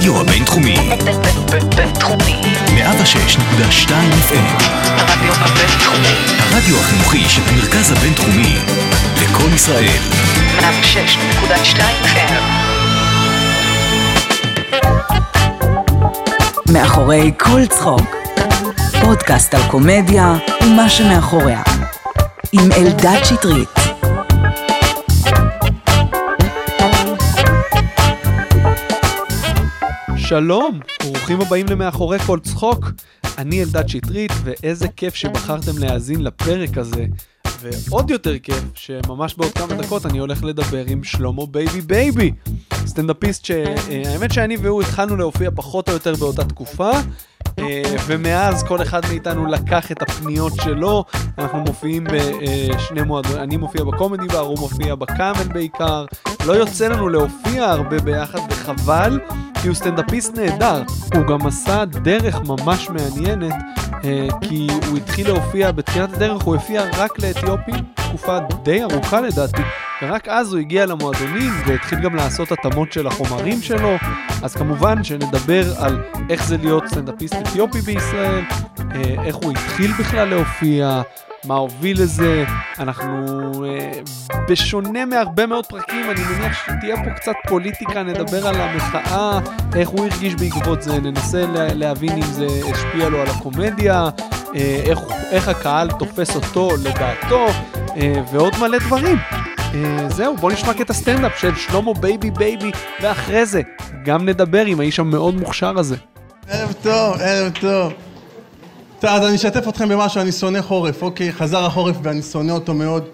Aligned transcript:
הרדיו 0.00 0.20
הבינתחומי. 0.20 0.76
בינתחומי. 1.76 2.40
106.2 2.66 3.90
FM. 4.28 4.62
הרדיו 4.96 5.32
הבינתחומי. 5.34 6.14
הרדיו 6.38 6.80
החינוכי 6.80 7.28
של 7.28 7.42
המרכז 7.48 7.92
הבינתחומי. 7.92 8.56
לקום 9.22 9.54
ישראל. 9.54 9.98
106.2 10.58 11.80
FM. 12.04 12.32
מאחורי 16.72 17.32
כל 17.38 17.66
צחוק. 17.66 18.16
פודקאסט 19.00 19.54
על 19.54 19.62
קומדיה 19.70 20.34
ומה 20.62 20.88
שמאחוריה. 20.88 21.62
עם 22.52 22.72
אלדד 22.72 23.24
שטרית. 23.24 23.79
שלום, 30.30 30.80
ברוכים 31.02 31.40
הבאים 31.40 31.66
למאחורי 31.66 32.18
כל 32.18 32.38
צחוק. 32.40 32.90
אני 33.38 33.62
אלדד 33.62 33.88
שטרית, 33.88 34.32
ואיזה 34.44 34.88
כיף 34.88 35.14
שבחרתם 35.14 35.78
להאזין 35.78 36.24
לפרק 36.24 36.78
הזה. 36.78 37.06
ועוד 37.60 38.10
יותר 38.10 38.38
כיף, 38.38 38.64
שממש 38.74 39.34
בעוד 39.34 39.52
כמה 39.52 39.74
דקות 39.74 40.06
אני 40.06 40.18
הולך 40.18 40.44
לדבר 40.44 40.84
עם 40.86 41.04
שלמה 41.04 41.46
בייבי 41.46 41.80
בייבי. 41.80 42.32
סטנדאפיסט 42.86 43.44
שהאמת 43.44 44.32
שאני 44.32 44.56
והוא 44.56 44.82
התחלנו 44.82 45.16
להופיע 45.16 45.50
פחות 45.54 45.88
או 45.88 45.94
יותר 45.94 46.14
באותה 46.14 46.44
תקופה, 46.44 46.90
אה, 46.90 47.00
ומאז 48.06 48.62
כל 48.62 48.82
אחד 48.82 49.00
מאיתנו 49.08 49.46
לקח 49.46 49.92
את 49.92 50.02
הפניות 50.02 50.52
שלו. 50.64 51.04
אנחנו 51.38 51.60
מופיעים 51.60 52.04
בשני 52.04 53.02
מועדונים, 53.02 53.42
אני 53.42 53.56
מופיע 53.56 53.84
ב 53.84 53.90
Comedy 53.90 54.26
Bar, 54.26 54.38
הוא 54.38 54.58
מופיע 54.58 54.94
ב 54.94 55.03
Camel 55.03 55.48
בעיקר. 55.52 56.04
לא 56.46 56.52
יוצא 56.52 56.88
לנו 56.88 57.08
להופיע 57.08 57.64
הרבה 57.64 57.98
ביחד, 58.00 58.38
וחבל, 58.50 59.20
כי 59.62 59.68
הוא 59.68 59.74
סטנדאפיסט 59.74 60.38
נהדר. 60.38 60.82
הוא 61.14 61.26
גם 61.26 61.46
עשה 61.46 61.84
דרך 61.84 62.40
ממש 62.40 62.90
מעניינת, 62.90 63.54
אה, 64.04 64.28
כי 64.40 64.66
הוא 64.88 64.96
התחיל 64.96 65.28
להופיע, 65.28 65.72
בתחילת 65.72 66.12
הדרך 66.14 66.42
הוא 66.42 66.54
הופיע 66.54 66.82
רק 66.98 67.18
לאתיופים, 67.18 67.84
תקופה 68.10 68.38
די 68.62 68.82
ארוכה 68.82 69.20
לדעתי. 69.20 69.62
ורק 70.02 70.28
אז 70.28 70.52
הוא 70.52 70.60
הגיע 70.60 70.86
למועדונים 70.86 71.52
והתחיל 71.66 72.00
גם 72.00 72.14
לעשות 72.14 72.52
התאמות 72.52 72.92
של 72.92 73.06
החומרים 73.06 73.62
שלו. 73.62 73.96
אז 74.42 74.54
כמובן 74.54 75.04
שנדבר 75.04 75.84
על 75.84 76.02
איך 76.30 76.44
זה 76.46 76.56
להיות 76.56 76.86
סטנדאפיסט 76.86 77.34
אתיופי 77.34 77.80
בישראל, 77.80 78.44
אה, 78.94 79.24
איך 79.24 79.36
הוא 79.36 79.50
התחיל 79.52 79.92
בכלל 79.92 80.28
להופיע, 80.28 81.02
מה 81.44 81.54
הוביל 81.54 82.02
לזה. 82.02 82.44
אנחנו, 82.78 83.26
אה, 83.64 83.90
בשונה 84.48 85.04
מהרבה 85.04 85.46
מאוד 85.46 85.66
פרקים, 85.66 86.10
אני 86.10 86.20
מניח 86.20 86.58
שתהיה 86.66 86.96
פה 87.04 87.10
קצת 87.10 87.32
פוליטיקה, 87.48 88.02
נדבר 88.02 88.46
על 88.46 88.60
המחאה, 88.60 89.38
איך 89.76 89.88
הוא 89.88 90.06
הרגיש 90.06 90.34
בעקבות 90.34 90.82
זה, 90.82 91.00
ננסה 91.00 91.46
לה- 91.46 91.74
להבין 91.74 92.12
אם 92.12 92.22
זה 92.22 92.46
השפיע 92.72 93.08
לו 93.08 93.20
על 93.20 93.26
הקומדיה, 93.26 94.08
איך, 94.54 94.98
איך 95.30 95.48
הקהל 95.48 95.90
תופס 95.90 96.36
אותו 96.36 96.68
לדעתו, 96.82 97.46
אה, 97.96 98.14
ועוד 98.32 98.52
מלא 98.60 98.78
דברים. 98.78 99.16
אה, 99.74 100.08
זהו, 100.08 100.36
בוא 100.36 100.52
נשמע 100.52 100.74
קטע 100.74 100.92
סטנדאפ 100.92 101.38
של 101.38 101.54
שלמה 101.54 101.94
בייבי 101.94 102.30
בייבי, 102.30 102.70
ואחרי 103.00 103.46
זה 103.46 103.62
גם 104.04 104.28
נדבר 104.28 104.64
עם 104.64 104.80
האיש 104.80 104.98
המאוד 104.98 105.34
מוכשר 105.34 105.78
הזה. 105.78 105.96
ערב 106.48 106.72
טוב, 106.82 107.16
ערב 107.20 107.52
טוב. 107.60 107.92
טוב, 109.00 109.10
אז 109.10 109.26
אני 109.26 109.36
אשתף 109.36 109.68
אתכם 109.68 109.88
במשהו, 109.88 110.20
אני 110.20 110.32
שונא 110.32 110.62
חורף, 110.62 111.02
אוקיי? 111.02 111.32
חזר 111.32 111.64
החורף 111.64 111.96
ואני 112.02 112.22
שונא 112.22 112.52
אותו 112.52 112.74
מאוד. 112.74 113.04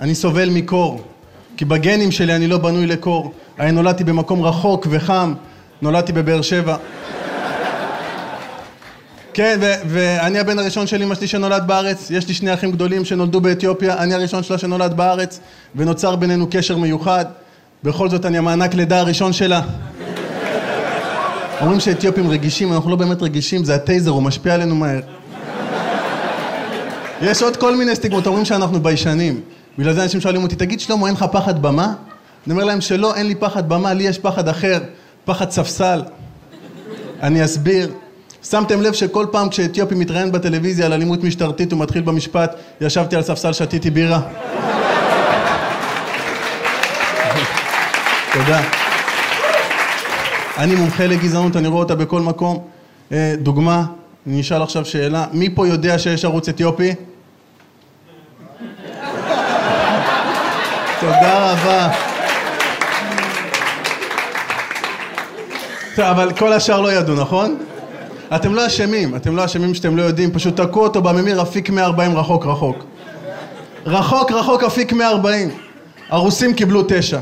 אני 0.00 0.14
סובל 0.14 0.50
מקור, 0.50 1.02
כי 1.56 1.64
בגנים 1.64 2.10
שלי 2.10 2.36
אני 2.36 2.46
לא 2.46 2.58
בנוי 2.58 2.86
לקור. 2.86 3.32
אני 3.58 3.72
נולדתי 3.72 4.04
במקום 4.04 4.42
רחוק 4.42 4.86
וחם, 4.90 5.34
נולדתי 5.82 6.12
בבאר 6.12 6.42
שבע. 6.42 6.76
כן, 9.38 9.58
ואני 9.88 10.38
הבן 10.38 10.58
הראשון 10.58 10.86
של 10.86 11.02
אמא 11.02 11.14
שלי 11.14 11.26
שנולד 11.26 11.66
בארץ, 11.66 12.10
יש 12.10 12.28
לי 12.28 12.34
שני 12.34 12.54
אחים 12.54 12.72
גדולים 12.72 13.04
שנולדו 13.04 13.40
באתיופיה, 13.40 13.98
אני 13.98 14.14
הראשון 14.14 14.42
שלה 14.42 14.58
שנולד 14.58 14.96
בארץ, 14.96 15.40
ונוצר 15.76 16.16
בינינו 16.16 16.46
קשר 16.50 16.76
מיוחד. 16.76 17.24
בכל 17.84 18.08
זאת, 18.08 18.26
אני 18.26 18.38
המענק 18.38 18.74
לידה 18.74 19.00
הראשון 19.00 19.32
שלה. 19.32 19.60
אומרים 21.60 21.80
שאתיופים 21.80 22.30
רגישים, 22.30 22.72
אנחנו 22.72 22.90
לא 22.90 22.96
באמת 22.96 23.22
רגישים, 23.22 23.64
זה 23.64 23.74
הטייזר, 23.74 24.10
הוא 24.10 24.22
משפיע 24.22 24.54
עלינו 24.54 24.74
מהר. 24.74 25.00
יש 27.22 27.42
עוד 27.42 27.56
כל 27.56 27.76
מיני 27.76 27.96
סטיגמות, 27.96 28.26
אומרים 28.26 28.44
שאנחנו 28.44 28.82
ביישנים. 28.82 29.40
בגלל 29.78 29.92
זה 29.92 30.02
אנשים 30.02 30.20
שואלים 30.20 30.42
אותי, 30.42 30.56
תגיד 30.56 30.80
שלמה, 30.80 31.06
אין 31.06 31.14
לך 31.14 31.24
פחד 31.32 31.62
במה? 31.62 31.94
אני 32.46 32.52
אומר 32.52 32.64
להם 32.64 32.80
שלא, 32.80 33.14
אין 33.14 33.26
לי 33.26 33.34
פחד 33.34 33.68
במה, 33.68 33.94
לי 33.94 34.04
יש 34.04 34.18
פחד 34.18 34.48
אחר, 34.48 34.78
פחד 35.24 35.50
ספסל. 35.50 36.02
אני 37.22 37.44
אסביר. 37.44 37.90
שמתם 38.42 38.82
לב 38.82 38.92
שכל 38.92 39.26
פעם 39.30 39.48
כשאתיופי 39.48 39.94
מתראיין 39.94 40.32
בטלוויזיה 40.32 40.86
על 40.86 40.92
אלימות 40.92 41.24
משטרתית 41.24 41.72
הוא 41.72 41.80
מתחיל 41.80 42.02
במשפט, 42.02 42.54
ישבתי 42.80 43.16
על 43.16 43.22
ספסל, 43.22 43.52
שתיתי 43.52 43.90
בירה. 43.90 44.20
תודה. 48.32 48.60
אני 50.58 50.74
מומחה 50.74 51.06
לגזענות, 51.06 51.56
אני 51.56 51.68
רואה 51.68 51.82
אותה 51.82 51.94
בכל 51.94 52.20
מקום. 52.20 52.64
אה, 53.12 53.34
דוגמה, 53.38 53.84
אני 54.26 54.40
אשאל 54.40 54.62
עכשיו 54.62 54.84
שאלה, 54.84 55.26
מי 55.32 55.50
פה 55.54 55.68
יודע 55.68 55.98
שיש 55.98 56.24
ערוץ 56.24 56.48
אתיופי? 56.48 56.94
תודה 61.00 61.52
רבה. 61.52 61.88
טוב, 65.96 66.04
אבל 66.04 66.32
כל 66.32 66.52
השאר 66.52 66.80
לא 66.80 66.92
ידעו, 66.92 67.14
נכון? 67.14 67.58
אתם 68.36 68.54
לא 68.54 68.66
אשמים, 68.66 69.16
אתם 69.16 69.36
לא 69.36 69.44
אשמים 69.44 69.74
שאתם 69.74 69.96
לא 69.96 70.02
יודעים, 70.02 70.32
פשוט 70.32 70.60
תקעו 70.60 70.82
אותו 70.82 71.02
בממיר 71.02 71.42
אפיק 71.42 71.70
140 71.70 72.16
רחוק 72.18 72.46
רחוק. 72.46 72.84
רחוק 73.86 74.32
רחוק 74.32 74.62
אפיק 74.62 74.92
140. 74.92 75.50
הרוסים 76.08 76.54
קיבלו 76.54 76.82
תשע. 76.88 77.20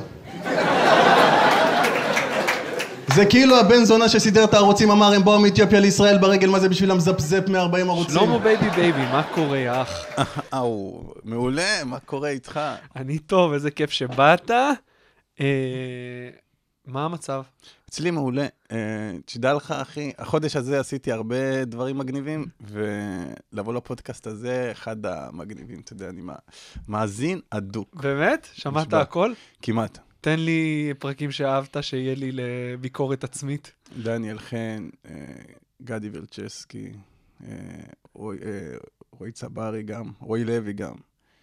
זה 3.14 3.26
כאילו 3.26 3.56
הבן 3.56 3.84
זונה 3.84 4.08
שסידר 4.08 4.44
את 4.44 4.54
הערוצים 4.54 4.90
אמר 4.90 5.12
הם 5.14 5.24
באו 5.24 5.38
מאתיופיה 5.40 5.80
לישראל 5.80 6.18
ברגל, 6.18 6.48
מה 6.48 6.60
זה 6.60 6.68
בשבילם 6.68 7.00
זפזפ 7.00 7.48
140 7.48 7.90
ערוצים? 7.90 8.20
שלמה 8.20 8.38
בייבי 8.38 8.70
בייבי, 8.70 9.02
מה 9.02 9.22
קורה 9.34 9.82
אח? 9.82 10.06
אאו, 10.54 11.04
מעולה, 11.24 11.84
מה 11.84 11.98
קורה 11.98 12.28
איתך? 12.28 12.60
אני 12.96 13.18
טוב, 13.18 13.52
איזה 13.52 13.70
כיף 13.70 13.90
שבאת. 13.90 14.50
אה, 15.40 15.46
מה 16.86 17.04
המצב? 17.04 17.42
אצלי 17.96 18.10
מעולה. 18.10 18.46
אה, 18.72 18.76
תדע 19.24 19.54
לך, 19.54 19.70
אחי, 19.70 20.12
החודש 20.18 20.56
הזה 20.56 20.80
עשיתי 20.80 21.12
הרבה 21.12 21.64
דברים 21.64 21.98
מגניבים, 21.98 22.44
ולבוא 22.60 23.74
לפודקאסט 23.74 24.26
הזה, 24.26 24.68
אחד 24.72 25.06
המגניבים, 25.06 25.80
אתה 25.80 25.92
יודע, 25.92 26.08
אני 26.08 26.20
מא- 26.22 26.32
מאזין 26.88 27.40
אדוק, 27.50 27.94
באמת? 27.94 28.48
שמעת. 28.52 28.92
הכל? 28.92 29.32
כמעט. 29.62 29.98
תן 30.20 30.38
לי 30.40 30.92
פרקים 30.98 31.30
שאהבת, 31.30 31.76
שיהיה 31.80 32.14
לי 32.14 32.30
לביקורת 32.32 33.24
עצמית. 33.24 33.72
דניאל 34.02 34.38
חן, 34.38 34.88
אה, 35.08 35.14
גדי 35.82 36.08
ולצ'סקי, 36.12 36.92
אה, 37.44 37.50
רועי 39.18 39.32
צברי 39.32 39.82
גם, 39.82 40.10
רועי 40.20 40.44
לוי 40.44 40.72
גם. 40.72 40.94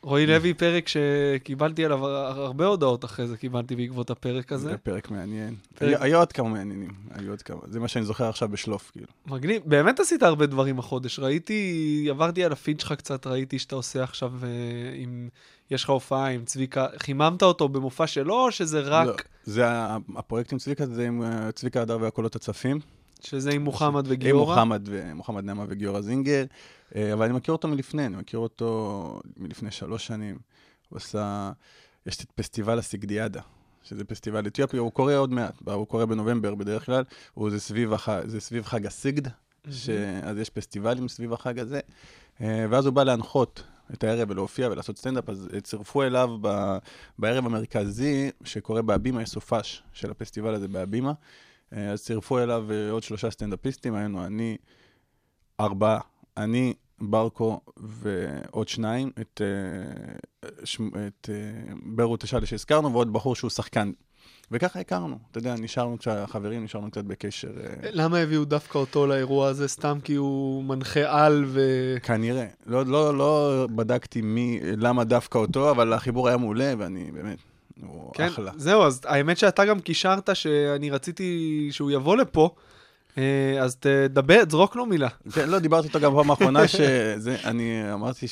רועי 0.04 0.26
לוי, 0.26 0.54
פרק 0.54 0.86
שקיבלתי 0.88 1.86
עליו 1.86 2.06
הרבה 2.08 2.66
הודעות 2.66 3.06
אחרי 3.06 3.28
זה, 3.28 3.38
קיבלתי 3.38 3.76
בעקבות 3.76 4.10
הפרק 4.10 4.52
הזה. 4.52 4.70
זה 4.70 4.78
פרק 4.78 5.12
מעניין. 5.12 5.56
פרק- 5.76 5.98
היו- 6.02 6.18
עוד 6.20 6.32
כמה 6.32 6.50
מעניינים, 6.50 6.92
היו 7.12 7.30
עוד 7.32 7.42
כמה. 7.42 7.60
זה 7.70 7.80
מה 7.80 7.88
שאני 7.88 8.06
זוכר 8.06 8.30
עכשיו 8.30 8.50
בשלוף, 8.50 8.92
כאילו. 8.92 9.08
מגניב, 9.28 9.62
באמת 9.66 10.00
עשית 10.00 10.24
הרבה 10.24 10.46
דברים 10.46 10.80
החודש. 10.80 11.20
ראיתי, 11.20 12.08
עברתי 12.10 12.44
על 12.44 12.52
הפיד 12.52 12.80
שלך 12.80 12.92
קצת, 12.94 13.28
ראיתי 13.28 13.60
שאתה 13.60 13.76
עושה 13.76 14.04
עכשיו 14.04 14.32
אה, 14.44 14.48
עם, 14.96 15.30
יש 15.72 15.84
לך 15.84 15.90
הופעה 15.90 16.28
עם 16.28 16.46
צביקה, 16.46 16.88
חיממת 16.98 17.44
אותו 17.44 17.70
במופע 17.70 18.08
שלו, 18.08 18.46
או 18.46 18.52
שזה 18.52 18.80
רק, 18.80 19.08
לא, 19.08 19.14
זה 19.44 19.66
הפרויקט 20.16 20.54
עם 20.54 20.60
צביקה, 20.60 20.86
זה 20.86 21.08
עם 21.08 21.24
אה, 21.24 21.52
צביקה 21.52 21.82
הדר 21.82 21.98
והקולות 22.02 22.36
הצפים. 22.36 22.80
שזה 23.26 23.52
עם 23.52 23.64
מוחמד 23.64 24.06
עם 24.06 24.12
וגיורא? 24.12 24.56
מוחמד, 24.56 24.88
ו- 24.92 25.16
מוחמד 25.16 25.44
נעמה 25.44 25.66
וגיורא 25.68 26.02
זינגר, 26.02 26.46
אה, 26.96 27.14
אבל 27.14 27.26
אני 27.26 27.34
מכיר 27.34 27.52
אותו 27.52 27.68
מלפני, 27.68 28.06
אני 28.06 28.16
מכיר 28.16 28.40
אותו 28.40 29.22
מלפני 29.38 29.72
שלוש 29.72 30.08
שנים. 30.08 30.38
הוא 30.90 30.98
עשה, 30.98 31.52
יש 32.06 32.24
את 32.24 32.32
פסטיבל 32.36 32.80
הסיגדיאדה, 32.80 33.42
שזה 33.84 34.04
פסטיבל 34.04 34.48
אתיופי, 34.48 34.78
הוא 34.78 34.92
קורה 34.92 35.18
עוד 35.18 35.32
מעט, 35.32 35.54
הוא 35.66 35.88
קורה 35.88 36.06
בנובמבר 36.06 36.56
בדרך 36.56 36.86
כלל, 36.86 37.04
הוא 37.34 37.50
זה 37.50 37.60
סביב, 37.60 37.94
הח, 37.94 38.10
זה 38.26 38.42
סביב 38.42 38.66
חג 38.66 38.86
הסיגד, 38.86 39.28
ש... 39.70 39.90
אז 40.24 40.38
יש 40.38 40.50
פסטיבלים 40.50 41.08
סביב 41.08 41.34
החג 41.34 41.60
הזה, 41.60 41.80
אה, 42.42 42.66
ואז 42.70 42.86
הוא 42.86 42.94
בא 42.94 43.04
להנחות 43.04 43.64
את 43.94 44.04
הערב 44.04 44.30
ולהופיע 44.30 44.70
ולעשות 44.72 44.98
סטנדאפ, 44.98 45.30
אז 45.30 45.50
אה, 45.54 45.62
צירפו 45.62 46.04
אליו 46.04 46.38
ב... 46.42 46.78
בערב 47.20 47.46
המרכזי, 47.46 48.32
שקורה 48.44 48.82
בהבימה, 48.82 49.22
יש 49.22 49.30
סופש 49.30 49.84
של 49.94 50.12
הפסטיבל 50.12 50.54
הזה 50.54 50.68
בהבימה, 50.68 51.14
אז 51.74 52.04
צירפו 52.04 52.40
אליו 52.40 52.72
אה, 52.72 52.92
עוד 52.92 53.04
שלושה 53.04 53.32
סטנדאפיסטים, 53.32 53.96
היינו 53.96 54.26
אני, 54.26 54.58
ארבעה, 55.60 56.00
אני, 56.38 56.74
ברקו 57.02 57.62
ועוד 57.78 58.68
שניים, 58.68 59.12
את, 59.22 59.42
אה, 59.44 60.48
ש... 60.64 60.82
את 61.08 61.30
אה, 61.30 61.74
ברו 61.84 62.18
תשאלי 62.18 62.46
שהזכרנו, 62.46 62.94
ועוד 62.94 63.14
בחור 63.14 63.36
שהוא 63.36 63.50
שחקן. 63.50 63.92
וככה 64.52 64.80
הכרנו, 64.80 65.18
אתה 65.32 65.38
יודע, 65.38 65.56
נשארנו 65.56 65.98
קצת, 65.98 66.26
חברים, 66.28 66.64
נשארנו 66.64 66.92
קצת 66.92 67.04
בקשר. 67.04 67.52
אה, 67.64 67.90
למה 67.92 68.18
הביאו 68.18 68.46
דווקא 68.46 68.78
אותו 68.78 69.08
לאירוע 69.08 69.48
הזה? 69.48 69.68
סתם 69.68 70.00
כי 70.04 70.16
הוא 70.16 70.64
מנחה 70.64 71.26
על 71.26 71.44
ו... 71.48 71.62
כנראה. 72.04 72.48
לא, 72.66 72.86
לא, 72.86 73.18
לא 73.18 73.68
בדקתי 73.76 74.22
מי, 74.22 74.60
למה 74.78 75.04
דווקא 75.04 75.38
אותו, 75.38 75.72
אבל 75.72 75.94
החיבור 75.94 76.28
היה 76.28 76.38
מעולה, 76.38 76.74
ואני 76.78 77.12
באמת, 77.12 77.38
הוא 77.82 78.14
כן, 78.14 78.28
אחלה. 78.28 78.52
זהו, 78.56 78.84
אז 78.84 79.02
האמת 79.06 79.38
שאתה 79.38 79.66
גם 79.66 79.80
קישרת 79.80 80.30
שאני 80.36 80.92
רציתי 80.92 81.68
שהוא 81.72 81.92
יבוא 81.92 82.18
לפה, 82.18 82.50
אה, 83.18 83.58
אז 83.62 83.76
תדבר, 83.76 84.44
זרוק 84.50 84.76
לו 84.76 84.86
מילה. 84.86 85.08
כן, 85.34 85.50
לא, 85.50 85.60
דיברתי 85.60 85.88
איתו 85.88 86.00
גם 86.00 86.14
בפעם 86.14 86.32
האחרונה, 86.32 86.68
שזה, 86.74 87.36
אני 87.44 87.94
אמרתי, 87.94 88.26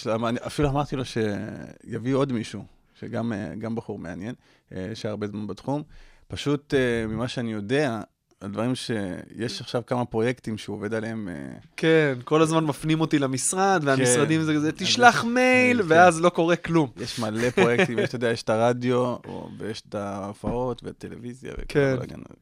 אפילו 0.47 0.69
אמרתי 0.69 0.95
לו 0.95 1.03
שיביא 1.05 2.15
עוד 2.15 2.33
מישהו, 2.33 2.63
שגם 2.99 3.33
אה, 3.33 3.69
בחור 3.75 3.99
מעניין, 3.99 4.35
אה, 4.75 4.91
שהיה 4.93 5.09
הרבה 5.09 5.27
זמן 5.27 5.47
בתחום. 5.47 5.83
פשוט 6.27 6.73
ממה 7.07 7.27
שאני 7.27 7.51
יודע, 7.51 8.01
הדברים 8.41 8.75
שיש 8.75 9.61
עכשיו 9.61 9.81
כמה 9.87 10.05
פרויקטים 10.05 10.57
שהוא 10.57 10.75
עובד 10.75 10.93
עליהם, 10.93 11.29
אה, 11.29 11.57
כן, 11.77 12.17
כל 12.23 12.41
הזמן 12.41 12.65
מפנים 12.65 13.01
אותי 13.01 13.19
למשרד, 13.19 13.81
והמשרדים 13.85 14.41
זה 14.41 14.53
כזה, 14.53 14.71
כן. 14.71 14.77
תשלח 14.77 15.23
מייל, 15.23 15.81
כן. 15.81 15.87
ואז 15.89 16.21
לא 16.21 16.29
קורה 16.29 16.55
כלום. 16.55 16.89
יש 16.97 17.19
מלא 17.19 17.49
פרויקטים, 17.49 17.99
יש, 17.99 18.09
אתה 18.09 18.15
יודע, 18.15 18.29
יש 18.29 18.43
את 18.43 18.49
הרדיו, 18.49 19.15
ויש 19.57 19.83
את 19.89 19.95
ההופעות, 19.95 20.83
והטלוויזיה, 20.83 21.51
וכל 21.53 21.63
כן. 21.67 21.95
הבלגן 21.97 22.19
הזה. 22.19 22.37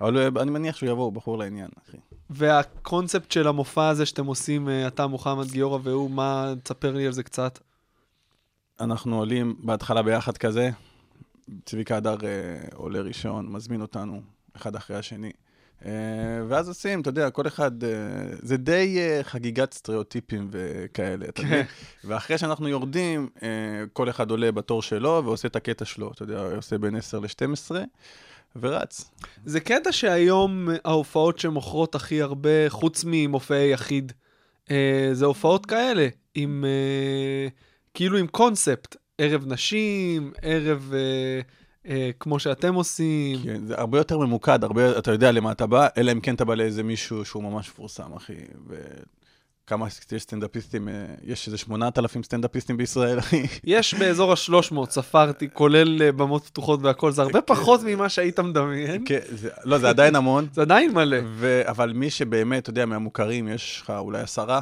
אבל 0.00 0.38
אני 0.40 0.50
מניח 0.50 0.76
שהוא 0.76 0.88
יבוא, 0.90 1.04
הוא 1.04 1.12
בחור 1.12 1.38
לעניין, 1.38 1.68
אחי. 1.88 1.96
והקונספט 2.30 3.30
של 3.30 3.48
המופע 3.48 3.88
הזה 3.88 4.06
שאתם 4.06 4.26
עושים, 4.26 4.68
אה, 4.68 4.86
אתה, 4.86 5.06
מוחמד 5.06 5.50
גיורא 5.50 5.78
והוא, 5.82 6.10
מה, 6.10 6.54
תספר 6.62 6.92
לי 6.92 7.06
על 7.06 7.12
זה 7.12 7.22
קצת. 7.22 7.58
אנחנו 8.80 9.18
עולים 9.18 9.56
בהתחלה 9.58 10.02
ביחד 10.02 10.36
כזה, 10.36 10.70
צביקה 11.64 11.96
הדר 11.96 12.16
אה, 12.24 12.28
עולה 12.74 13.00
ראשון, 13.00 13.52
מזמין 13.52 13.80
אותנו, 13.80 14.20
אחד 14.56 14.76
אחרי 14.76 14.96
השני. 14.96 15.32
אה, 15.84 15.90
ואז 16.48 16.68
עושים, 16.68 17.00
אתה 17.00 17.08
יודע, 17.08 17.30
כל 17.30 17.46
אחד, 17.46 17.84
אה, 17.84 17.90
זה 18.42 18.56
די 18.56 18.98
אה, 18.98 19.20
חגיגת 19.22 19.74
סטריאוטיפים 19.74 20.48
וכאלה, 20.50 21.26
אתה 21.28 21.42
יודע. 21.42 21.62
ואחרי 22.04 22.38
שאנחנו 22.38 22.68
יורדים, 22.68 23.28
כל 23.92 24.10
אחד 24.10 24.30
עולה 24.30 24.52
בתור 24.52 24.82
שלו 24.82 25.22
ועושה 25.24 25.48
את 25.48 25.56
הקטע 25.56 25.84
שלו, 25.84 26.12
אתה 26.12 26.22
יודע, 26.22 26.40
עושה 26.56 26.78
בין 26.78 26.96
10 26.96 27.18
ל-12, 27.18 27.70
ורץ. 28.60 29.10
זה 29.44 29.60
קטע 29.60 29.92
שהיום 29.92 30.68
ההופעות 30.84 31.38
שמוכרות 31.38 31.94
הכי 31.94 32.22
הרבה, 32.22 32.68
חוץ 32.68 33.04
ממופעי 33.06 33.72
יחיד, 33.72 34.12
אה, 34.70 35.08
זה 35.12 35.24
הופעות 35.24 35.66
כאלה, 35.66 36.08
עם, 36.34 36.64
אה, 36.64 37.48
כאילו 37.94 38.18
עם 38.18 38.26
קונספט. 38.26 38.96
ערב 39.18 39.44
נשים, 39.46 40.32
ערב 40.42 40.92
אה, 40.94 41.40
אה, 41.88 42.10
כמו 42.20 42.38
שאתם 42.38 42.74
עושים. 42.74 43.38
כן, 43.44 43.66
זה 43.66 43.74
הרבה 43.78 43.98
יותר 43.98 44.18
ממוקד, 44.18 44.64
הרבה, 44.64 44.98
אתה 44.98 45.10
יודע 45.10 45.32
למה 45.32 45.52
אתה 45.52 45.66
בא, 45.66 45.88
אלא 45.96 46.12
אם 46.12 46.20
כן 46.20 46.34
אתה 46.34 46.44
בא 46.44 46.54
לאיזה 46.54 46.82
מישהו 46.82 47.24
שהוא 47.24 47.42
ממש 47.42 47.68
מפורסם, 47.68 48.12
אחי. 48.16 48.34
וכמה 48.68 49.86
יש 50.12 50.22
סטנדאפיסטים, 50.22 50.88
אה, 50.88 50.94
יש 51.24 51.46
איזה 51.46 51.58
8,000 51.58 52.22
סטנדאפיסטים 52.22 52.76
בישראל, 52.76 53.18
אחי. 53.18 53.42
יש 53.64 53.94
באזור 53.94 54.32
ה-300, 54.32 54.90
ספרתי, 54.90 55.48
כולל 55.52 56.02
אה, 56.02 56.12
במות 56.12 56.46
פתוחות 56.46 56.80
והכל, 56.82 57.10
זה 57.10 57.22
הרבה 57.22 57.40
פחות 57.40 57.80
ממה 57.86 58.08
שהיית 58.08 58.40
מדמיין. 58.40 59.04
כן, 59.06 59.20
לא, 59.64 59.78
זה 59.78 59.88
עדיין 59.88 60.16
המון. 60.16 60.46
זה 60.52 60.62
עדיין 60.62 60.92
מלא. 60.94 61.18
ו... 61.24 61.62
אבל 61.64 61.92
מי 61.92 62.10
שבאמת, 62.10 62.62
אתה 62.62 62.70
יודע, 62.70 62.86
מהמוכרים, 62.86 63.48
יש 63.48 63.80
לך 63.84 63.92
אולי 63.98 64.20
עשרה, 64.20 64.60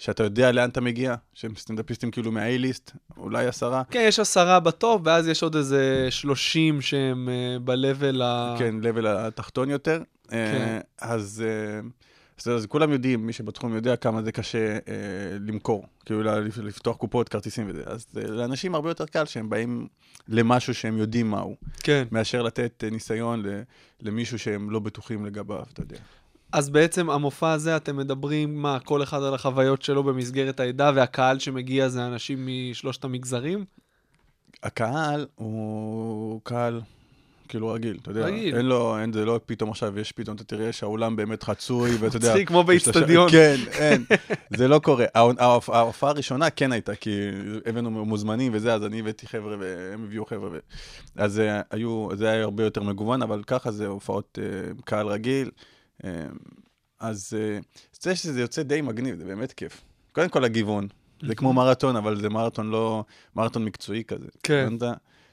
שאתה 0.00 0.22
יודע 0.22 0.52
לאן 0.52 0.68
אתה 0.70 0.80
מגיע, 0.80 1.14
שהם 1.34 1.52
סטנדאפיסטים 1.56 2.10
כאילו 2.10 2.32
מה-A-ליסט, 2.32 2.90
אולי 3.16 3.46
עשרה. 3.46 3.82
כן, 3.90 4.04
יש 4.08 4.18
עשרה 4.18 4.60
בטופ, 4.60 5.02
ואז 5.04 5.28
יש 5.28 5.42
עוד 5.42 5.56
איזה 5.56 6.06
30 6.10 6.80
שהם 6.82 7.28
אה, 7.28 7.58
ב-level 7.64 8.22
ה... 8.22 8.54
כן, 8.58 8.74
לבל 8.82 9.06
התחתון 9.06 9.70
יותר. 9.70 10.02
כן. 10.28 10.36
אה, 10.36 10.78
אז, 11.00 11.44
אה, 11.46 11.80
אז, 12.40 12.48
אז 12.48 12.66
כולם 12.66 12.92
יודעים, 12.92 13.26
מי 13.26 13.32
שבתחום 13.32 13.74
יודע 13.74 13.96
כמה 13.96 14.22
זה 14.22 14.32
קשה 14.32 14.72
אה, 14.72 14.78
למכור, 15.46 15.86
כאילו 16.04 16.22
לפתוח 16.62 16.96
קופות, 16.96 17.28
כרטיסים 17.28 17.66
וזה. 17.70 17.82
אז 17.86 18.06
אה, 18.16 18.22
לאנשים 18.26 18.74
הרבה 18.74 18.90
יותר 18.90 19.06
קל 19.06 19.24
שהם 19.24 19.50
באים 19.50 19.86
למשהו 20.28 20.74
שהם 20.74 20.98
יודעים 20.98 21.30
מהו, 21.30 21.56
כן. 21.82 22.04
מאשר 22.10 22.42
לתת 22.42 22.84
אה, 22.84 22.90
ניסיון 22.90 23.42
ל- 23.46 23.62
למישהו 24.02 24.38
שהם 24.38 24.70
לא 24.70 24.78
בטוחים 24.78 25.26
לגביו, 25.26 25.62
אתה 25.72 25.82
יודע. 25.82 25.96
אז 26.52 26.70
בעצם 26.70 27.10
המופע 27.10 27.52
הזה, 27.52 27.76
אתם 27.76 27.96
מדברים, 27.96 28.62
מה, 28.62 28.78
כל 28.80 29.02
אחד 29.02 29.22
על 29.22 29.34
החוויות 29.34 29.82
שלו 29.82 30.02
במסגרת 30.02 30.60
העדה, 30.60 30.90
והקהל 30.94 31.38
שמגיע 31.38 31.88
זה 31.88 32.06
אנשים 32.06 32.48
משלושת 32.48 33.04
המגזרים? 33.04 33.64
הקהל 34.62 35.26
הוא 35.34 36.40
קהל 36.44 36.80
כאילו 37.48 37.68
רגיל, 37.68 37.98
אתה 38.02 38.10
יודע. 38.10 38.24
רגיל. 38.26 38.56
אין 38.56 38.66
לו, 38.66 38.98
אין, 38.98 39.12
זה 39.12 39.24
לא 39.24 39.40
פתאום 39.46 39.70
עכשיו 39.70 39.98
יש, 39.98 40.12
פתאום 40.12 40.36
אתה 40.36 40.44
תראה 40.44 40.72
שהאולם 40.72 41.16
באמת 41.16 41.42
חצוי, 41.42 41.96
ואתה 42.00 42.16
יודע... 42.16 42.28
מצחיק, 42.28 42.48
כמו 42.48 42.64
באיצטדיון. 42.64 43.30
כן, 43.32 43.56
אין, 43.72 44.04
זה 44.56 44.68
לא 44.68 44.78
קורה. 44.78 45.04
ההופ- 45.04 45.38
ההופ- 45.40 45.72
ההופעה 45.74 46.10
הראשונה 46.10 46.50
כן 46.50 46.72
הייתה, 46.72 46.94
כי 46.94 47.10
הבאנו 47.66 47.90
מוזמנים 47.90 48.52
וזה, 48.54 48.74
אז 48.74 48.84
אני 48.84 49.00
הבאתי 49.00 49.26
חבר'ה 49.26 49.56
והם 49.60 50.04
הביאו 50.04 50.26
חבר'ה. 50.26 50.48
ו... 50.52 50.58
אז 51.16 51.40
אה, 51.40 51.60
היו, 51.70 52.08
זה 52.14 52.30
היה 52.30 52.42
הרבה 52.42 52.64
יותר 52.64 52.82
מגוון, 52.82 53.22
אבל 53.22 53.42
ככה 53.46 53.70
זה 53.70 53.86
הופעות 53.86 54.38
אה, 54.42 54.72
קהל 54.84 55.06
רגיל. 55.06 55.50
אה, 56.04 56.10
אז 57.00 57.36
אה, 57.38 57.58
זה 58.00 58.16
שזה 58.16 58.40
יוצא 58.40 58.62
די 58.62 58.80
מגניב, 58.80 59.16
זה 59.16 59.24
באמת 59.24 59.52
כיף. 59.52 59.80
קודם 60.12 60.28
כל 60.28 60.44
הגיוון. 60.44 60.88
זה 61.26 61.34
כמו 61.34 61.52
מרתון, 61.52 61.96
אבל 61.96 62.20
זה 62.20 62.28
מרתון 62.28 62.70
לא... 62.70 63.04
מרתון 63.36 63.64
מקצועי 63.64 64.04
כזה. 64.04 64.26
כן. 64.42 64.72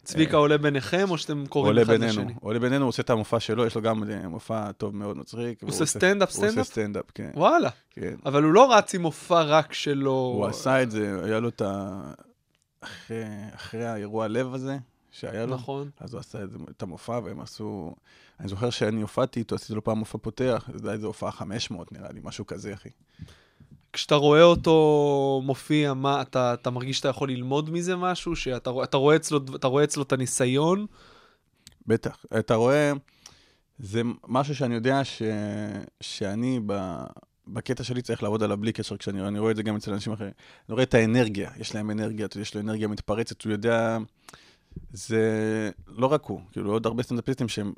צביקה 0.08 0.38
עולה 0.38 0.58
ביניכם, 0.58 1.06
או 1.10 1.18
שאתם 1.18 1.46
קוראים 1.46 1.68
עולה 1.68 1.82
אחד 1.82 1.92
בינינו, 1.92 2.12
לשני? 2.12 2.34
עולה 2.42 2.60
בינינו, 2.60 2.84
הוא 2.84 2.90
עושה 2.90 3.02
את 3.02 3.10
המופע 3.10 3.40
שלו, 3.40 3.66
יש 3.66 3.76
לו 3.76 3.82
גם 3.82 4.04
אה, 4.10 4.28
מופע 4.28 4.72
טוב 4.72 4.96
מאוד 4.96 5.18
מצחיק. 5.18 5.64
והוא 5.64 5.70
עושה 5.70 5.86
סטנדאפ, 5.86 6.36
הוא 6.36 6.38
עושה 6.38 6.48
סטנדאפ? 6.50 6.68
סטנדאפ, 6.68 7.06
כן. 7.16 7.32
וואלה. 7.34 7.70
כן. 7.90 8.16
אבל 8.26 8.44
הוא 8.44 8.54
לא 8.54 8.74
רץ 8.74 8.96
עם 8.96 9.02
מופע 9.02 9.42
רק 9.42 9.74
שלו. 9.74 10.12
הוא 10.12 10.46
עשה 10.46 10.84
את 10.84 10.92
זה, 10.92 11.20
היה 11.24 11.40
לו 11.40 11.50
את 11.50 11.62
ה... 11.62 12.02
אחרי, 12.82 13.24
אחרי 13.56 13.86
האירוע 13.86 14.28
לב 14.28 14.54
הזה, 14.54 14.78
שהיה 15.20 15.46
לו, 15.46 15.56
נכון. 15.56 15.90
אז 16.00 16.14
הוא 16.14 16.20
עשה 16.20 16.44
את, 16.70 16.84
המופע, 16.84 17.20
והם 17.24 17.40
עשו... 17.40 17.96
אני 18.40 18.48
זוכר 18.48 18.70
שאני 18.70 19.02
הופעתי 19.02 19.40
איתו, 19.40 19.56
עשיתי 19.56 19.74
לו 19.74 19.84
פעם 19.84 19.98
מופע 19.98 20.18
פותח, 20.22 20.70
זה 20.76 20.88
היה 20.88 20.96
איזה 20.96 21.08
הופעה 21.08 21.32
500 21.32 21.92
נראה 21.92 22.12
לי, 22.12 22.20
משהו 22.24 22.48
כזה, 22.48 22.74
אחי. 22.74 22.90
כשאתה 23.94 24.16
רואה 24.16 24.44
אותו 24.44 25.42
מופיע, 25.44 25.94
מה, 25.94 26.22
אתה, 26.22 26.54
אתה 26.54 26.70
מרגיש 26.70 26.98
שאתה 26.98 27.08
יכול 27.08 27.30
ללמוד 27.30 27.70
מזה 27.70 27.96
משהו? 27.96 28.36
שאתה 28.36 28.72
אתה 28.84 28.98
רואה 28.98 29.16
אצלו, 29.16 29.40
אתה 29.56 29.68
רואה 29.68 29.84
אצלו 29.84 30.04
את 30.04 30.12
הניסיון? 30.12 30.86
בטח. 31.88 32.26
אתה 32.40 32.56
רואה, 32.56 32.94
זה 33.80 34.02
משהו 34.28 34.56
שאני 34.56 34.76
יודע 34.76 35.04
ש... 35.04 35.22
שאני 36.02 36.60
ב... 36.66 36.96
בקטע 37.48 37.84
שלי 37.84 38.02
צריך 38.02 38.24
לעבוד 38.24 38.44
עליו 38.44 38.58
בלי 38.58 38.72
קשר, 38.72 38.98
כשאני 38.98 39.28
אני 39.28 39.40
רואה 39.40 39.52
את 39.52 39.56
זה 39.56 39.64
גם 39.64 39.76
אצל 39.76 39.94
אנשים 39.94 40.14
אחרים. 40.14 40.32
אני 40.70 40.74
רואה 40.74 40.84
את 40.84 40.94
האנרגיה, 40.94 41.52
יש 41.58 41.76
להם 41.76 41.92
אנרגיה, 41.92 42.28
יש 42.42 42.56
לו 42.56 42.62
אנרגיה 42.62 42.88
מתפרצת, 42.88 43.42
הוא 43.42 43.52
יודע... 43.52 43.98
זה 44.94 45.22
לא 45.88 46.08
רק 46.08 46.26
הוא, 46.26 46.42
כאילו 46.52 46.72
עוד 46.72 46.86
הרבה 46.86 47.04
סטנדאפיסטים 47.04 47.48
שהם 47.48 47.74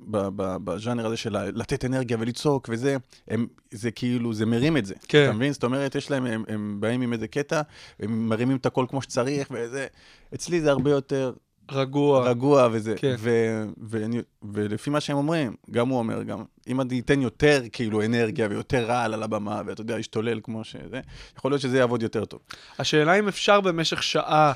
בז'אנר 0.64 1.06
הזה 1.06 1.18
של 1.18 1.38
לתת 1.48 1.86
אנרגיה 1.86 2.18
ולצעוק 2.20 2.70
וזה, 2.72 2.98
הם, 3.28 3.48
זה 3.72 3.92
כאילו, 3.92 4.34
זה 4.34 4.46
מרים 4.46 4.78
את 4.78 4.86
זה. 4.86 4.96
כן. 5.08 5.24
אתה 5.24 5.34
מבין? 5.34 5.54
זאת 5.54 5.64
אומרת, 5.64 5.96
יש 5.96 6.12
להם, 6.12 6.26
הם, 6.26 6.44
הם 6.48 6.78
באים 6.80 7.02
עם 7.02 7.14
איזה 7.14 7.28
קטע, 7.28 7.62
הם 8.00 8.30
מרימים 8.30 8.58
את 8.58 8.66
הכל 8.66 8.86
כמו 8.90 9.02
שצריך 9.02 9.48
וזה. 9.52 9.88
אצלי 10.34 10.62
זה 10.62 10.72
הרבה 10.72 10.92
יותר 10.92 11.34
רגוע. 11.72 12.30
רגוע 12.30 12.68
וזה. 12.72 12.96
כן. 12.98 13.16
ו- 13.20 13.66
ואני, 13.78 14.22
ולפי 14.54 14.90
מה 14.90 15.00
שהם 15.00 15.18
אומרים, 15.18 15.56
גם 15.72 15.90
הוא 15.90 16.00
אומר, 16.00 16.24
גם 16.24 16.44
אם 16.68 16.82
אני 16.82 17.00
אתן 17.00 17.22
יותר 17.22 17.62
כאילו 17.72 18.06
אנרגיה 18.06 18.48
ויותר 18.50 18.86
רעל 18.86 19.14
על 19.14 19.24
הבמה, 19.24 19.62
ואתה 19.66 19.82
יודע, 19.82 20.00
ישתולל 20.00 20.40
כמו 20.44 20.64
שזה, 20.64 21.02
יכול 21.38 21.52
להיות 21.52 21.62
שזה 21.62 21.78
יעבוד 21.78 22.04
יותר 22.04 22.26
טוב. 22.26 22.40
השאלה 22.80 23.20
אם 23.20 23.28
אפשר 23.28 23.62
במשך 23.62 24.04
שעה 24.04 24.54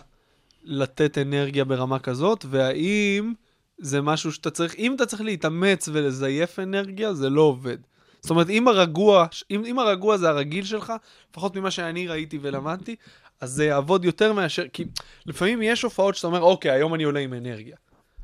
לתת 0.63 1.17
אנרגיה 1.17 1.65
ברמה 1.65 2.00
כזאת, 2.00 2.46
והאם 2.50 3.34
זה 3.77 4.01
משהו 4.01 4.32
שאתה 4.32 4.50
צריך, 4.50 4.75
אם 4.75 4.96
אתה 4.96 5.05
צריך 5.05 5.22
להתאמץ 5.22 5.89
ולזייף 5.93 6.60
אנרגיה, 6.60 7.13
זה 7.13 7.29
לא 7.29 7.41
עובד. 7.41 7.77
זאת 8.22 8.29
אומרת, 8.29 8.50
אם 8.50 8.67
הרגוע, 8.67 9.25
אם, 9.51 9.65
אם 9.65 9.79
הרגוע 9.79 10.17
זה 10.17 10.29
הרגיל 10.29 10.65
שלך, 10.65 10.93
לפחות 11.32 11.55
ממה 11.55 11.72
שאני 11.72 12.08
ראיתי 12.08 12.39
ולמדתי, 12.41 12.96
אז 13.41 13.51
זה 13.51 13.65
יעבוד 13.65 14.05
יותר 14.05 14.34
מאשר, 14.34 14.67
כי 14.74 14.86
לפעמים 15.25 15.62
יש 15.62 15.82
הופעות 15.82 16.15
שאתה 16.15 16.27
אומר, 16.27 16.41
אוקיי, 16.41 16.72
היום 16.72 16.93
אני 16.93 17.03
עולה 17.03 17.20
עם 17.20 17.34
אנרגיה. 17.34 17.77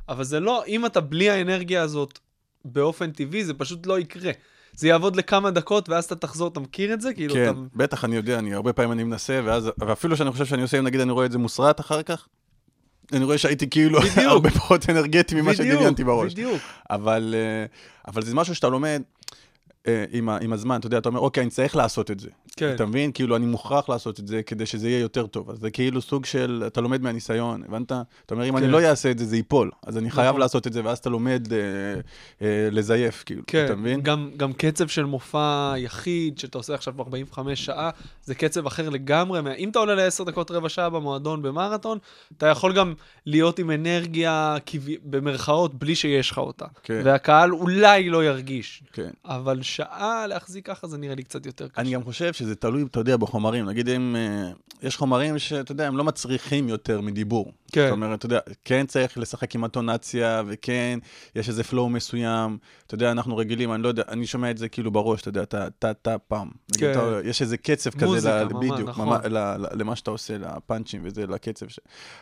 אבל 0.10 0.24
זה 0.24 0.40
לא, 0.40 0.64
אם 0.68 0.86
אתה 0.86 1.02
בלי 1.02 1.30
האנרגיה 1.30 1.82
הזאת 1.82 2.20
באופן 2.66 3.12
טבעי, 3.12 3.44
זה 3.44 3.54
פשוט 3.54 3.86
לא 3.86 4.00
יקרה. 4.00 4.32
זה 4.80 4.88
יעבוד 4.88 5.16
לכמה 5.16 5.52
דקות, 5.52 5.90
ואז 5.90 6.06
אתה 6.06 6.16
תחזור, 6.16 6.48
אתה 6.48 6.60
מכיר 6.60 6.94
את 6.94 7.02
זה? 7.02 7.14
כאילו, 7.14 7.34
כן, 7.34 7.44
אתה... 7.44 7.60
בטח, 7.76 8.06
אני 8.06 8.16
יודע, 8.16 8.40
אני 8.40 8.54
הרבה 8.54 8.74
פעמים 8.74 8.92
אני 8.92 9.04
מנסה, 9.04 9.42
ואז, 9.46 9.70
ואפילו 9.78 10.18
שאני 10.18 10.32
חושב 10.32 10.46
שאני 10.46 10.62
עושה, 10.62 10.82
נגיד 10.82 11.00
אני 11.00 11.12
רואה 11.12 11.26
את 11.26 11.32
זה 11.32 11.38
מוסרט 11.38 11.80
אחר 11.80 12.04
כך, 12.04 12.28
אני 13.14 13.26
רואה 13.26 13.38
שהייתי 13.38 13.70
כאילו 13.70 14.00
בדיוק. 14.02 14.18
הרבה 14.18 14.50
פחות 14.50 14.90
אנרגטי 14.90 15.36
ממה 15.36 15.52
בדיוק, 15.52 15.68
שדמיינתי 15.68 16.04
בראש. 16.04 16.34
בדיוק. 16.34 16.62
אבל, 16.90 17.36
אה, 17.38 17.66
אבל 18.08 18.22
זה 18.22 18.36
משהו 18.36 18.56
שאתה 18.56 18.70
לומד, 18.70 19.02
עם, 20.12 20.30
ה, 20.30 20.38
עם 20.42 20.54
הזמן, 20.54 20.80
אתה 20.80 20.88
יודע, 20.88 20.98
אתה 20.98 21.10
אומר, 21.10 21.20
אוקיי, 21.20 21.44
אני 21.44 21.50
צריך 21.50 21.76
לעשות 21.76 22.12
את 22.12 22.20
זה. 22.20 22.30
כן. 22.58 22.76
אתה 22.76 22.86
מבין? 22.86 23.12
כאילו, 23.12 23.36
אני 23.36 23.46
מוכרח 23.46 23.90
לעשות 23.90 24.20
את 24.20 24.28
זה 24.28 24.44
כדי 24.44 24.66
שזה 24.66 24.90
יהיה 24.90 25.00
יותר 25.00 25.28
טוב. 25.28 25.50
אז 25.50 25.58
זה 25.60 25.72
כאילו 25.72 26.02
סוג 26.02 26.26
של, 26.26 26.64
אתה 26.68 26.82
לומד 26.82 27.02
מהניסיון, 27.02 27.64
הבנת? 27.68 27.92
אתה 27.92 28.04
אומר, 28.36 28.46
אם 28.50 28.58
כן. 28.58 28.64
אני 28.64 28.72
לא 28.72 28.82
אעשה 28.82 29.12
את 29.12 29.20
זה, 29.20 29.26
זה 29.26 29.36
ייפול. 29.36 29.72
אז 29.88 29.98
אני 29.98 30.12
חייב 30.12 30.28
נכון. 30.30 30.40
לעשות 30.42 30.68
את 30.68 30.74
זה, 30.74 30.82
ואז 30.86 30.98
אתה 30.98 31.10
לומד 31.10 31.48
אה, 31.54 31.58
אה, 32.42 32.70
לזייף, 32.72 33.24
כאילו, 33.26 33.42
כן, 33.48 33.66
אתה 33.66 33.76
מבין? 33.76 34.02
גם, 34.02 34.32
גם 34.38 34.54
קצב 34.54 34.88
של 34.88 35.06
מופע 35.06 35.74
יחיד, 35.78 36.40
שאתה 36.40 36.58
עושה 36.58 36.74
עכשיו 36.74 36.94
45 37.00 37.66
שעה, 37.66 37.90
זה 38.24 38.36
קצב 38.36 38.66
אחר 38.68 38.90
לגמרי. 38.90 39.42
מה- 39.42 39.54
אם 39.54 39.70
אתה 39.70 39.80
עולה 39.80 39.96
ל-10 39.96 40.24
דקות, 40.24 40.52
רבע 40.52 40.70
שעה 40.70 40.90
במועדון 40.90 41.42
במרתון, 41.42 41.98
אתה 42.38 42.46
יכול 42.48 42.74
גם 42.74 42.94
להיות 43.26 43.60
עם 43.60 43.72
אנרגיה, 43.72 44.58
כבי- 44.66 44.98
במרכאות, 45.04 45.74
בלי 45.74 45.96
שיש 45.96 46.32
לך 46.32 46.38
אותה. 46.38 46.66
כן. 46.84 47.02
והקהל 47.06 47.54
אולי 47.54 48.10
לא 48.10 48.26
ירגיש. 48.26 48.84
כן. 48.94 49.10
אבל 49.26 49.60
שעה 49.80 50.28
להחזיק 50.28 50.66
ככה 50.68 50.88
זה 50.88 50.98
נראה 50.98 51.16
לי 51.16 51.24
קצת 51.24 51.46
יותר 51.46 51.68
קשה. 51.68 51.82
אני 51.82 51.92
גם 51.92 52.04
חושב 52.04 52.34
שזה 52.34 52.56
תלוי, 52.56 52.84
אתה 52.84 53.00
יודע, 53.00 53.18
בחומרים. 53.18 53.66
נגיד 53.66 53.90
אם 53.90 54.16
אה, 54.16 54.52
יש 54.88 54.98
חומרים 54.98 55.40
שאתה 55.40 55.72
יודע, 55.72 55.88
הם 55.88 55.98
לא 55.98 56.04
מצריכים 56.04 56.70
יותר 56.70 57.02
מדיבור. 57.02 57.52
כן. 57.72 57.86
זאת 57.86 57.92
אומרת, 57.92 58.18
אתה 58.20 58.26
יודע, 58.26 58.40
כן 58.66 58.86
צריך 58.86 59.18
לשחק 59.18 59.56
עם 59.56 59.64
הטונציה, 59.64 60.44
וכן, 60.48 61.00
יש 61.36 61.50
איזה 61.50 61.62
flow 61.72 61.88
מסוים. 61.90 62.58
אתה 62.88 62.96
יודע, 62.96 63.12
אנחנו 63.12 63.38
רגילים, 63.38 63.74
אני 63.74 63.84
לא 63.84 63.88
יודע, 63.88 64.04
אני 64.08 64.26
שומע 64.28 64.52
את 64.52 64.58
זה 64.58 64.70
כאילו 64.70 64.92
בראש, 64.92 65.22
אתה 65.22 65.30
יודע, 65.30 65.44
אתה 65.44 65.68
טה-טה 65.80 66.18
פעם. 66.18 66.50
נגיד, 66.72 66.80
כן. 66.94 67.00
אתה- 67.00 67.28
יש 67.30 67.42
איזה 67.42 67.58
קצב 67.58 67.90
כזה, 67.90 68.06
מוזיקה, 68.06 68.46
בדיוק, 68.46 68.90
נכון. 68.90 69.18
למה 69.74 69.96
שאתה 69.96 70.12
עושה, 70.12 70.38
לפאנצ'ים 70.38 71.02
וזה, 71.04 71.28
לקצב. 71.28 71.68
ש... 71.68 71.80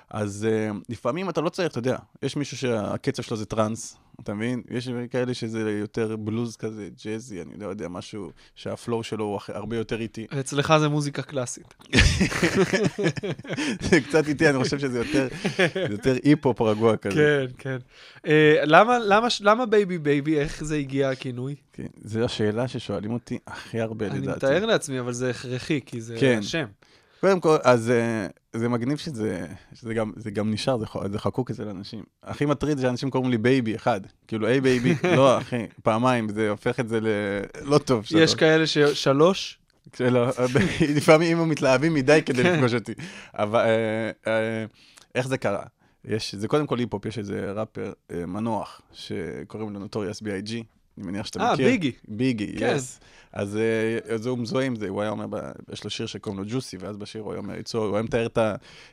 אז 0.10 0.48
אה, 0.50 0.70
לפעמים 0.90 1.30
אתה 1.30 1.42
לא 1.42 1.50
צריך, 1.50 1.72
אתה 1.72 1.80
יודע, 1.80 1.98
יש 2.24 2.36
מישהו 2.36 2.58
שהקצב 2.58 3.24
שלו 3.24 3.38
זה 3.38 3.46
טראנס, 3.46 3.98
אתה 4.22 4.34
מבין? 4.34 4.62
יש 4.70 4.90
כאלה 5.12 5.34
שזה 5.34 5.72
יותר 5.72 6.16
בלוז 6.16 6.56
כזה, 6.58 6.90
ג'אזי, 7.06 7.42
אני 7.42 7.54
לא 7.60 7.68
יודע, 7.68 7.88
משהו 7.88 8.32
שהפלואו 8.56 9.04
שלו 9.04 9.26
הוא 9.26 9.40
הרבה 9.48 9.76
יותר 9.78 10.00
איטי. 10.02 10.28
אצלך 10.40 10.74
זה 10.80 10.88
מוזיקה 10.90 11.22
קלאסית. 11.22 11.74
זה 13.90 14.02
קצת 14.02 14.28
איטי, 14.28 14.50
אני 14.50 14.64
חושב 14.64 14.80
שזה 14.80 14.98
יותר, 14.98 15.28
יותר 15.90 16.16
היפ-הופ 16.24 16.62
רגוע 16.62 16.98
כזה. 16.98 17.16
כן, 17.16 17.46
כן. 17.58 17.78
אה, 18.28 18.62
למה, 18.64 19.00
למה, 19.00 19.28
למה 19.42 19.66
בייבי 19.66 19.98
בייבי, 19.98 20.40
איך 20.40 20.64
זה 20.64 20.76
הגיע 20.76 21.10
הכינוי? 21.10 21.56
כן. 21.74 21.88
זו 22.04 22.24
השאלה 22.26 22.68
ששואלים 22.68 23.14
אותי 23.14 23.38
הכי 23.48 23.80
הרבה, 23.82 24.08
אני 24.08 24.20
לדעתי. 24.20 24.38
מתאר 24.38 24.66
לעצמי, 24.66 25.00
אבל 25.00 25.14
זה 25.14 25.30
הכרחי, 25.30 25.80
כי 25.86 26.02
זה 26.02 26.16
כן. 26.20 26.40
קודם 27.22 27.40
כל, 27.40 27.58
אז 27.64 27.90
אה, 27.90 28.28
זה 28.54 28.70
מגניב 28.70 28.98
שזה, 28.98 29.48
שזה 29.74 29.94
גם, 29.94 30.12
זה 30.16 30.32
גם 30.32 30.52
נשאר, 30.52 30.78
זה, 30.78 30.86
זה 31.12 31.20
חקוק 31.20 31.52
אצל 31.52 31.70
אנשים. 31.70 32.04
הכי 32.24 32.46
מטריד 32.46 32.80
שאנשים 32.80 33.10
קוראים 33.10 33.32
לי 33.32 33.38
בייבי 33.38 33.76
אחד. 33.76 34.02
כאילו, 34.28 34.48
היי 34.48 34.62
בייבי, 34.62 34.96
לא, 35.18 35.38
אחי, 35.38 35.66
פעמיים, 35.84 36.30
זה 36.30 36.50
הופך 36.50 36.80
את 36.80 36.90
זה 36.90 37.00
ל... 37.02 37.08
לא 37.62 37.78
טוב. 37.78 38.04
יש 38.04 38.10
שלוש. 38.12 38.36
כאלה 38.36 38.68
ששלוש, 38.68 39.60
שלא, 39.96 40.28
לפעמים 40.98 41.40
הם 41.40 41.50
מתלהבים 41.50 41.94
מדי 41.94 42.22
כדי 42.26 42.44
כן. 42.44 42.54
לפגוש 42.54 42.74
אותי. 42.74 42.94
אבל 43.34 43.60
אה, 43.60 44.12
אה, 44.28 44.66
איך 45.16 45.28
זה 45.28 45.38
קרה? 45.38 45.64
יש, 46.06 46.36
זה 46.36 46.48
קודם 46.48 46.68
כל 46.68 46.80
היפ-הופ, 46.80 47.06
יש 47.06 47.18
איזה 47.18 47.52
ראפר 47.52 47.94
אה, 48.12 48.26
מנוח 48.26 48.82
שקוראים 48.94 49.74
לו 49.74 49.80
נוטוריאס 49.80 50.22
B.I.G. 50.22 50.77
אני 50.98 51.08
מניח 51.08 51.26
שאתה 51.26 51.40
אה, 51.40 51.54
מכיר. 51.54 51.68
ביגי. 51.68 51.92
ביגי, 52.08 52.56
כן. 52.60 52.74
יס. 52.76 53.00
אז, 53.34 53.58
אה, 53.58 54.14
אז 54.14 54.26
הוא 54.26 54.38
מזוהה 54.38 54.66
עם 54.66 54.76
זה, 54.76 54.90
הוא 54.90 55.02
היה 55.02 55.12
אומר, 55.12 55.26
יש 55.74 55.84
לו 55.84 55.90
שיר 55.90 56.06
שקוראים 56.06 56.40
לו 56.40 56.46
ג'וסי, 56.50 56.78
ואז 56.78 56.98
בשיר 56.98 57.22
הוא 57.22 57.32
היה 57.32 57.40
אומר, 57.40 57.54
"It's 57.54 57.72
all-" 57.74 57.78
הוא 57.78 57.96
היה 57.96 58.04
מתאר 58.04 58.28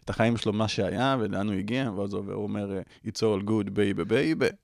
את 0.04 0.10
החיים 0.10 0.36
שלו, 0.36 0.52
מה 0.52 0.68
שהיה 0.68 1.16
ולאן 1.20 1.48
הוא 1.48 1.54
הגיע, 1.54 1.90
ואז 1.96 2.14
הוא 2.14 2.34
אומר, 2.34 2.76
אה, 2.76 2.80
It's 3.06 3.18
all 3.18 3.48
good, 3.48 3.68
baby, 3.68 4.10
baby. 4.10 4.54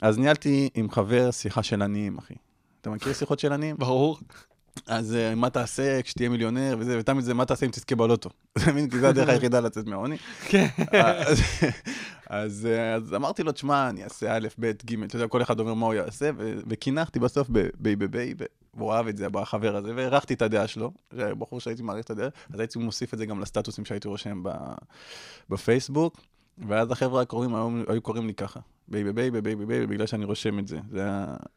אז 0.00 0.18
ניהלתי 0.18 0.68
עם 0.74 0.90
חבר 0.90 1.30
שיחה 1.30 1.62
של 1.62 1.82
עניים, 1.82 2.18
אחי. 2.18 2.34
אתה 2.80 2.90
מכיר 2.90 3.12
שיחות 3.12 3.38
של 3.38 3.52
עניים? 3.52 3.76
ברור. 3.78 4.18
אז 4.86 5.14
אה, 5.14 5.34
מה 5.34 5.50
תעשה 5.50 6.02
כשתהיה 6.02 6.28
מיליונר 6.28 6.76
וזה, 6.78 6.98
ותמיד 6.98 7.24
זה 7.24 7.34
מה 7.34 7.44
תעשה 7.44 7.66
אם 7.66 7.70
תזכה 7.70 7.96
בלוטו. 7.96 8.30
אתה 8.52 8.70
מבין? 8.72 8.90
כי 8.90 8.98
זו 9.00 9.06
הדרך 9.06 9.28
היחידה 9.34 9.60
לצאת 9.60 9.86
מהעוני. 9.86 10.16
כן. 10.48 10.66
אז- 12.26 12.66
אה, 12.66 12.94
אז 12.94 13.14
אמרתי 13.14 13.42
לו, 13.42 13.52
תשמע, 13.52 13.88
אני 13.88 14.04
אעשה 14.04 14.36
א', 14.36 14.48
ב', 14.60 14.72
ג', 14.86 15.02
אתה 15.02 15.16
יודע, 15.16 15.28
כל 15.28 15.42
אחד 15.42 15.60
אומר 15.60 15.74
מה 15.74 15.86
הוא 15.86 15.94
יעשה, 15.94 16.30
וקינחתי 16.66 17.18
בסוף 17.18 17.48
בבייבי 17.50 18.08
בייבי, 18.08 18.44
והוא 18.74 18.92
אהב 18.92 19.06
את 19.08 19.16
זה, 19.16 19.26
החבר 19.34 19.76
הזה, 19.76 19.92
והערכתי 19.96 20.34
את 20.34 20.42
הדעה 20.42 20.66
שלו, 20.66 20.90
זה 21.12 21.34
בחור 21.34 21.60
שהייתי 21.60 21.82
מעריך 21.82 22.04
את 22.04 22.10
הדעה, 22.10 22.28
אז 22.54 22.60
הייתי 22.60 22.78
מוסיף 22.78 23.14
את 23.14 23.18
זה 23.18 23.26
גם 23.26 23.40
לסטטוסים 23.40 23.84
שהייתי 23.84 24.08
רושם 24.08 24.42
בפייסבוק, 25.50 26.20
ואז 26.68 26.90
החבר'ה 26.90 27.22
הקרובים 27.22 27.54
היו, 27.88 28.02
קוראים 28.02 28.26
לי 28.26 28.34
ככה, 28.34 28.60
בייבי 28.88 29.12
בייבי 29.12 29.40
בייבי 29.40 29.66
בייבי, 29.66 29.86
בגלל 29.86 30.06
שאני 30.06 30.24
רושם 30.24 30.58
את 30.58 30.68
זה. 30.68 30.78
זה. 30.90 31.08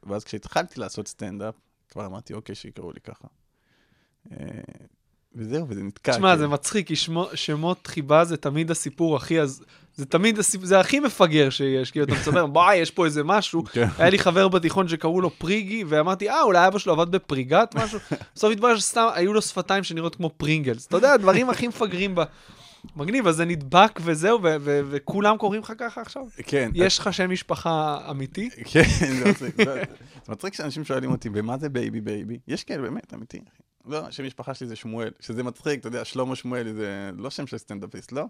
ואז 0.03 0.23
כשהתחלתי 0.23 0.79
לעשות 0.79 1.07
סטנדאפ, 1.07 1.53
כבר 1.89 2.05
אמרתי, 2.05 2.33
אוקיי, 2.33 2.55
שיקראו 2.55 2.91
לי 2.91 2.99
ככה. 2.99 3.27
אה, 4.31 4.37
וזהו, 5.35 5.65
וזה 5.69 5.83
נתקע. 5.83 6.11
תשמע, 6.11 6.27
כאילו. 6.27 6.39
זה 6.39 6.47
מצחיק, 6.47 6.87
כי 6.87 6.95
שמו- 6.95 7.27
שמות 7.33 7.87
חיבה 7.87 8.25
זה 8.25 8.37
תמיד 8.37 8.71
הסיפור 8.71 9.15
הכי, 9.15 9.39
אז 9.41 9.63
זה 9.95 10.05
תמיד, 10.05 10.39
הסיפ- 10.39 10.65
זה 10.65 10.79
הכי 10.79 10.99
מפגר 10.99 11.49
שיש, 11.49 11.91
כאילו, 11.91 12.05
אתה 12.05 12.13
מספר, 12.13 12.45
וואי, 12.53 12.75
יש 12.75 12.91
פה 12.91 13.05
איזה 13.05 13.23
משהו. 13.23 13.63
כן. 13.65 13.87
היה 13.97 14.09
לי 14.09 14.19
חבר 14.19 14.47
בתיכון 14.47 14.87
שקראו 14.87 15.21
לו 15.21 15.29
פריגי, 15.29 15.83
ואמרתי, 15.87 16.29
אה, 16.29 16.41
אולי 16.41 16.67
אבא 16.67 16.79
שלו 16.79 16.93
עבד 16.93 17.11
בפריגת 17.11 17.75
משהו. 17.75 17.99
בסוף 18.35 18.51
התברר 18.51 18.77
שסתם 18.77 19.07
היו 19.13 19.33
לו 19.33 19.41
שפתיים 19.41 19.83
שנראות 19.83 20.15
כמו 20.15 20.29
Pringles. 20.37 20.87
אתה 20.87 20.97
יודע, 20.97 21.13
הדברים 21.13 21.49
הכי 21.49 21.67
מפגרים 21.67 22.15
ב... 22.15 22.21
מגניב, 22.95 23.27
אז 23.27 23.35
זה 23.35 23.45
נדבק 23.45 23.99
וזהו, 24.03 24.39
ו- 24.43 24.55
ו- 24.61 24.81
וכולם 24.89 25.37
קוראים 25.37 25.61
לך 25.61 25.73
ככה 25.77 26.01
עכשיו? 26.01 26.23
כן. 26.45 26.71
יש 26.73 26.99
לך 26.99 27.13
שם 27.13 27.29
משפחה 27.31 28.07
אמיתי? 28.11 28.49
כן, 28.65 28.83
זה 29.23 29.29
מצחיק. 29.29 29.55
זה- 29.65 29.83
מצחיק 30.29 30.53
שאנשים 30.53 30.85
שואלים 30.85 31.11
אותי, 31.11 31.29
מה 31.29 31.57
זה 31.57 31.69
בייבי 31.69 32.01
בייבי? 32.01 32.39
יש 32.47 32.63
כאלה, 32.63 32.81
באמת, 32.81 33.13
אמיתי. 33.13 33.39
לא, 33.85 34.11
שם 34.11 34.25
משפחה 34.25 34.53
שלי 34.53 34.67
זה 34.67 34.75
שמואל, 34.75 35.09
שזה 35.19 35.43
מצחיק, 35.43 35.79
אתה 35.79 35.87
יודע, 35.87 36.05
שלמה 36.05 36.35
שמואלי 36.35 36.73
זה 36.73 37.09
לא 37.17 37.29
שם 37.29 37.47
של 37.47 37.57
סטנדאפיסט, 37.57 38.11
לא? 38.11 38.23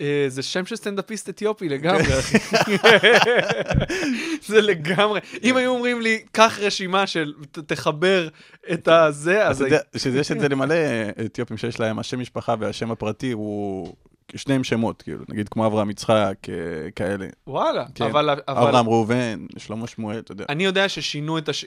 אה, 0.00 0.24
זה 0.28 0.42
שם 0.42 0.66
של 0.66 0.76
סטנדאפיסט 0.76 1.28
אתיופי 1.28 1.68
לגמרי, 1.68 2.18
אחי. 2.18 2.38
זה 4.46 4.60
לגמרי. 4.60 5.20
אם 5.42 5.56
היו 5.56 5.70
אומרים 5.70 6.00
לי, 6.00 6.18
קח 6.32 6.58
רשימה 6.62 7.06
של, 7.06 7.32
תחבר 7.66 8.28
את 8.72 8.88
הזה, 8.88 9.46
אז 9.46 9.56
אז... 9.56 9.62
אתה 9.62 9.66
יודע, 9.66 9.80
שיש 9.96 10.32
את 10.32 10.40
זה 10.40 10.48
למלא 10.48 10.74
אתיופים 11.26 11.56
שיש 11.56 11.80
להם, 11.80 11.98
השם 11.98 12.20
משפחה 12.20 12.54
והשם 12.60 12.90
הפרטי 12.90 13.32
הוא... 13.32 13.94
שניהם 14.36 14.64
שמות, 14.64 15.02
כאילו, 15.02 15.24
נגיד 15.28 15.48
כמו 15.48 15.66
אברהם 15.66 15.90
יצחק, 15.90 16.34
אה, 16.48 16.54
כאלה. 16.90 17.26
וואלה, 17.46 17.84
כן. 17.94 18.04
אבל... 18.04 18.30
אבל- 18.30 18.42
אברהם 18.48 18.86
ראובן, 18.88 19.46
שלמה 19.58 19.86
שמואל, 19.86 20.18
אתה 20.18 20.32
יודע. 20.32 20.44
אני 20.48 20.64
יודע 20.64 20.88
ששינו 20.88 21.38
את 21.38 21.48
הש... 21.48 21.64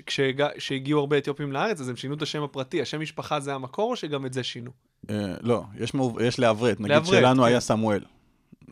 כשהגיעו 0.58 1.00
הרבה 1.00 1.18
אתיופים 1.18 1.52
לארץ, 1.52 1.82
אז 1.82 1.90
הם 1.90 1.96
שינו 1.96 2.14
את 2.14 2.22
השם 2.22 2.44
הפרטי. 2.44 2.82
השם 2.82 3.00
משפחה 3.02 3.40
זה 3.40 3.54
המקור, 3.54 3.92
או 3.92 3.96
שגם 3.96 4.26
את 4.26 4.34
זה 4.34 4.44
שינו? 4.44 4.72
אה, 5.10 5.16
לא, 5.42 5.64
יש 5.80 5.94
מעוב- 5.94 6.22
יש 6.22 6.40
לעברת, 6.40 6.80
נגיד 6.80 6.92
לעברת, 6.92 7.20
שלנו 7.20 7.42
כן. 7.42 7.48
היה 7.48 7.60
סמואל. 7.60 8.04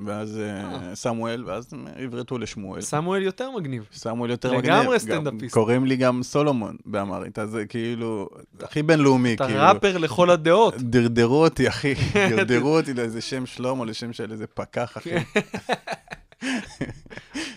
ואז 0.06 0.40
אה, 0.40 0.90
אה. 0.90 0.96
סמואל, 0.96 1.44
ואז 1.46 1.68
עברתו 1.96 2.38
לשמואל. 2.38 2.82
סמואל 2.82 3.22
יותר 3.22 3.52
מגניב. 3.52 3.88
סמואל 3.94 4.30
יותר 4.30 4.52
לגמרי 4.52 4.70
מגניב. 4.70 4.92
גם 4.92 4.98
סטנדאפיסט. 4.98 5.54
קוראים 5.54 5.86
לי 5.86 5.96
גם 5.96 6.24
סולומון 6.24 6.78
באמרית, 6.86 7.40
אז 7.40 7.50
זה 7.50 7.66
כאילו, 7.66 8.30
הכי 8.62 8.84
בינלאומי, 8.84 9.34
אתה 9.34 9.46
כאילו. 9.48 9.60
ראפר 9.62 9.98
לכל 9.98 10.30
הדעות. 10.30 10.76
דרדרו 10.78 11.44
אותי, 11.44 11.70
אחי, 11.70 11.94
דרדרו 12.36 12.78
אותי 12.78 12.94
לאיזה 12.94 13.22
שם 13.22 13.46
שלום 13.46 13.80
או 13.80 13.86
לשם 13.86 14.14
של 14.14 14.32
איזה 14.32 14.48
פקח, 14.48 14.98
אחי. 14.98 15.16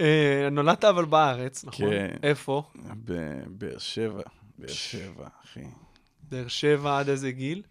אה, 0.00 0.48
נולדת 0.50 0.84
אבל 0.84 1.04
בארץ, 1.04 1.64
נכון? 1.64 1.90
כן. 1.90 2.16
איפה? 2.22 2.62
בבאר 3.04 3.78
שבע, 3.78 4.22
באר 4.58 4.68
שבע, 4.68 5.28
אחי. 5.44 5.64
באר 6.30 6.48
שבע 6.48 6.98
עד 6.98 7.08
איזה 7.08 7.30
גיל? 7.30 7.62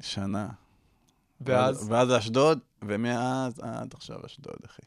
שנה. 0.00 0.48
ואז? 1.40 1.86
ואז 1.90 2.16
אשדוד, 2.16 2.58
ומאז 2.84 3.60
עד 3.62 3.94
עכשיו 3.94 4.16
אשדוד, 4.26 4.56
אחי. 4.66 4.82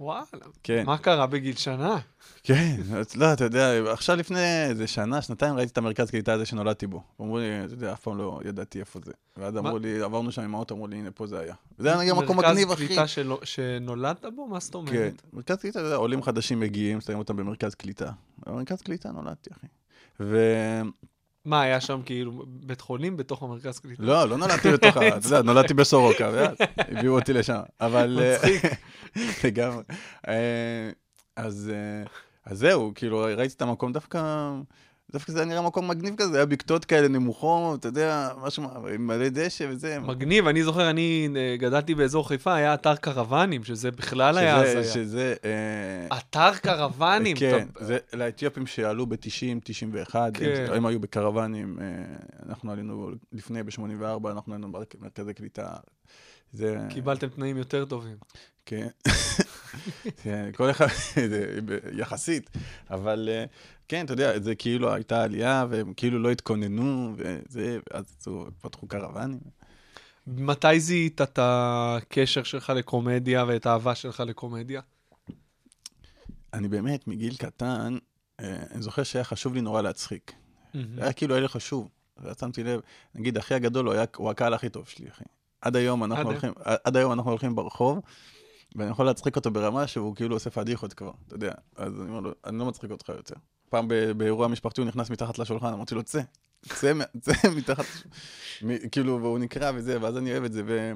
וואלה. 0.00 0.24
כן. 0.62 0.82
מה 0.86 0.98
קרה 0.98 1.26
בגיל 1.26 1.56
שנה? 1.56 1.98
כן, 2.42 2.76
לא, 3.16 3.32
אתה 3.32 3.44
יודע, 3.44 3.92
עכשיו 3.92 4.16
לפני 4.16 4.64
איזה 4.68 4.86
שנה, 4.86 5.22
שנתיים, 5.22 5.54
ראיתי 5.56 5.72
את 5.72 5.78
המרכז 5.78 6.10
קליטה 6.10 6.32
הזה 6.32 6.46
שנולדתי 6.46 6.86
בו. 6.86 7.02
אמרו 7.20 7.38
לי, 7.38 7.64
אתה 7.64 7.74
יודע, 7.74 7.92
אף 7.92 8.00
פעם 8.00 8.18
לא 8.18 8.40
ידעתי 8.44 8.80
איפה 8.80 9.00
זה. 9.04 9.12
ואז 9.36 9.56
אמרו 9.56 9.78
לי, 9.78 10.02
עברנו 10.02 10.32
שם 10.32 10.42
עם 10.42 10.54
האוטו, 10.54 10.74
אמרו 10.74 10.86
לי, 10.86 10.96
הנה, 10.96 11.10
פה 11.10 11.26
זה 11.26 11.38
היה. 11.40 11.54
וזה 11.78 11.98
היה 12.00 12.10
גם 12.10 12.18
מקום 12.18 12.38
מגניב, 12.38 12.68
מרכז 12.68 12.72
אחי. 12.78 12.86
קליטה 12.86 13.06
שלא- 13.06 13.40
שנולדת 13.44 14.24
בו? 14.36 14.46
מה 14.48 14.60
זאת 14.60 14.72
כן, 14.72 14.78
אומרת? 14.78 15.22
מרכז 15.32 15.56
קליטה, 15.56 15.78
אתה 15.78 15.86
יודע, 15.86 15.96
עולים 15.96 16.22
חדשים 16.22 16.60
מגיעים, 16.60 17.00
שמים 17.00 17.18
אותם 17.18 17.36
במרכז 17.36 17.74
קליטה. 17.74 18.10
במרכז 18.46 18.82
קליטה 18.82 19.10
נולדתי, 19.12 19.50
אחי. 19.52 19.66
מה, 21.44 21.62
היה 21.62 21.80
שם 21.80 22.00
כאילו 22.04 22.44
בית 22.46 22.80
חולים 22.80 23.16
בתוך 23.16 23.42
המרכז 23.42 23.78
קליטה? 23.78 24.02
לא 24.02 24.36
נולדתי 24.36 24.72
בתוך 24.72 24.96
ה... 24.96 25.08
אתה 25.16 25.26
יודע, 25.26 25.42
נולדתי 25.42 25.74
בסורוקה, 25.74 26.30
ואז 26.32 26.56
הביאו 26.78 27.18
אותי 27.18 27.32
לשם. 27.32 27.60
אבל... 27.80 28.18
אה, 28.22 28.36
מצחיק. 28.36 28.64
לגמרי. 29.44 29.82
אה. 30.28 30.90
אה, 31.38 31.50
אז 32.44 32.58
זהו, 32.58 32.92
כאילו, 32.94 33.26
ראיתי 33.36 33.54
את 33.54 33.62
המקום 33.62 33.92
דווקא, 33.92 34.50
דווקא 35.12 35.32
זה 35.32 35.38
היה 35.38 35.48
נראה 35.48 35.62
מקום 35.62 35.88
מגניב 35.90 36.14
כזה, 36.16 36.36
היה 36.36 36.46
בקתות 36.46 36.84
כאלה 36.84 37.08
נמוכות, 37.08 37.80
אתה 37.80 37.88
יודע, 37.88 38.28
משהו 38.42 38.64
עם 38.94 39.06
מלא 39.06 39.28
דשא 39.28 39.66
וזה. 39.70 39.98
מגניב, 40.00 40.46
אני 40.46 40.62
זוכר, 40.62 40.90
אני 40.90 41.28
אה, 41.36 41.56
גדלתי 41.58 41.94
באזור 41.94 42.28
חיפה, 42.28 42.54
היה 42.54 42.74
אתר 42.74 42.96
קרוונים, 42.96 43.64
שזה 43.64 43.90
בכלל 43.90 44.38
היה 44.38 44.60
שזה, 44.66 44.78
הזיה. 44.78 44.92
שזה, 44.92 45.34
אה, 45.44 46.18
אתר 46.18 46.56
קרוונים. 46.62 47.36
כן, 47.36 47.66
אתה- 47.72 47.84
זה 47.84 47.98
לאתיופים 48.12 48.66
שעלו 48.66 49.06
ב-90, 49.06 49.16
91, 49.64 50.30
כן. 50.34 50.64
הם, 50.68 50.72
הם 50.72 50.86
היו 50.86 51.00
בקרוונים, 51.00 51.78
אה, 51.80 51.86
אנחנו 52.48 52.72
עלינו 52.72 53.10
לפני, 53.32 53.62
ב-84, 53.62 54.30
אנחנו 54.30 54.52
היינו 54.52 54.68
במרכזי 54.72 55.34
קליטה. 55.34 55.68
זה... 56.52 56.76
קיבלתם 56.90 57.28
תנאים 57.28 57.56
יותר 57.56 57.84
טובים. 57.84 58.16
כן. 58.66 58.88
כל 60.56 60.70
אחד, 60.70 60.86
זה 61.28 61.58
יחסית, 61.92 62.50
אבל 62.90 63.28
אה, 63.32 63.44
כן, 63.88 64.04
אתה 64.04 64.12
יודע, 64.12 64.40
זה 64.40 64.54
כאילו 64.54 64.94
הייתה 64.94 65.22
עלייה, 65.22 65.66
והם 65.70 65.92
כאילו 65.94 66.18
לא 66.18 66.30
התכוננו, 66.30 67.14
וזה, 67.16 67.78
אז 67.90 68.04
עשו- 68.20 68.46
פתחו 68.60 68.86
קרוונים. 68.86 69.40
מתי 70.26 70.80
זיהית 70.80 71.20
את 71.20 71.38
הקשר 71.42 72.42
שלך 72.42 72.70
לקומדיה 72.76 73.44
ואת 73.44 73.66
האהבה 73.66 73.94
שלך 73.94 74.20
לקומדיה? 74.20 74.80
אני 76.54 76.68
באמת, 76.68 77.08
מגיל 77.08 77.36
קטן, 77.36 77.98
אה, 78.40 78.56
אני 78.70 78.82
זוכר 78.82 79.02
שהיה 79.02 79.24
חשוב 79.24 79.54
לי 79.54 79.60
נורא 79.60 79.82
להצחיק. 79.82 80.32
זה 80.94 81.02
היה 81.02 81.12
כאילו, 81.12 81.34
היה 81.34 81.42
לי 81.42 81.48
חשוב. 81.48 81.88
ואז 82.18 82.36
שמתי 82.40 82.64
לב, 82.64 82.80
נגיד, 83.14 83.38
אחי 83.38 83.54
הגדול 83.54 83.86
הוא, 83.86 83.94
היה, 83.94 84.04
הוא 84.16 84.30
הקהל 84.30 84.54
הכי 84.54 84.68
טוב 84.68 84.88
שלי, 84.88 85.08
אחי. 85.08 85.24
עד 85.60 85.76
היום 85.76 86.04
אנחנו 86.04 86.20
עד 86.20 86.26
הולכים, 86.26 86.52
עד 86.84 86.96
היום 86.96 87.12
אנחנו 87.12 87.30
הולכים 87.30 87.54
ברחוב, 87.54 88.00
ואני 88.76 88.90
יכול 88.90 89.06
להצחיק 89.06 89.36
אותו 89.36 89.50
ברמה 89.50 89.86
שהוא 89.86 90.16
כאילו 90.16 90.36
עושה 90.36 90.50
פדיחות 90.50 90.92
כבר, 90.92 91.12
אתה 91.26 91.34
יודע. 91.34 91.52
אז 91.76 92.00
אני 92.00 92.08
אומר 92.08 92.20
לו, 92.20 92.32
אני 92.46 92.58
לא 92.58 92.66
מצחיק 92.66 92.90
אותך 92.90 93.08
יותר. 93.08 93.34
פעם 93.68 93.88
באירוע 94.16 94.48
משפחתי 94.48 94.80
הוא 94.80 94.88
נכנס 94.88 95.10
מתחת 95.10 95.38
לשולחן, 95.38 95.72
אמרתי 95.72 95.94
לו, 95.94 96.02
צא, 96.02 96.20
צא, 96.68 96.92
מתחת, 97.56 97.84
מ- 98.62 98.88
כאילו, 98.88 99.18
והוא 99.22 99.38
נקרע 99.38 99.70
וזה, 99.74 99.98
ואז 100.02 100.16
אני 100.16 100.32
אוהב 100.32 100.44
את 100.44 100.52
זה, 100.52 100.62
ו, 100.66 100.92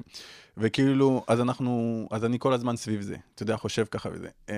וכאילו, 0.57 1.23
אז 1.27 1.41
אנחנו, 1.41 2.07
אז 2.11 2.25
אני 2.25 2.39
כל 2.39 2.53
הזמן 2.53 2.75
סביב 2.75 3.01
זה, 3.01 3.15
אתה 3.35 3.43
יודע, 3.43 3.57
חושב 3.57 3.85
ככה 3.91 4.09
וזה. 4.13 4.29
אה, 4.49 4.55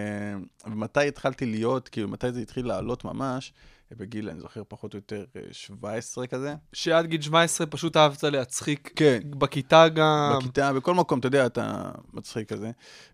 ומתי 0.65 1.07
התחלתי 1.07 1.45
להיות, 1.45 1.89
כאילו, 1.89 2.07
מתי 2.07 2.31
זה 2.31 2.39
התחיל 2.39 2.67
לעלות 2.67 3.05
ממש? 3.05 3.53
בגיל, 3.91 4.29
אני 4.29 4.39
זוכר, 4.39 4.61
פחות 4.67 4.93
או 4.93 4.97
יותר 4.97 5.25
אה, 5.35 5.41
17 5.51 6.27
כזה. 6.27 6.55
שעד 6.73 7.05
גיל 7.05 7.21
17 7.21 7.67
פשוט 7.67 7.97
אהבת 7.97 8.23
להצחיק. 8.23 8.91
כן. 8.95 9.19
בכיתה 9.29 9.87
גם. 9.89 10.33
בכיתה, 10.39 10.73
בכל 10.73 10.93
מקום, 10.93 11.19
אתה 11.19 11.27
יודע, 11.27 11.45
אתה 11.45 11.91
מצחיק 12.13 12.49
כזה. 12.53 12.71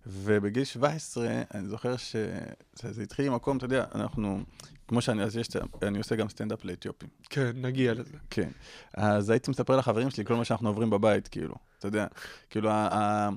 ובגיל 0.07 0.63
17, 0.63 1.27
אני 1.53 1.67
זוכר 1.67 1.97
שזה 1.97 2.93
זה 2.93 3.03
התחיל 3.03 3.25
עם 3.25 3.35
מקום, 3.35 3.57
אתה 3.57 3.65
יודע, 3.65 3.85
אנחנו, 3.95 4.39
כמו 4.87 5.01
שאני, 5.01 5.23
אז 5.23 5.37
יש, 5.37 5.47
אני 5.83 5.97
עושה 5.97 6.15
גם 6.15 6.29
סטנדאפ 6.29 6.65
לאתיופים. 6.65 7.09
כן, 7.29 7.51
נגיע 7.55 7.93
לזה. 7.93 8.17
כן. 8.29 8.49
אז 8.93 9.29
הייתי 9.29 9.51
מספר 9.51 9.77
לחברים 9.77 10.09
שלי 10.09 10.25
כל 10.25 10.35
מה 10.35 10.45
שאנחנו 10.45 10.69
עוברים 10.69 10.89
בבית, 10.89 11.27
כאילו, 11.27 11.55
אתה 11.79 11.87
יודע, 11.87 12.07
כאילו, 12.49 12.69
ה- 12.69 12.87
ה- 12.91 13.29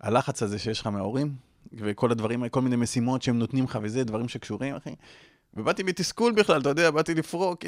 הלחץ 0.00 0.42
הזה 0.42 0.58
שיש 0.58 0.80
לך 0.80 0.86
מההורים, 0.86 1.34
וכל 1.72 2.10
הדברים, 2.10 2.48
כל 2.48 2.60
מיני 2.62 2.76
משימות 2.76 3.22
שהם 3.22 3.38
נותנים 3.38 3.64
לך 3.64 3.78
וזה, 3.82 4.04
דברים 4.04 4.28
שקשורים, 4.28 4.74
אחי. 4.74 4.94
ובאתי 5.54 5.82
בתסכול 5.82 6.32
בכלל, 6.32 6.60
אתה 6.60 6.68
יודע, 6.68 6.90
באתי 6.90 7.14
לפרוק. 7.14 7.64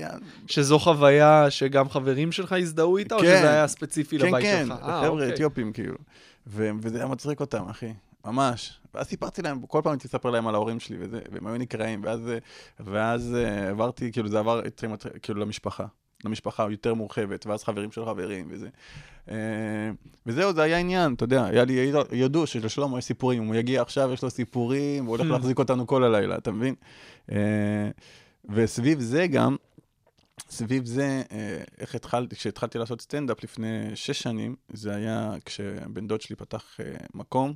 שזו 0.47 0.79
חוויה 0.79 1.51
שגם 1.51 1.89
חברים 1.89 2.33
שלך 2.33 2.53
הזדהו 2.53 2.97
איתה, 2.97 3.15
או 3.15 3.21
כן. 3.21 3.27
שזה 3.39 3.51
היה 3.51 3.69
ספציפי 3.69 4.19
כן, 4.19 4.27
לבית 4.27 4.43
כן, 4.43 4.65
שלך? 4.67 4.79
אה, 4.79 4.85
חבר'ה 4.85 5.09
אוקיי. 5.09 5.35
אתיופים, 5.35 5.73
כאילו. 5.73 5.97
ו- 6.47 6.71
וזה 6.81 6.99
היה 6.99 7.07
מצחיק 7.07 7.41
אותם, 7.41 7.69
אחי, 7.69 7.93
ממש. 8.27 8.81
ואז 8.95 9.07
סיפרתי 9.07 9.43
להם, 9.43 9.67
כל 9.67 9.81
פעם 9.83 9.93
הייתי 9.93 10.09
לספר 10.09 10.31
להם 10.31 10.47
על 10.47 10.55
ההורים 10.55 10.81
שלי 10.81 10.97
וזה, 11.01 11.21
והם 11.33 11.47
היו 11.47 11.59
נקרעים, 11.59 12.01
ואז, 12.05 12.21
ואז 12.81 13.35
אה, 13.35 13.69
עברתי, 13.69 14.13
כאילו 14.13 14.29
זה 14.29 14.39
עבר 14.39 14.63
מצחיק, 14.89 15.13
כאילו 15.23 15.41
למשפחה. 15.41 15.87
למשפחה 16.25 16.67
יותר 16.71 16.95
מורחבת, 16.95 17.47
ואז 17.47 17.65
חברים 17.65 17.93
של 17.93 18.05
חברים 18.05 18.47
וזה. 18.51 18.69
אה, 19.31 19.37
וזהו, 20.27 20.53
זה 20.53 20.63
היה 20.63 20.79
עניין, 20.79 21.15
אתה 21.15 21.25
יודע, 21.25 21.45
היה 21.45 21.65
לי, 21.65 21.93
ידעו 22.13 22.47
שלשלמה 22.47 22.99
יש 22.99 23.05
סיפורים, 23.05 23.43
אם 23.43 23.49
הוא 23.49 23.55
יגיע 23.55 23.83
עכשיו, 23.83 24.13
יש 24.13 24.23
לו 24.23 24.31
סיפורים, 24.31 25.05
הוא 25.05 25.17
הולך 25.17 25.31
להחזיק 25.31 25.59
אותנו 25.59 25.87
כל 25.87 26.05
הלילה, 26.05 26.37
אתה 26.37 26.51
מבין? 26.51 26.75
אה, 27.33 27.91
וסביב 28.51 29.01
זה 29.01 29.27
גם, 29.27 29.57
סביב 30.51 30.87
זה, 30.87 31.23
איך 31.79 31.95
התחלתי, 31.95 32.37
כשהתחלתי 32.37 32.79
לעשות 32.79 33.01
סטנדאפ 33.01 33.45
לפני 33.45 33.91
שש 33.95 34.23
שנים, 34.23 34.57
זה 34.73 34.95
היה 34.95 35.35
כשבן 35.45 36.07
דוד 36.07 36.21
שלי 36.21 36.37
פתח 36.37 36.77
מקום, 37.15 37.55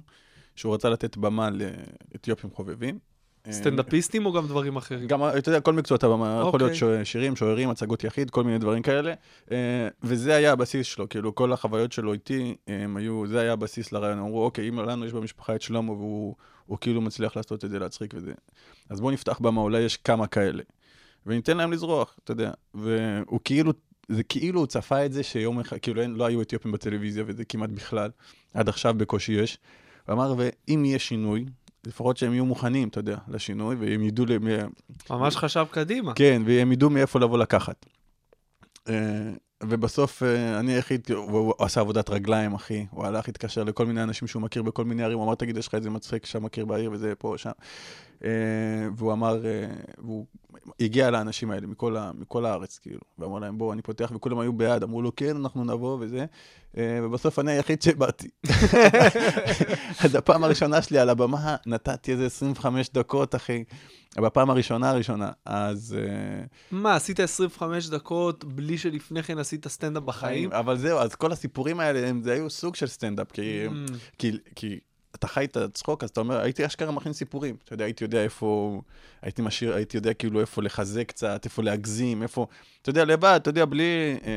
שהוא 0.61 0.75
רצה 0.75 0.89
לתת 0.89 1.17
במה 1.17 1.49
לאתיופים 1.51 2.51
חובבים. 2.51 2.99
אה, 3.47 3.53
סטנדאפיסטים 3.53 4.27
או 4.27 4.33
גם 4.33 4.47
דברים 4.47 4.77
אחרים? 4.77 5.07
גם, 5.07 5.23
אתה 5.39 5.49
יודע, 5.49 5.61
כל 5.61 5.73
מקצועות 5.73 6.05
הבמה, 6.05 6.37
יכול 6.39 6.47
אוקיי. 6.47 6.67
להיות 6.67 6.77
שו- 6.77 7.05
שירים, 7.05 7.37
שוערים, 7.37 7.71
הצגות 7.71 8.05
יחיד, 8.05 8.31
כל 8.31 8.45
מיני 8.45 8.59
דברים 8.59 8.83
כאלה. 8.83 9.15
אה, 9.53 9.89
וזה 10.03 10.35
היה 10.35 10.53
הבסיס 10.53 10.87
שלו, 10.87 11.09
כאילו, 11.09 11.35
כל 11.35 11.53
החוויות 11.53 11.93
שלו 11.93 12.13
איתי, 12.13 12.57
הם 12.67 12.97
היו, 12.97 13.27
זה 13.27 13.41
היה 13.41 13.53
הבסיס 13.53 13.93
לרעיון. 13.93 14.19
אמרו, 14.19 14.45
אוקיי, 14.45 14.69
אם 14.69 14.79
לנו 14.79 15.07
יש 15.07 15.13
במשפחה 15.13 15.55
את 15.55 15.63
שלמה, 15.63 15.93
והוא 15.93 16.35
הוא 16.67 16.79
כאילו 16.81 17.01
מצליח 17.01 17.37
לעשות 17.37 17.65
את 17.65 17.71
זה, 17.71 17.79
להצחיק 17.79 18.15
וזה, 18.15 18.33
אז 18.91 19.01
בואו 19.01 19.13
נפתח 19.13 19.39
במה, 19.39 19.61
אולי 19.61 19.81
יש 19.81 19.97
כמה 19.97 20.27
כאלה. 20.27 20.63
וניתן 21.27 21.57
להם 21.57 21.73
לזרוח, 21.73 22.17
אתה 22.25 22.33
יודע. 22.33 22.51
והוא 22.75 23.41
כאילו, 23.45 23.73
זה 24.09 24.23
כאילו 24.23 24.61
הוא 24.61 24.67
צפה 24.67 25.07
את 25.07 25.13
זה 25.13 25.23
שיום 25.23 25.61
אחד, 25.61 25.79
כאילו 25.79 26.03
לא 26.09 26.25
היו 26.25 26.43
אתיופים 26.43 26.73
בטלוויזיה, 26.73 27.25
וזה 27.27 27.45
כמעט 27.45 27.71
בכלל. 27.71 28.11
עד 28.55 28.69
עכשיו 28.69 28.95
בקושי 28.95 29.33
יש. 29.33 29.59
הוא 30.11 30.15
אמר, 30.15 30.35
ואם 30.37 30.85
יהיה 30.85 30.99
שינוי, 30.99 31.45
לפחות 31.87 32.17
שהם 32.17 32.33
יהיו 32.33 32.47
מוכנים, 32.47 32.89
אתה 32.89 32.99
יודע, 32.99 33.17
לשינוי, 33.29 33.77
והם 33.77 34.03
ידעו 34.03 34.27
למי... 34.27 34.53
ממש 35.11 35.37
חשב 35.37 35.67
קדימה. 35.71 36.15
כן, 36.15 36.43
והם 36.47 36.73
ידעו 36.73 36.91
מאיפה 36.91 37.21
לבוא 37.21 37.39
לקחת. 37.39 37.87
אה, 38.89 38.95
ובסוף 39.63 40.23
אה, 40.23 40.61
אני 40.61 40.73
היחיד, 40.73 41.11
הוא 41.11 41.55
עשה 41.59 41.81
עבודת 41.81 42.11
רגליים, 42.11 42.55
אחי. 42.55 42.87
הוא 42.91 43.07
הלך, 43.07 43.29
התקשר 43.29 43.65
לכל 43.65 43.87
מיני 43.87 44.03
אנשים 44.03 44.29
שהוא 44.29 44.43
מכיר 44.43 44.63
בכל 44.63 44.85
מיני 44.85 45.03
ערים, 45.03 45.19
הוא 45.19 45.27
אמר, 45.27 45.35
תגיד, 45.35 45.57
יש 45.57 45.69
לך 45.69 45.75
איזה 45.75 45.91
מצחיק 45.91 46.27
שאתה 46.27 46.41
מכיר 46.41 46.65
בעיר 46.65 46.91
וזה 46.93 47.13
פה, 47.19 47.35
שם. 47.37 47.51
אה, 48.25 48.31
והוא 48.97 49.13
אמר, 49.13 49.47
אה, 49.47 49.67
והוא 49.99 50.27
הגיע 50.81 51.11
לאנשים 51.11 51.51
האלה 51.51 51.67
מכל, 51.67 51.97
ה, 51.97 52.11
מכל 52.15 52.47
הארץ, 52.47 52.79
כאילו, 52.79 53.01
ואמר 53.19 53.39
להם, 53.39 53.59
בואו, 53.59 53.73
אני 53.73 53.83
פותח, 53.83 54.13
וכולם 54.15 54.39
היו 54.39 54.53
בעד, 54.53 54.83
אמרו 54.83 55.03
לו, 55.03 55.17
כן, 55.17 55.37
אנחנו 55.37 55.65
נבוא 55.65 55.99
וזה, 56.01 56.25
אה, 56.77 57.01
ובסוף 57.03 57.39
אני 57.39 57.53
היחיד 57.53 57.83
שבאתי. 57.83 58.29
אז 60.05 60.15
הפעם 60.15 60.45
הראשונה 60.45 60.83
שלי 60.83 60.99
על 60.99 61.09
הבמה, 61.09 61.57
נתתי 61.67 62.13
איזה 62.13 62.27
25 62.27 62.91
דקות, 62.91 63.35
אחי, 63.35 63.65
בפעם 64.17 64.51
הראשונה 64.51 64.91
הראשונה, 64.91 65.31
אז... 65.45 65.97
מה, 66.71 66.95
עשית 66.95 67.21
25 67.21 67.89
דקות 67.89 68.45
בלי 68.45 68.79
שלפני 68.79 69.23
כן 69.23 69.39
עשית 69.39 69.69
סטנדאפ 69.69 70.03
בחיים? 70.03 70.53
אבל 70.53 70.79
זהו, 70.79 70.99
אז 70.99 71.15
כל 71.15 71.33
הסיפורים 71.33 71.81
האלה, 71.81 72.09
הם, 72.09 72.23
זה 72.23 72.33
היו 72.33 72.51
סוג 72.51 72.75
של 72.75 72.87
סטנדאפ, 72.87 73.33
כי, 73.33 73.67
Mm. 73.67 73.93
כי, 74.19 74.33
כי 74.55 74.81
אתה 75.15 75.29
חי 75.29 75.45
את 75.45 75.57
הצחוק, 75.57 76.05
אז 76.05 76.11
אתה 76.11 76.21
אומר, 76.21 76.41
הייתי 76.41 76.67
אשכרה 76.67 76.93
מכין 76.93 77.13
סיפורים. 77.13 77.57
אתה 77.65 77.75
יודע, 77.75 77.85
הייתי 77.85 78.05
יודע 78.05 78.23
איפה, 78.23 78.81
הייתי 79.23 79.43
משאיר, 79.43 79.75
הייתי 79.75 79.97
יודע 79.97 80.15
כאילו 80.15 80.41
איפה 80.41 80.63
לחזק 80.63 81.09
קצת, 81.09 81.45
איפה 81.45 81.63
להגזים, 81.63 82.23
איפה, 82.23 82.47
אתה 82.83 82.91
יודע, 82.91 83.05
לבד, 83.05 83.39
אתה 83.43 83.51
יודע, 83.51 83.65
בלי 83.65 84.17
אה, 84.25 84.31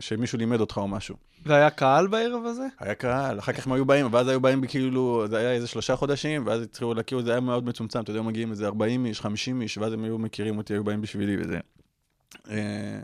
שמישהו 0.00 0.38
לימד 0.38 0.60
אותך 0.60 0.76
או 0.76 0.88
משהו. 0.88 1.16
והיה 1.46 1.70
קהל 1.70 2.06
בערב 2.06 2.46
הזה? 2.46 2.66
היה 2.78 2.94
קהל, 2.94 3.38
אחר 3.38 3.52
כך 3.52 3.66
הם 3.66 3.72
היו 3.72 3.84
באים, 3.84 4.06
ואז 4.10 4.28
היו 4.28 4.40
באים 4.40 4.66
כאילו, 4.66 5.24
זה 5.28 5.38
היה 5.38 5.52
איזה 5.52 5.66
שלושה 5.66 5.96
חודשים, 5.96 6.46
ואז 6.46 6.62
התחילו 6.62 6.94
להכיר, 6.94 7.22
זה 7.22 7.30
היה 7.30 7.40
מאוד 7.40 7.64
מצומצם, 7.64 8.00
אתה 8.00 8.10
יודע, 8.10 8.22
מגיעים 8.22 8.50
איזה 8.50 8.66
40 8.66 9.06
איש, 9.06 9.20
50 9.20 9.62
איש, 9.62 9.78
ואז 9.78 9.92
הם 9.92 10.04
היו 10.04 10.18
מכירים 10.18 10.58
אותי, 10.58 10.72
היו 10.72 10.84
באים 10.84 11.00
בשבילי 11.00 11.36
וזה. 11.40 11.58
אה, 12.50 13.00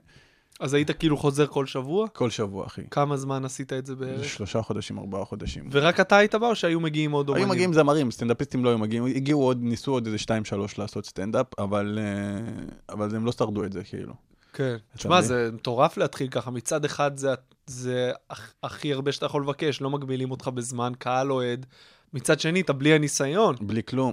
אז 0.61 0.75
היית 0.75 0.91
כאילו 0.91 1.17
חוזר 1.17 1.47
כל 1.47 1.67
שבוע? 1.67 2.09
כל 2.09 2.31
שבוע, 2.31 2.67
אחי. 2.67 2.83
כמה 2.91 3.17
זמן 3.17 3.45
עשית 3.45 3.73
את 3.73 3.87
זה 3.87 3.95
בערך? 3.95 4.25
שלושה 4.25 4.63
חודשים, 4.63 4.99
ארבעה 4.99 5.25
חודשים. 5.25 5.69
ורק 5.73 6.01
אתה 6.01 6.17
היית 6.17 6.35
בא 6.35 6.47
או 6.47 6.55
שהיו 6.57 6.81
מגיעים 6.81 7.13
עוד 7.13 7.29
אומנים? 7.29 7.45
היו 7.45 7.51
מגיעים 7.55 7.73
זמרים, 7.73 8.11
סטנדאפיסטים 8.11 8.65
לא 8.65 8.69
היו 8.69 8.79
מגיעים, 8.79 9.05
הגיעו 9.07 9.43
עוד, 9.43 9.59
ניסו 9.63 9.93
עוד 9.93 10.07
איזה 10.07 10.19
שתיים, 10.19 10.45
שלוש 10.45 10.79
לעשות 10.79 11.07
סטנדאפ, 11.07 11.47
אבל, 11.59 11.99
אה, 12.03 12.65
אבל 12.95 13.17
הם 13.17 13.27
לא 13.27 13.33
שרדו 13.33 13.65
את 13.65 13.73
זה, 13.73 13.85
כאילו. 13.85 14.15
כן. 14.53 14.77
תשמע? 14.97 15.21
זה 15.23 15.51
מטורף 15.53 15.97
להתחיל 15.97 16.29
ככה. 16.29 16.51
מצד 16.51 16.85
אחד 16.85 17.17
זה, 17.17 17.29
זה 17.67 18.13
הכ- 18.33 18.35
הכי 18.63 18.93
הרבה 18.93 19.13
שאתה 19.13 19.27
יכול 19.27 19.43
לבקש, 19.43 19.81
לא 19.81 19.91
מגבילים 19.91 20.31
אותך 20.31 20.49
בזמן, 20.49 20.93
קהל 20.99 21.33
אוהד. 21.33 21.67
מצד 22.15 22.41
שני, 22.41 22.61
אתה 22.61 22.73
בלי 22.73 22.93
הניסיון. 22.93 23.57
בלי 23.61 23.83
כלום. 23.83 24.13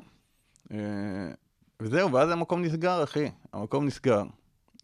אה, 0.72 0.78
וזהו, 1.80 2.12
ואז 2.14 2.30
המקום 2.32 2.62
נסגר, 2.62 3.04
אחי. 3.04 3.30
המקום 3.54 3.86
נסגר. 3.86 4.24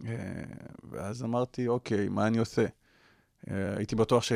אה, 0.07 0.43
ואז 0.91 1.23
אמרתי, 1.23 1.67
אוקיי, 1.67 2.09
מה 2.09 2.27
אני 2.27 2.37
עושה? 2.37 2.65
אה, 3.51 3.77
הייתי 3.77 3.95
בטוח 3.95 4.23
ש... 4.23 4.31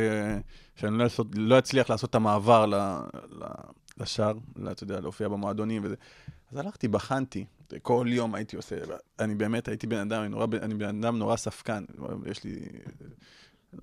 שאני 0.76 0.98
לא, 0.98 1.04
לעשות, 1.04 1.28
לא 1.36 1.60
אצליח 1.60 1.90
לעשות 1.90 2.10
את 2.10 2.16
המעבר 2.16 2.66
ל... 2.66 2.76
ל... 3.32 3.46
לשער, 3.98 4.34
אתה 4.72 4.84
יודע, 4.84 5.00
להופיע 5.00 5.28
במועדונים 5.28 5.82
וזה. 5.86 5.96
אז 6.52 6.58
הלכתי, 6.58 6.88
בחנתי, 6.88 7.46
כל 7.82 8.08
יום 8.10 8.36
הייתי 8.36 8.56
עושה, 8.56 8.76
אני 9.20 9.36
באמת 9.36 9.68
הייתי 9.68 9.88
בן 9.88 9.98
אדם, 9.98 10.22
אני, 10.22 10.30
נורא, 10.30 10.48
אני 10.62 10.74
בן 10.74 11.04
אדם 11.04 11.18
נורא 11.18 11.36
ספקן, 11.36 11.86
יש 12.26 12.44
לי 12.44 12.60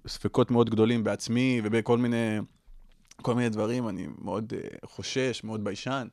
ספקות 0.06 0.50
מאוד 0.50 0.70
גדולים 0.70 1.04
בעצמי 1.04 1.60
ובכל 1.64 1.98
מיני, 1.98 2.38
כל 3.22 3.34
מיני 3.34 3.48
דברים, 3.48 3.88
אני 3.88 4.06
מאוד 4.18 4.52
uh, 4.52 4.86
חושש, 4.86 5.44
מאוד 5.44 5.64
ביישן, 5.64 6.08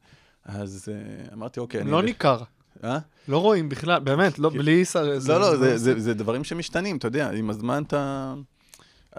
אז 0.45 0.91
אמרתי, 1.34 1.60
אוקיי, 1.60 1.82
אני... 1.82 1.91
לא 1.91 1.99
אלך- 1.99 2.05
ניכר. 2.05 2.43
אה? 2.83 2.97
לא 3.27 3.37
רואים 3.37 3.69
בכלל, 3.69 3.99
באמת, 3.99 4.39
לא, 4.39 4.49
בלי... 4.49 4.85
שר- 4.85 5.03
לא, 5.27 5.39
לא, 5.39 5.57
זה, 5.57 5.77
זה, 5.77 5.99
זה 5.99 6.13
דברים 6.13 6.43
שמשתנים, 6.43 6.97
אתה 6.97 7.07
יודע, 7.07 7.31
עם 7.31 7.49
הזמן 7.49 7.83
אתה, 7.87 8.33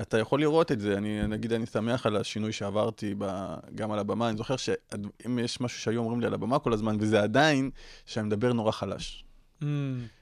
אתה 0.01 0.19
יכול 0.19 0.41
לראות 0.41 0.73
את 0.73 0.81
זה. 0.81 0.97
אני, 0.97 1.27
נגיד, 1.27 1.53
אני 1.53 1.67
שמח 1.67 2.07
על 2.07 2.17
השינוי 2.17 2.53
שעברתי 2.53 3.15
ב, 3.19 3.55
גם 3.75 3.93
על 3.93 3.99
הבמה. 3.99 4.29
אני 4.29 4.37
זוכר 4.37 4.57
שאם 4.57 5.39
יש 5.39 5.61
משהו 5.61 5.81
שהיו 5.81 6.01
אומרים 6.01 6.21
לי 6.21 6.27
על 6.27 6.35
הבמה 6.35 6.59
כל 6.59 6.73
הזמן, 6.73 6.97
וזה 7.01 7.23
עדיין, 7.23 7.71
שאני 8.07 8.27
מדבר 8.27 8.53
נורא 8.53 8.71
חלש. 8.71 9.25
Mm, 9.63 9.65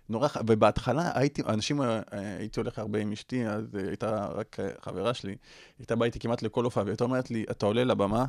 נורא, 0.08 0.28
ובהתחלה 0.46 1.10
הייתי, 1.14 1.42
אנשים, 1.48 1.82
אה, 1.82 2.00
הייתי 2.12 2.60
הולך 2.60 2.78
הרבה 2.78 2.98
עם 2.98 3.12
אשתי, 3.12 3.46
אז 3.46 3.64
הייתה 3.74 4.26
רק 4.34 4.56
חברה 4.82 5.14
שלי, 5.14 5.36
הייתה 5.78 5.96
באה 5.96 6.06
איתי 6.06 6.18
כמעט 6.18 6.42
לכל 6.42 6.64
הופעה, 6.64 6.84
והיא 6.84 6.92
הייתה 6.92 7.04
אומרת 7.04 7.30
לי, 7.30 7.44
אתה 7.50 7.66
עולה 7.66 7.84
לבמה, 7.84 8.24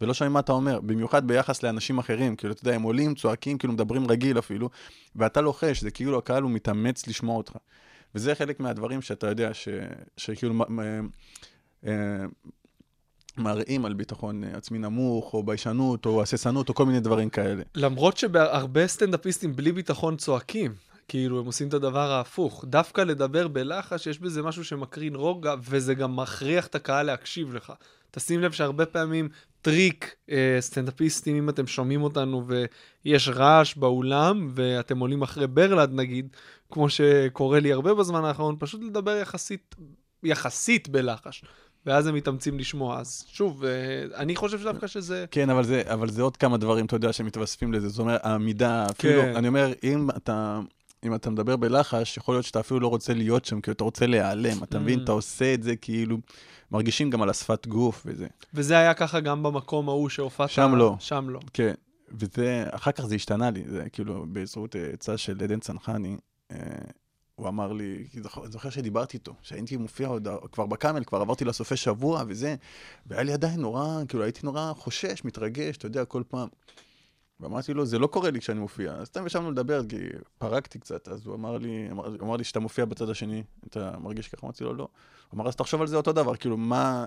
ולא 0.00 0.14
שומעים 0.14 0.32
מה 0.32 0.40
אתה 0.40 0.52
אומר, 0.52 0.80
במיוחד 0.80 1.26
ביחס 1.26 1.62
לאנשים 1.62 1.98
אחרים, 1.98 2.36
כאילו, 2.36 2.52
אתה 2.52 2.62
יודע, 2.62 2.74
הם 2.76 2.82
עולים, 2.82 3.14
צועקים, 3.14 3.58
כאילו, 3.58 3.74
מדברים 3.74 4.10
רגיל 4.10 4.38
אפילו, 4.38 4.70
ואתה 5.16 5.40
לוחש, 5.40 5.82
זה 5.82 5.90
כאילו 5.90 6.18
הקהל 6.18 6.42
הוא 6.42 6.50
מתאמץ 6.50 7.06
לשמוע 7.06 7.36
אותך. 7.36 7.52
וזה 8.14 8.34
חלק 8.34 8.60
מהדברים 8.60 9.02
שאתה 9.02 9.26
יודע, 9.26 9.54
ש, 9.54 9.68
שכאילו 10.16 10.64
אה, 11.86 12.24
מראים 13.36 13.84
על 13.84 13.94
ביטחון 13.94 14.44
אה, 14.44 14.56
עצמי 14.56 14.78
נמוך, 14.78 15.34
או 15.34 15.42
ביישנות, 15.42 16.06
או 16.06 16.22
הססנות, 16.22 16.68
או 16.68 16.74
כל 16.74 16.86
מיני 16.86 17.00
דברים 17.00 17.30
כאלה. 17.30 17.62
למרות 17.74 18.16
שבהרבה 18.16 18.86
סטנדאפיסטים 18.86 19.56
בלי 19.56 19.72
ביטחון 19.72 20.16
צועקים. 20.16 20.74
כאילו, 21.08 21.40
הם 21.40 21.46
עושים 21.46 21.68
את 21.68 21.74
הדבר 21.74 22.10
ההפוך. 22.10 22.64
דווקא 22.68 23.00
לדבר 23.00 23.48
בלחש, 23.48 24.06
יש 24.06 24.18
בזה 24.18 24.42
משהו 24.42 24.64
שמקרין 24.64 25.14
רוגע, 25.14 25.54
וזה 25.62 25.94
גם 25.94 26.16
מכריח 26.16 26.66
את 26.66 26.74
הקהל 26.74 27.06
להקשיב 27.06 27.54
לך. 27.54 27.72
תשים 28.10 28.40
לב 28.40 28.52
שהרבה 28.52 28.86
פעמים 28.86 29.28
טריק 29.66 30.14
אה, 30.30 30.56
סטנדאפיסטים, 30.60 31.36
אם 31.36 31.48
אתם 31.48 31.66
שומעים 31.66 32.02
אותנו 32.02 32.44
ויש 32.46 33.28
רעש 33.28 33.74
באולם, 33.76 34.50
ואתם 34.54 34.98
עולים 34.98 35.22
אחרי 35.22 35.46
ברלד 35.46 35.90
נגיד, 35.92 36.28
כמו 36.70 36.88
שקורה 36.88 37.60
לי 37.60 37.72
הרבה 37.72 37.94
בזמן 37.94 38.24
האחרון, 38.24 38.56
פשוט 38.58 38.82
לדבר 38.82 39.16
יחסית, 39.16 39.74
יחסית 40.22 40.88
בלחש. 40.88 41.44
ואז 41.86 42.06
הם 42.06 42.14
מתאמצים 42.14 42.58
לשמוע. 42.58 43.00
אז 43.00 43.24
שוב, 43.28 43.64
אה, 43.64 43.70
אני 44.14 44.36
חושב 44.36 44.62
דווקא 44.62 44.86
שזה... 44.86 45.24
כן, 45.30 45.50
אבל 45.50 45.64
זה, 45.64 45.82
אבל 45.86 46.10
זה 46.10 46.22
עוד 46.22 46.36
כמה 46.36 46.56
דברים, 46.56 46.86
אתה 46.86 46.96
יודע, 46.96 47.12
שמתווספים 47.12 47.72
לזה. 47.72 47.88
זאת 47.88 47.98
אומרת, 47.98 48.20
העמידה, 48.24 48.86
אפילו, 48.90 49.22
כן. 49.22 49.36
אני 49.36 49.48
אומר, 49.48 49.72
אם 49.82 50.10
אתה, 50.16 50.60
אם 51.06 51.14
אתה 51.14 51.30
מדבר 51.30 51.56
בלחש, 51.56 52.16
יכול 52.16 52.34
להיות 52.34 52.44
שאתה 52.44 52.60
אפילו 52.60 52.80
לא 52.80 52.88
רוצה 52.88 53.14
להיות 53.14 53.44
שם, 53.44 53.60
כי 53.60 53.70
אתה 53.70 53.84
רוצה 53.84 54.06
להיעלם, 54.06 54.62
אתה 54.62 54.78
מבין? 54.78 54.98
Mm. 54.98 55.02
אתה 55.02 55.12
עושה 55.12 55.54
את 55.54 55.62
זה 55.62 55.76
כאילו, 55.76 56.18
מרגישים 56.70 57.10
גם 57.10 57.22
על 57.22 57.30
השפת 57.30 57.66
גוף 57.66 58.02
וזה. 58.06 58.26
וזה 58.54 58.78
היה 58.78 58.94
ככה 58.94 59.20
גם 59.20 59.42
במקום 59.42 59.88
ההוא 59.88 60.08
שהופעת. 60.08 60.50
שם 60.50 60.74
לא. 60.74 60.96
שם 60.98 61.30
לא. 61.30 61.40
כן, 61.52 61.74
וזה, 62.10 62.64
אחר 62.70 62.92
כך 62.92 63.06
זה 63.06 63.14
השתנה 63.14 63.50
לי, 63.50 63.64
זה 63.68 63.84
כאילו, 63.92 64.26
בזכות 64.32 64.76
אה, 64.76 64.90
עצה 64.92 65.18
של 65.18 65.38
עדן 65.42 65.60
צנחני, 65.60 66.16
אה, 66.50 66.58
הוא 67.34 67.48
אמר 67.48 67.72
לי, 67.72 68.06
אני 68.14 68.22
זוכר 68.50 68.70
שדיברתי 68.70 69.16
איתו, 69.16 69.34
שהייתי 69.42 69.76
מופיע 69.76 70.08
עוד, 70.08 70.28
כבר 70.52 70.66
בקאמל, 70.66 71.04
כבר 71.04 71.20
עברתי 71.20 71.44
לסופי 71.44 71.76
שבוע 71.76 72.22
וזה, 72.28 72.56
והיה 73.06 73.22
לי 73.22 73.32
עדיין 73.32 73.60
נורא, 73.60 74.02
כאילו 74.08 74.22
הייתי 74.22 74.40
נורא 74.44 74.72
חושש, 74.76 75.24
מתרגש, 75.24 75.76
אתה 75.76 75.86
יודע, 75.86 76.04
כל 76.04 76.22
פעם. 76.28 76.48
ואמרתי 77.40 77.74
לו, 77.74 77.86
זה 77.86 77.98
לא 77.98 78.06
קורה 78.06 78.30
לי 78.30 78.40
כשאני 78.40 78.60
מופיע. 78.60 78.92
אז 78.92 79.06
סתם 79.06 79.26
ישבנו 79.26 79.50
לדבר, 79.50 79.86
כי 79.88 79.96
פרקתי 80.38 80.78
קצת, 80.78 81.08
אז 81.08 81.26
הוא 81.26 81.34
אמר 81.34 81.58
לי, 81.58 81.88
אמר, 81.90 82.06
הוא 82.06 82.16
אמר 82.20 82.36
לי 82.36 82.44
שאתה 82.44 82.60
מופיע 82.60 82.84
בצד 82.84 83.10
השני, 83.10 83.42
אתה 83.66 83.98
מרגיש 84.00 84.28
ככה? 84.28 84.46
אמרתי 84.46 84.64
לו, 84.64 84.74
לא. 84.74 84.88
הוא 85.28 85.38
אמר, 85.40 85.48
אז 85.48 85.56
תחשוב 85.56 85.80
על 85.80 85.86
זה 85.86 85.96
אותו 85.96 86.12
דבר, 86.12 86.36
כאילו, 86.36 86.56
מה, 86.56 87.04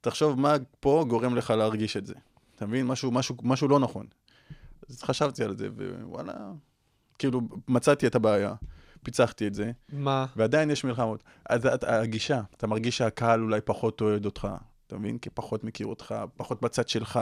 תחשוב 0.00 0.40
מה 0.40 0.54
פה 0.80 1.04
גורם 1.08 1.36
לך 1.36 1.50
להרגיש 1.50 1.96
את 1.96 2.06
זה. 2.06 2.14
אתה 2.56 2.66
מבין? 2.66 2.86
משהו, 2.86 3.10
משהו, 3.10 3.36
משהו 3.42 3.68
לא 3.68 3.80
נכון. 3.80 4.06
אז 4.88 5.02
חשבתי 5.02 5.44
על 5.44 5.56
זה, 5.56 5.68
ווואלה, 6.02 6.52
כאילו, 7.18 7.40
מצאתי 7.68 8.06
את 8.06 8.14
הבעיה, 8.14 8.54
פיצחתי 9.02 9.46
את 9.46 9.54
זה, 9.54 9.70
מה? 9.92 10.26
ועדיין 10.36 10.70
יש 10.70 10.84
מלחמות. 10.84 11.22
אז 11.48 11.60
הגישה, 11.82 12.40
אתה 12.56 12.66
מרגיש 12.66 12.98
שהקהל 12.98 13.42
אולי 13.42 13.60
פחות 13.60 14.00
אוהד 14.00 14.24
אותך, 14.24 14.48
אתה 14.86 14.98
מבין? 14.98 15.18
כי 15.18 15.30
פחות 15.30 15.64
מכיר 15.64 15.86
אותך, 15.86 16.14
פחות 16.36 16.62
בצד 16.62 16.88
שלך. 16.88 17.20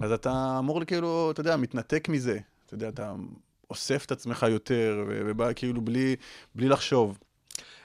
אז 0.00 0.12
אתה 0.12 0.56
אמור 0.58 0.84
כאילו, 0.84 1.30
אתה 1.30 1.40
יודע, 1.40 1.56
מתנתק 1.56 2.08
מזה. 2.08 2.38
אתה 2.66 2.74
יודע, 2.74 2.88
אתה 2.88 3.12
אוסף 3.70 4.04
את 4.04 4.12
עצמך 4.12 4.46
יותר, 4.50 5.04
ובא 5.08 5.52
כאילו 5.52 5.80
בלי, 5.80 6.16
בלי 6.54 6.68
לחשוב. 6.68 7.18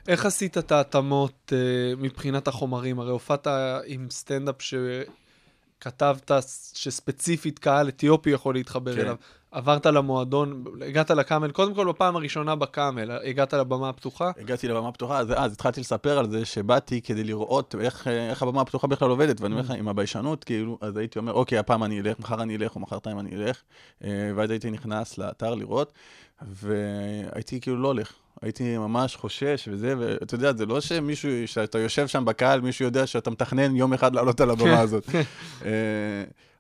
איך 0.07 0.25
עשית 0.25 0.57
את 0.57 0.71
ההתאמות 0.71 1.53
אה, 1.55 1.95
מבחינת 1.97 2.47
החומרים? 2.47 2.99
הרי 2.99 3.11
הופעת 3.11 3.47
עם 3.85 4.07
סטנדאפ 4.09 4.55
שכתבת 4.59 6.31
שספציפית 6.73 7.59
קהל 7.59 7.87
אתיופי 7.87 8.29
יכול 8.29 8.55
להתחבר 8.55 8.95
כן. 8.95 9.01
אליו. 9.01 9.15
עברת 9.53 9.85
למועדון, 9.85 10.63
הגעת 10.87 11.11
לקאמל, 11.11 11.51
קודם 11.51 11.73
כל 11.73 11.87
בפעם 11.87 12.15
הראשונה 12.15 12.55
בקאמל, 12.55 13.11
הגעת 13.11 13.53
לבמה 13.53 13.89
הפתוחה? 13.89 14.31
הגעתי 14.39 14.67
לבמה 14.67 14.87
הפתוחה, 14.87 15.19
אז, 15.19 15.27
אז 15.35 15.53
התחלתי 15.53 15.81
לספר 15.81 16.17
על 16.17 16.29
זה 16.29 16.45
שבאתי 16.45 17.01
כדי 17.01 17.23
לראות 17.23 17.75
איך, 17.79 18.07
איך 18.07 18.43
הבמה 18.43 18.61
הפתוחה 18.61 18.87
בכלל 18.87 19.09
עובדת, 19.09 19.41
ואני 19.41 19.53
אומר 19.53 19.63
לך, 19.63 19.71
עם 19.71 19.87
הביישנות, 19.87 20.43
כאילו, 20.43 20.77
אז 20.81 20.97
הייתי 20.97 21.19
אומר, 21.19 21.33
אוקיי, 21.33 21.57
הפעם 21.57 21.83
אני 21.83 22.01
אלך, 22.01 22.19
מחר 22.19 22.41
אני 22.41 22.55
אלך, 22.55 22.75
או 22.75 22.79
מחרתיים 22.79 23.19
אני 23.19 23.35
אלך, 23.35 23.61
אה, 24.03 24.09
ואז 24.35 24.49
הייתי 24.49 24.71
נכנס 24.71 25.17
לאתר 25.17 25.55
לראות, 25.55 25.93
והייתי 26.41 27.61
כאילו 27.61 27.77
לא 27.81 27.87
הולך. 27.87 28.13
הייתי 28.41 28.77
ממש 28.77 29.15
חושש 29.15 29.67
וזה, 29.71 29.95
ואתה 29.99 30.35
יודע, 30.35 30.53
זה 30.53 30.65
לא 30.65 30.81
שמישהו, 30.81 31.29
שאתה 31.45 31.79
יושב 31.79 32.07
שם 32.07 32.25
בקהל, 32.25 32.61
מישהו 32.61 32.85
יודע 32.85 33.07
שאתה 33.07 33.31
מתכנן 33.31 33.75
יום 33.75 33.93
אחד 33.93 34.15
לעלות 34.15 34.41
על 34.41 34.49
הבמה 34.49 34.79
הזאת. 34.79 35.09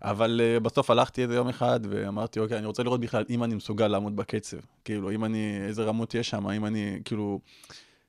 אבל 0.03 0.41
אה, 0.43 0.59
בסוף 0.59 0.89
הלכתי 0.89 1.23
איזה 1.23 1.35
יום 1.35 1.49
אחד 1.49 1.79
ואמרתי, 1.89 2.39
אוקיי, 2.39 2.57
אני 2.57 2.65
רוצה 2.65 2.83
לראות 2.83 2.99
בכלל 2.99 3.23
אם 3.29 3.43
אני 3.43 3.55
מסוגל 3.55 3.87
לעמוד 3.87 4.15
בקצב. 4.15 4.57
כאילו, 4.85 5.11
אם 5.11 5.25
אני, 5.25 5.57
איזה 5.67 5.83
רמות 5.83 6.15
יש 6.15 6.29
שם, 6.29 6.49
אם 6.49 6.65
אני, 6.65 6.99
כאילו, 7.05 7.39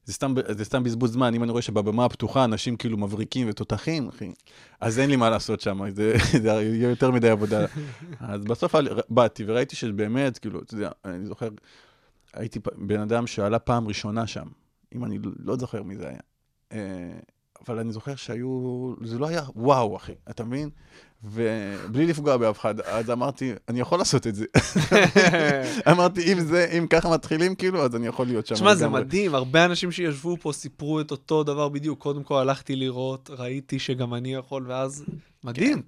זה 0.05 0.13
סתם, 0.13 0.35
זה 0.49 0.65
סתם 0.65 0.85
בזבוז 0.85 1.13
זמן, 1.13 1.35
אם 1.35 1.43
אני 1.43 1.51
רואה 1.51 1.63
שבבמה 1.63 2.05
הפתוחה 2.05 2.45
אנשים 2.45 2.77
כאילו 2.77 2.99
מבריקים 2.99 3.49
ותותחים, 3.51 4.09
אחי, 4.09 4.33
אז 4.81 4.99
אין 4.99 5.11
לי 5.11 5.17
מה 5.17 5.31
לעשות 5.31 5.61
שם, 5.61 5.91
זה, 5.91 6.15
זה 6.43 6.49
יהיה 6.49 6.91
יותר 6.91 7.11
מדי 7.11 7.29
עבודה. 7.29 7.67
אז 8.21 8.45
בסוף 8.45 8.75
באתי 9.09 9.45
וראיתי 9.47 9.77
שבאמת, 9.77 10.39
כאילו, 10.39 10.61
אתה 10.61 10.75
יודע, 10.75 10.91
אני 11.05 11.27
זוכר, 11.27 11.49
הייתי 12.33 12.59
בן 12.77 13.01
אדם 13.01 13.27
שעלה 13.27 13.59
פעם 13.59 13.89
ראשונה 13.89 14.27
שם, 14.27 14.47
אם 14.95 15.05
אני 15.05 15.19
לא 15.39 15.57
זוכר 15.57 15.83
מי 15.83 15.97
זה 15.97 16.09
היה. 16.09 16.21
אה, 16.73 17.19
אבל 17.67 17.79
אני 17.79 17.93
זוכר 17.93 18.15
שהיו, 18.15 18.95
זה 19.05 19.19
לא 19.19 19.29
היה 19.29 19.43
וואו, 19.57 19.97
אחי, 19.97 20.15
אתה 20.31 20.45
מבין? 20.45 20.71
ובלי 21.25 22.07
לפגוע 22.07 22.37
באף 22.37 22.59
אחד, 22.59 22.81
אז 22.81 23.11
אמרתי, 23.11 23.53
אני 23.69 23.81
יכול 23.81 23.99
לעשות 23.99 24.27
את 24.27 24.35
זה. 24.35 24.45
אמרתי, 25.93 26.33
אם 26.33 26.41
זה, 26.41 26.67
אם 26.79 26.87
ככה 26.87 27.11
מתחילים, 27.11 27.55
כאילו, 27.55 27.85
אז 27.85 27.97
אני 27.97 28.07
יכול 28.07 28.27
להיות 28.27 28.47
שם. 28.47 28.55
תשמע, 28.55 28.75
זה. 28.75 28.89
מדהים, 28.89 29.35
הרבה 29.35 29.65
אנשים 29.65 29.93
שישבו 29.93 30.37
פה 30.41 30.53
סיפרו 30.53 31.01
את 31.01 31.11
אותו 31.11 31.45
דבר 31.45 31.69
בדיוק. 31.69 31.99
קודם 31.99 32.23
כל 32.23 32.39
הלכתי 32.39 32.77
לראות, 32.77 33.31
ראיתי 33.39 33.79
שגם 33.79 34.15
אני 34.15 34.35
יכול, 34.35 34.65
ואז... 34.69 35.05
מדהים. 35.45 35.83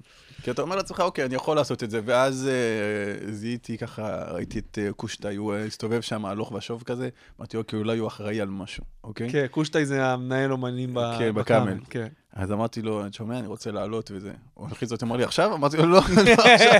כי 0.46 0.50
אתה 0.50 0.62
אומר 0.62 0.76
לעצמך, 0.76 1.00
אוקיי, 1.00 1.24
אני 1.24 1.34
יכול 1.34 1.56
לעשות 1.56 1.82
את 1.82 1.90
זה, 1.90 2.00
ואז 2.04 2.48
אה, 2.48 3.32
זיהיתי 3.32 3.78
ככה, 3.78 4.24
ראיתי 4.30 4.58
את 4.58 4.78
אה, 4.82 4.92
קושטאי, 4.92 5.36
הוא 5.36 5.54
אה, 5.54 5.64
הסתובב 5.64 6.00
שם 6.00 6.26
הלוך 6.26 6.52
ושוב 6.52 6.82
כזה, 6.82 7.08
אמרתי, 7.40 7.56
אוקיי, 7.56 7.78
אולי 7.78 7.98
הוא 7.98 8.08
אחראי 8.08 8.40
על 8.40 8.48
משהו, 8.48 8.84
אוקיי? 9.04 9.30
כן, 9.30 9.46
קושטאי 9.50 9.86
זה 9.86 10.06
המנהל 10.06 10.52
אומנים 10.52 10.90
ב- 10.94 11.14
כן, 11.18 11.34
בקאמל. 11.34 11.74
כן. 11.90 12.06
אז 12.32 12.52
אמרתי 12.52 12.82
לו, 12.82 13.02
אני 13.02 13.12
שומע, 13.12 13.38
אני 13.38 13.46
רוצה 13.46 13.70
לעלות 13.70 14.10
וזה. 14.14 14.30
הוא 14.54 14.66
הכי 14.70 14.86
זאת, 14.86 15.02
אמר 15.02 15.16
לי, 15.16 15.24
עכשיו? 15.24 15.54
אמרתי 15.54 15.76
לו, 15.76 15.86
לא, 15.86 16.00
לא 16.26 16.32
עכשיו, 16.32 16.72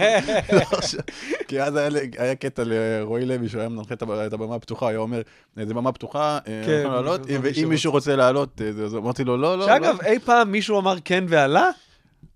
לא 0.53 0.63
עכשיו. 0.73 1.01
כי 1.49 1.63
אז 1.63 1.75
היה 2.19 2.35
קטע 2.35 2.63
לרועי 2.67 3.27
לוי, 3.27 3.49
שהוא 3.49 3.61
היה 3.61 3.69
מנחה 3.69 3.95
את 3.95 4.03
הבמה- 4.33 4.55
הפתוחה, 4.55 4.89
היה 4.89 4.99
אומר, 4.99 5.21
זה 5.57 5.75
במה 5.75 5.93
פתוחה, 5.93 6.39
אה, 6.49 6.63
כן, 6.67 6.73
יכולים 6.73 6.93
לעלות, 6.93 7.21
ואם. 7.43 7.69
מישהו 7.69 7.93
רוצה 7.93 8.17
לעלות, 8.17 8.61
אה, 8.61 8.85
אז 8.85 8.95
אמרתי 8.95 9.25
לו, 9.25 9.37
לא, 9.37 9.59
לא. 9.59 9.67
שאגב, 9.67 9.97
לא. 10.03 10.07
אי 10.09 10.19
פעם 10.19 10.53
מישהו 10.53 10.79
אמר 10.81 10.97
כן 11.05 11.25
ועלה? 11.29 11.71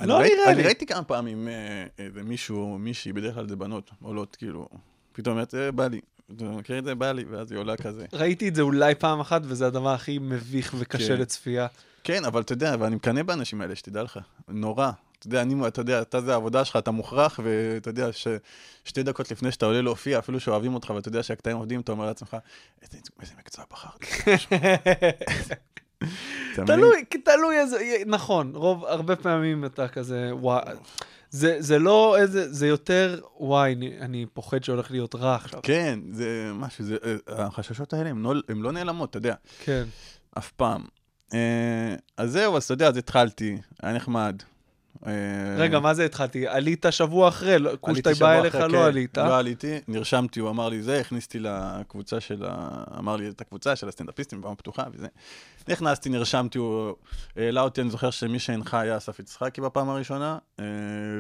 אני 0.01 0.09
לא 0.09 0.15
ראיתי- 0.19 0.35
נראה 0.37 0.49
אני 0.53 0.57
לי. 0.57 0.63
ראיתי 0.65 0.87
כמה 0.87 1.03
פעמים 1.05 1.49
אה, 1.49 1.55
איזה 1.99 2.23
מישהו, 2.23 2.79
מישהי, 2.79 3.13
בדרך 3.13 3.35
כלל 3.35 3.49
זה 3.49 3.57
בנות, 3.57 3.91
עולות, 4.03 4.37
כאילו, 4.37 4.69
פתאום 5.13 5.33
אומרת, 5.35 5.55
"אה, 5.55 5.73
בא 5.73 5.87
לי. 5.87 6.01
אתה 6.37 6.45
מכיר 6.45 6.79
את 6.79 6.85
זה? 6.85 6.95
בא 6.95 7.13
לי, 7.13 7.25
ואז 7.31 7.53
היא 7.53 7.59
עולה 7.61 7.77
כזה. 7.77 8.07
ראיתי 8.13 8.49
את 8.49 8.55
זה 8.55 8.63
אולי 8.63 8.95
פעם 8.95 9.21
אחת, 9.21 9.43
וזה 9.45 9.67
הדבר 9.67 9.89
הכי 9.91 10.19
מביך 10.19 10.75
וקשה 10.79 11.09
כן. 11.17 11.21
לצפייה. 11.21 11.67
כן, 12.05 12.25
אבל 12.25 12.41
אתה 12.41 12.53
יודע, 12.53 12.77
ואני 12.79 12.97
מקנא 12.97 13.23
באנשים 13.23 13.61
האלה, 13.61 13.77
שתדע 13.77 14.03
לך. 14.03 14.19
נורא. 14.49 14.91
אתה 15.19 15.27
יודע, 15.27 15.43
אני, 15.43 15.67
אתה 15.69 15.81
יודע, 15.81 16.03
אתה 16.03 16.21
זה 16.21 16.33
העבודה 16.33 16.65
שלך, 16.65 16.77
אתה 16.77 16.91
מוכרח, 16.91 17.41
ואתה 17.43 17.91
יודע 17.91 18.09
ששתי 18.13 19.03
דקות 19.03 19.31
לפני 19.31 19.53
שאתה 19.53 19.67
עולה 19.67 19.81
להופיע, 19.83 20.19
אפילו 20.19 20.41
שאוהבים 20.41 20.75
אותך, 20.75 20.91
ואתה 20.91 21.09
יודע 21.09 21.23
שהקטעים 21.23 21.57
עובדים, 21.57 21.81
אתה 21.81 21.93
אומר 21.93 22.07
לעצמך, 22.07 22.37
איזה, 22.83 22.99
איזה 23.23 23.33
מקצוע 23.39 23.65
בחרת. 23.71 24.05
אתה 26.65 26.77
מבין? 26.77 27.05
תלוי, 27.11 27.23
תלוי 27.25 27.59
איזה, 27.59 27.79
נכון, 28.07 28.53
רוב, 28.55 28.85
הרבה 28.85 29.17
פעמים 29.17 29.65
אתה 29.65 29.89
כזה, 29.89 30.31
וואי, 30.33 30.63
זה, 31.31 31.57
זה 31.59 31.79
לא 31.79 32.17
איזה, 32.19 32.53
זה 32.53 32.67
יותר, 32.67 33.21
וואי, 33.39 33.73
אני, 33.75 33.99
אני 34.01 34.27
פוחד 34.33 34.65
שהולך 34.65 34.91
להיות 34.91 35.15
רע 35.15 35.35
עכשיו. 35.35 35.61
כן, 35.63 35.99
זה 36.13 36.51
משהו, 36.55 36.85
זה, 36.85 36.97
אה, 37.05 37.47
החששות 37.47 37.93
האלה, 37.93 38.11
הן 38.11 38.23
לא, 38.23 38.35
לא 38.49 38.73
נעלמות, 38.73 39.11
אתה 39.11 39.19
יודע, 39.19 39.35
כן. 39.65 39.85
אף 40.39 40.53
פעם. 40.53 40.85
אה, 41.35 41.95
אז 42.17 42.33
זהו, 42.33 42.57
אז 42.57 42.65
אתה 42.65 42.73
יודע, 42.75 42.89
אז 42.89 42.97
התחלתי, 42.97 43.57
היה 43.83 43.93
נחמד. 43.93 44.43
אה, 45.07 45.13
רגע, 45.57 45.81
מה 45.81 45.95
זה 45.95 46.05
התחלתי? 46.05 46.49
עלית 46.49 46.87
שבוע 46.91 47.29
אחרי, 47.29 47.59
לא- 47.59 47.77
קושטי 47.77 48.15
בא 48.21 48.39
אליך, 48.41 48.55
לא 48.55 48.69
כן, 48.69 48.85
עלית. 48.85 49.19
לא 49.19 49.39
עליתי, 49.39 49.79
נרשמתי, 49.89 50.41
הוא 50.41 50.51
אמר 50.51 50.69
לי 50.69 50.83
זה, 50.83 51.01
הכניסתי 51.01 51.39
לקבוצה 51.41 52.21
של 52.21 52.45
ה... 52.49 52.85
אמר 52.99 53.17
לי 53.17 53.29
את 53.29 53.41
הקבוצה 53.41 53.77
של 53.77 53.89
הסטנדאפיסטים, 53.89 54.41
במה 54.41 54.55
פתוחה 54.55 54.83
וזה. 54.93 55.07
נכנסתי, 55.69 56.09
נרשמתי, 56.09 56.59
הוא 56.59 56.95
העלה 57.37 57.61
אותי, 57.61 57.81
אני 57.81 57.91
זוכר 57.91 58.11
שמי 58.11 58.39
שהנחה 58.39 58.81
היה 58.81 58.97
אסף 58.97 59.19
יצחקי 59.19 59.61
בפעם 59.61 59.89
הראשונה, 59.89 60.39
אה, 60.61 60.65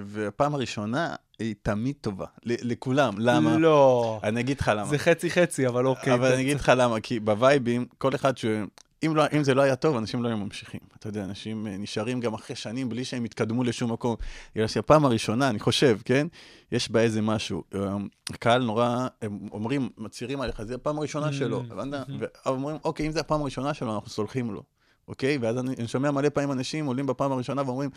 והפעם 0.04 0.54
הראשונה 0.54 1.14
היא 1.38 1.54
תמיד 1.62 1.94
טובה, 2.00 2.26
לכולם, 2.44 3.14
למה? 3.18 3.58
לא. 3.58 4.20
אני 4.22 4.40
אגיד 4.40 4.60
לך 4.60 4.72
למה. 4.76 4.84
זה 4.84 4.98
חצי-חצי, 4.98 5.66
אבל 5.66 5.86
אוקיי. 5.86 6.14
אבל 6.14 6.32
אני 6.32 6.42
אגיד 6.42 6.56
לך 6.56 6.72
למה, 6.76 7.00
כי 7.00 7.20
בווייבים, 7.20 7.86
כל 7.98 8.14
אחד 8.14 8.38
ש... 8.38 8.44
אם, 9.06 9.16
לא, 9.16 9.24
אם 9.36 9.44
זה 9.44 9.54
לא 9.54 9.62
היה 9.62 9.76
טוב, 9.76 9.96
אנשים 9.96 10.22
לא 10.22 10.28
היו 10.28 10.36
ממשיכים. 10.36 10.80
אתה 10.98 11.08
יודע, 11.08 11.24
אנשים 11.24 11.66
אה, 11.66 11.76
נשארים 11.76 12.20
גם 12.20 12.34
אחרי 12.34 12.56
שנים 12.56 12.88
בלי 12.88 13.04
שהם 13.04 13.24
יתקדמו 13.24 13.64
לשום 13.64 13.92
מקום. 13.92 14.16
בגלל 14.54 14.66
שהפעם 14.66 15.04
הראשונה, 15.04 15.48
אני 15.48 15.58
חושב, 15.58 15.98
כן? 16.04 16.26
יש 16.72 16.90
בה 16.90 17.00
איזה 17.00 17.22
משהו. 17.22 17.62
הקהל 18.30 18.62
נורא, 18.62 19.06
הם 19.22 19.38
אומרים, 19.52 19.88
מצהירים 19.98 20.40
עליך, 20.40 20.62
זה 20.62 20.74
הפעם 20.74 20.98
הראשונה 20.98 21.32
שלו. 21.32 21.62
הבנת? 21.70 22.06
ואומרים, 22.46 22.76
אוקיי, 22.84 23.06
אם 23.06 23.12
זה 23.12 23.20
הפעם 23.20 23.40
הראשונה 23.40 23.74
שלו, 23.74 23.94
אנחנו 23.94 24.10
סולחים 24.10 24.50
לו. 24.50 24.62
אוקיי? 25.10 25.38
ואז 25.40 25.58
אני, 25.58 25.74
אני 25.78 25.88
שומע 25.88 26.10
מלא 26.10 26.28
פעמים 26.28 26.52
אנשים 26.52 26.86
עולים 26.86 27.06
בפעם 27.06 27.32
הראשונה 27.32 27.62
ואומרים, 27.66 27.90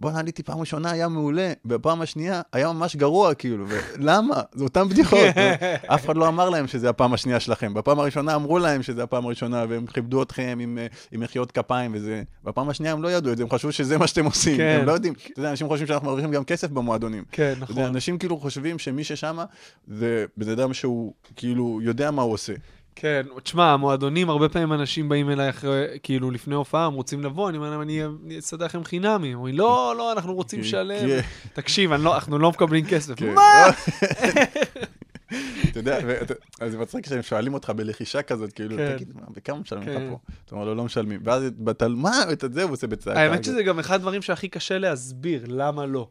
בואנה, 0.00 0.18
עליתי 0.18 0.42
פעם 0.42 0.60
ראשונה, 0.60 0.90
היה 0.90 1.08
מעולה, 1.08 1.52
בפעם 1.64 2.00
השנייה 2.00 2.42
היה 2.52 2.72
ממש 2.72 2.96
גרוע, 2.96 3.34
כאילו, 3.34 3.64
ולמה? 3.68 4.40
זה 4.52 4.64
אותן 4.64 4.88
בדיחות. 4.88 5.18
אף 5.94 6.04
אחד 6.04 6.16
לא 6.16 6.28
אמר 6.28 6.50
להם 6.50 6.66
שזה 6.66 6.88
הפעם 6.88 7.14
השנייה 7.14 7.40
שלכם. 7.40 7.74
בפעם 7.74 7.98
הראשונה 8.00 8.34
אמרו 8.34 8.58
להם 8.58 8.82
שזה 8.82 9.02
הפעם 9.02 9.26
הראשונה, 9.26 9.64
והם 9.68 9.86
כיבדו 9.86 10.22
אתכם 10.22 10.58
עם, 10.60 10.78
אה, 10.78 10.86
עם 11.12 11.20
מחיאות 11.20 11.52
כפיים 11.52 11.90
וזה. 11.94 12.22
בפעם 12.44 12.68
השנייה 12.68 12.92
הם 12.92 13.02
לא 13.02 13.12
ידעו 13.12 13.32
את 13.32 13.36
זה, 13.36 13.42
הם 13.42 13.50
חשבו 13.50 13.72
שזה 13.72 13.98
מה 13.98 14.06
שאתם 14.06 14.24
עושים. 14.24 14.56
כן. 14.56 14.76
הם 14.80 14.86
לא 14.86 14.92
יודעים. 14.92 15.12
אתה 15.32 15.40
יודע, 15.40 15.50
אנשים 15.50 15.68
חושבים 15.68 15.86
שאנחנו 15.86 16.06
מרוויחים 16.06 16.30
גם 16.30 16.44
כסף 16.44 16.70
במועדונים. 16.70 17.24
כן, 17.32 17.52
יודע, 17.60 17.62
נכון. 17.62 17.82
אנשים 17.82 18.18
כאילו 18.18 18.38
חושבים 18.38 18.78
שמי 18.78 19.04
ששמה 19.04 19.44
זה 19.88 20.24
בן 20.36 20.48
אדם 20.48 20.74
שהוא 20.74 21.12
כאילו 21.36 21.80
יודע 21.82 22.10
מה 22.10 22.22
הוא 22.22 22.32
עושה. 22.32 22.52
כן, 22.98 23.22
תשמע, 23.42 23.72
המועדונים, 23.72 24.30
הרבה 24.30 24.48
פעמים 24.48 24.72
אנשים 24.72 25.08
באים 25.08 25.30
אליי 25.30 25.50
אחרי, 25.50 25.84
כאילו, 26.02 26.30
לפני 26.30 26.54
הופעה, 26.54 26.86
הם 26.86 26.94
רוצים 26.94 27.24
לבוא, 27.24 27.48
אני 27.48 27.56
אומר 27.58 27.70
להם, 27.70 27.82
אני 27.82 28.02
אסדר 28.38 28.64
לכם 28.64 28.84
חינמי. 28.84 29.28
הם 29.28 29.34
אומרים, 29.34 29.54
לא, 29.54 29.94
לא, 29.98 30.12
אנחנו 30.12 30.34
רוצים 30.34 30.60
כי- 30.60 30.66
לשלם. 30.66 31.06
כי- 31.06 31.26
תקשיב, 31.52 31.92
לא- 31.92 32.14
אנחנו 32.14 32.38
לא 32.38 32.50
מקבלים 32.50 32.84
כסף. 32.86 33.14
כן. 33.14 33.34
מה? 33.34 33.66
אתה 35.70 35.78
יודע, 35.78 35.98
אז 36.60 36.72
זה 36.72 36.78
מצחיק 36.78 37.06
כשהם 37.06 37.22
שואלים 37.22 37.54
אותך 37.54 37.70
בלחישה 37.70 38.22
כזאת, 38.22 38.52
כאילו, 38.52 38.76
כן. 38.76 38.92
תגיד, 38.96 39.12
מה, 39.14 39.22
בכמה 39.36 39.60
משלמים 39.60 39.88
לך 39.88 39.94
כן. 39.94 40.08
פה? 40.10 40.18
אתה 40.44 40.54
אומר 40.54 40.64
לו, 40.64 40.74
לא 40.74 40.84
משלמים. 40.84 41.20
ואז 41.24 41.42
בתל, 41.58 41.94
מה, 41.96 42.12
את 42.32 42.44
זה 42.52 42.62
הוא 42.62 42.72
עושה 42.72 42.86
בצעקה. 42.86 43.20
האמת 43.20 43.44
שזה 43.44 43.62
גם 43.62 43.78
אחד 43.78 43.94
הדברים 43.94 44.22
שהכי 44.22 44.48
קשה 44.48 44.78
להסביר, 44.78 45.44
למה 45.48 45.86
לא. 45.86 46.08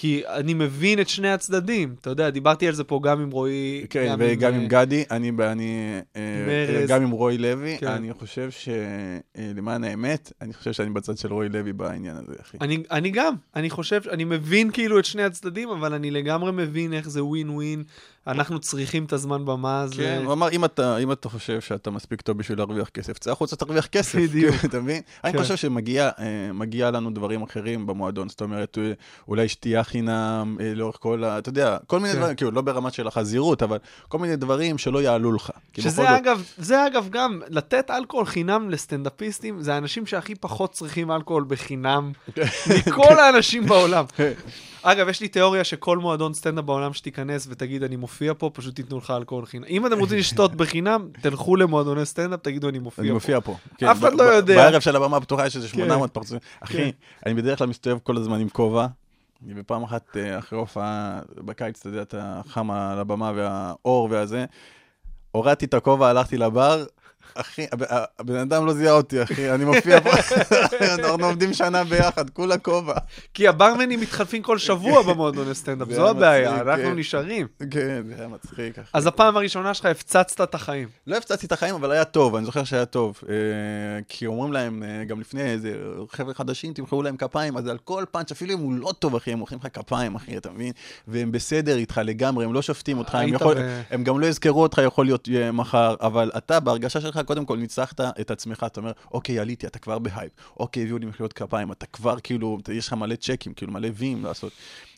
כי 0.00 0.22
אני 0.26 0.54
מבין 0.54 1.00
את 1.00 1.08
שני 1.08 1.30
הצדדים. 1.30 1.94
אתה 2.00 2.10
יודע, 2.10 2.30
דיברתי 2.30 2.68
על 2.68 2.74
זה 2.74 2.84
פה 2.84 3.00
גם 3.02 3.20
עם 3.20 3.30
רועי, 3.30 3.86
כן, 3.90 4.14
וגם 4.18 4.54
עם 4.54 4.60
אה, 4.60 4.66
גדי, 4.66 5.04
אני, 5.10 5.30
אני 5.40 6.00
אה, 6.16 6.80
עם. 6.80 6.86
גם 6.88 7.02
עם 7.02 7.10
רוי 7.10 7.38
לוי, 7.38 7.78
כן. 7.78 7.86
אני 7.86 8.12
חושב 8.12 8.48
שלמען 8.50 9.84
האמת, 9.84 10.32
אני 10.40 10.54
חושב 10.54 10.72
שאני 10.72 10.90
בצד 10.90 11.18
של 11.18 11.32
רוי 11.32 11.48
לוי 11.48 11.72
בעניין 11.72 12.16
הזה, 12.16 12.32
אחי. 12.42 12.56
אני, 12.60 12.82
אני 12.90 13.10
גם, 13.10 13.34
אני 13.56 13.70
חושב, 13.70 14.00
אני 14.10 14.24
מבין 14.24 14.70
כאילו 14.70 14.98
את 14.98 15.04
שני 15.04 15.22
הצדדים, 15.22 15.68
אבל 15.68 15.94
אני 15.94 16.10
לגמרי 16.10 16.52
מבין 16.52 16.92
איך 16.92 17.08
זה 17.08 17.24
ווין 17.24 17.50
ווין. 17.50 17.84
אנחנו 18.28 18.58
צריכים 18.58 19.04
את 19.04 19.12
הזמן 19.12 19.44
במה 19.44 19.80
הזה. 19.80 19.96
כן, 19.96 20.22
הוא 20.24 20.32
אמר, 20.32 20.50
אם 20.50 20.64
אתה, 20.64 20.96
אם 20.96 21.12
אתה 21.12 21.28
חושב 21.28 21.60
שאתה 21.60 21.90
מספיק 21.90 22.20
טוב 22.20 22.38
בשביל 22.38 22.58
להרוויח 22.58 22.88
כסף, 22.88 23.18
צא 23.18 23.32
החוצה, 23.32 23.56
תרוויח 23.56 23.86
כסף. 23.86 24.18
בדיוק. 24.18 24.54
כאילו, 24.58 24.68
אתה 24.70 24.80
מבין? 24.80 25.02
אני 25.24 25.32
כן. 25.32 25.38
חושב 25.38 25.56
שמגיע 25.56 26.10
אה, 26.18 26.90
לנו 26.90 27.10
דברים 27.10 27.42
אחרים 27.42 27.86
במועדון. 27.86 28.28
זאת 28.28 28.40
אומרת, 28.40 28.78
אה, 28.78 28.92
אולי 29.28 29.48
שתייה 29.48 29.84
חינם 29.84 30.56
אה, 30.60 30.74
לאורך 30.74 30.96
כל 31.00 31.24
ה... 31.24 31.38
אתה 31.38 31.48
יודע, 31.48 31.76
כל 31.86 32.00
מיני 32.00 32.12
כן. 32.12 32.18
דברים, 32.18 32.36
כאילו, 32.36 32.50
לא 32.50 32.60
ברמת 32.60 32.92
של 32.92 33.06
החזירות, 33.06 33.62
אבל 33.62 33.78
כל 34.08 34.18
מיני 34.18 34.36
דברים 34.36 34.78
שלא 34.78 35.02
יעלו 35.02 35.32
לך. 35.32 35.50
שזה 35.80 36.16
אגב, 36.16 36.44
זה 36.58 36.86
אגב 36.86 37.08
גם, 37.10 37.40
לתת 37.48 37.90
אלכוהול 37.90 38.26
חינם 38.26 38.70
לסטנדאפיסטים, 38.70 39.62
זה 39.62 39.74
האנשים 39.74 40.06
שהכי 40.06 40.34
פחות 40.34 40.72
צריכים 40.72 41.10
אלכוהול 41.10 41.44
בחינם 41.48 42.12
מכל 42.86 43.18
האנשים 43.18 43.66
בעולם. 43.66 44.04
אגב, 44.82 45.08
יש 45.08 45.20
לי 45.20 45.28
תיאוריה 45.28 45.64
שכל 45.64 45.98
מועדון 45.98 46.34
סטנדאפ 46.34 46.64
בעולם 46.64 46.92
שתיכנס 46.92 47.46
ותגיד, 47.50 47.82
אני 47.82 47.96
מופיע 47.96 48.32
פה, 48.38 48.50
פשוט 48.54 48.76
תיתנו 48.76 48.98
לך 48.98 49.10
אלכוהול 49.10 49.46
חינם. 49.46 49.64
אם 49.68 49.86
אתם 49.86 49.98
רוצים 49.98 50.18
לשתות 50.18 50.54
בחינם, 50.54 51.08
תלכו 51.20 51.56
למועדוני 51.56 52.06
סטנדאפ, 52.06 52.40
תגידו, 52.42 52.68
אני 52.68 52.78
מופיע 52.78 53.02
אני 53.02 53.08
פה. 53.08 53.14
מופיע 53.14 53.40
פה. 53.40 53.56
כן, 53.78 53.86
אף 53.86 53.98
אחד 53.98 54.14
לא 54.14 54.22
יודע. 54.22 54.56
בערב 54.56 54.80
של 54.80 54.96
הבמה 54.96 55.16
הפתוחה 55.16 55.46
יש 55.46 55.56
איזה 55.56 55.68
כן. 55.68 55.74
800 55.74 56.10
פרצופים. 56.10 56.38
כן. 56.38 56.46
אחי, 56.60 56.92
אני 57.26 57.34
בדרך 57.34 57.58
כלל 57.58 57.66
מסתובב 57.66 57.98
כל 58.02 58.16
הזמן 58.16 58.40
עם 58.40 58.48
כובע. 58.48 58.86
ופעם 59.56 59.82
אחת 59.82 60.16
אה, 60.16 60.38
אחרי 60.38 60.58
הופעה 60.58 61.20
בקיץ, 61.36 61.80
אתה 61.80 61.88
יודע, 61.88 62.02
אתה 62.02 62.40
חם 62.48 62.70
על 62.70 62.98
הבמה 62.98 63.32
והאור 63.34 64.08
והזה, 64.10 64.44
הורדתי 65.30 65.64
את 65.64 65.74
הכובע, 65.74 66.08
הלכתי 66.08 66.36
לבר, 66.36 66.84
אחי, 67.34 67.66
הב- 67.72 67.82
הבן 68.18 68.36
אדם 68.36 68.66
לא 68.66 68.74
זיהה 68.74 68.92
אותי, 68.92 69.22
אחי, 69.22 69.50
אני 69.50 69.64
מופיע 69.64 70.00
פה, 70.00 70.10
אנחנו 70.94 71.26
עובדים 71.26 71.54
שנה 71.54 71.84
ביחד, 71.84 72.30
כולה 72.30 72.58
כובע. 72.58 72.94
כי 73.34 73.48
הברמנים 73.48 74.00
מתחלפים 74.00 74.42
כל 74.42 74.58
שבוע 74.58 75.02
במועדוני 75.02 75.54
סטנדאפ, 75.54 75.88
זה 75.88 75.94
זו 75.94 76.08
הבעיה, 76.08 76.60
אנחנו 76.60 76.84
כן. 76.84 76.96
נשארים. 76.96 77.46
כן, 77.70 78.02
זה 78.06 78.14
היה 78.18 78.28
מצחיק. 78.28 78.78
אחי. 78.78 78.90
אז 78.92 79.06
הפעם 79.06 79.36
הראשונה 79.36 79.74
שלך 79.74 79.86
הפצצת 79.86 80.40
את 80.40 80.54
החיים. 80.54 80.88
לא 81.06 81.16
הפצצתי 81.16 81.46
את 81.46 81.52
החיים, 81.52 81.74
אבל 81.74 81.90
היה 81.90 82.04
טוב, 82.04 82.34
אני 82.34 82.44
זוכר 82.44 82.64
שהיה 82.64 82.84
טוב. 82.84 83.20
אה, 83.28 83.34
כי 84.08 84.26
אומרים 84.26 84.52
להם, 84.52 84.82
אה, 84.82 85.04
גם 85.04 85.20
לפני 85.20 85.42
איזה 85.42 85.72
חבר'ה 86.10 86.34
חדשים, 86.34 86.72
תמחאו 86.72 87.02
להם 87.02 87.16
כפיים, 87.16 87.56
אז 87.56 87.66
על 87.66 87.78
כל 87.84 88.04
פאנץ', 88.10 88.32
אפילו 88.32 88.54
אם 88.54 88.58
הוא 88.58 88.72
לא 88.72 88.92
טוב, 88.98 89.16
אחי, 89.16 89.32
הם 89.32 89.38
מוחאים 89.38 89.60
לך 89.64 89.68
כפיים, 89.72 90.14
אחי, 90.14 90.36
אתה 90.36 90.50
מבין? 90.50 90.72
והם 91.08 91.32
בסדר 91.32 91.76
איתך 91.76 92.00
לגמרי, 92.04 92.44
הם 92.44 92.52
לא 92.52 92.62
שופטים 92.62 92.98
אותך, 92.98 93.18
הם 93.90 94.04
גם 94.04 94.20
לא 94.20 94.26
יזכרו 94.26 94.62
אותך, 94.62 94.80
יכול 94.84 95.06
להיות 95.06 95.28
אה, 95.34 95.52
מחר, 95.52 95.94
אבל 96.00 96.30
אתה, 96.36 96.60
בהרגשה 96.60 97.00
שלך, 97.00 97.17
קודם 97.26 97.46
כל 97.46 97.56
ניצחת 97.56 98.00
את 98.00 98.30
עצמך, 98.30 98.64
אתה 98.66 98.80
אומר, 98.80 98.92
אוקיי, 99.12 99.38
עליתי, 99.38 99.66
אתה 99.66 99.78
כבר 99.78 99.98
בהייפ, 99.98 100.32
אוקיי, 100.56 100.82
הביאו 100.82 100.98
לי 100.98 101.06
מחיאות 101.06 101.32
כפיים, 101.32 101.72
אתה 101.72 101.86
כבר 101.86 102.20
כאילו, 102.20 102.58
יש 102.72 102.88
לך 102.88 102.92
מלא 102.92 103.16
צ'קים, 103.16 103.54
כאילו, 103.54 103.72
מלא 103.72 103.88
ויים 103.94 104.24
לעשות. 104.24 104.52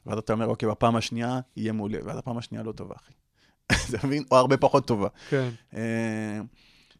ואז 0.06 0.18
אתה 0.18 0.32
אומר, 0.32 0.46
אוקיי, 0.46 0.68
בפעם 0.68 0.96
השנייה 0.96 1.40
יהיה 1.56 1.72
מעולה, 1.72 1.98
ואז 2.04 2.18
הפעם 2.18 2.38
השנייה 2.38 2.64
לא 2.64 2.72
טובה, 2.72 2.94
אחי. 2.96 3.12
אתה 3.96 4.06
מבין? 4.06 4.24
או 4.30 4.36
הרבה 4.36 4.56
פחות 4.56 4.86
טובה. 4.86 5.08
כן. 5.30 5.48
אה, 5.74 6.40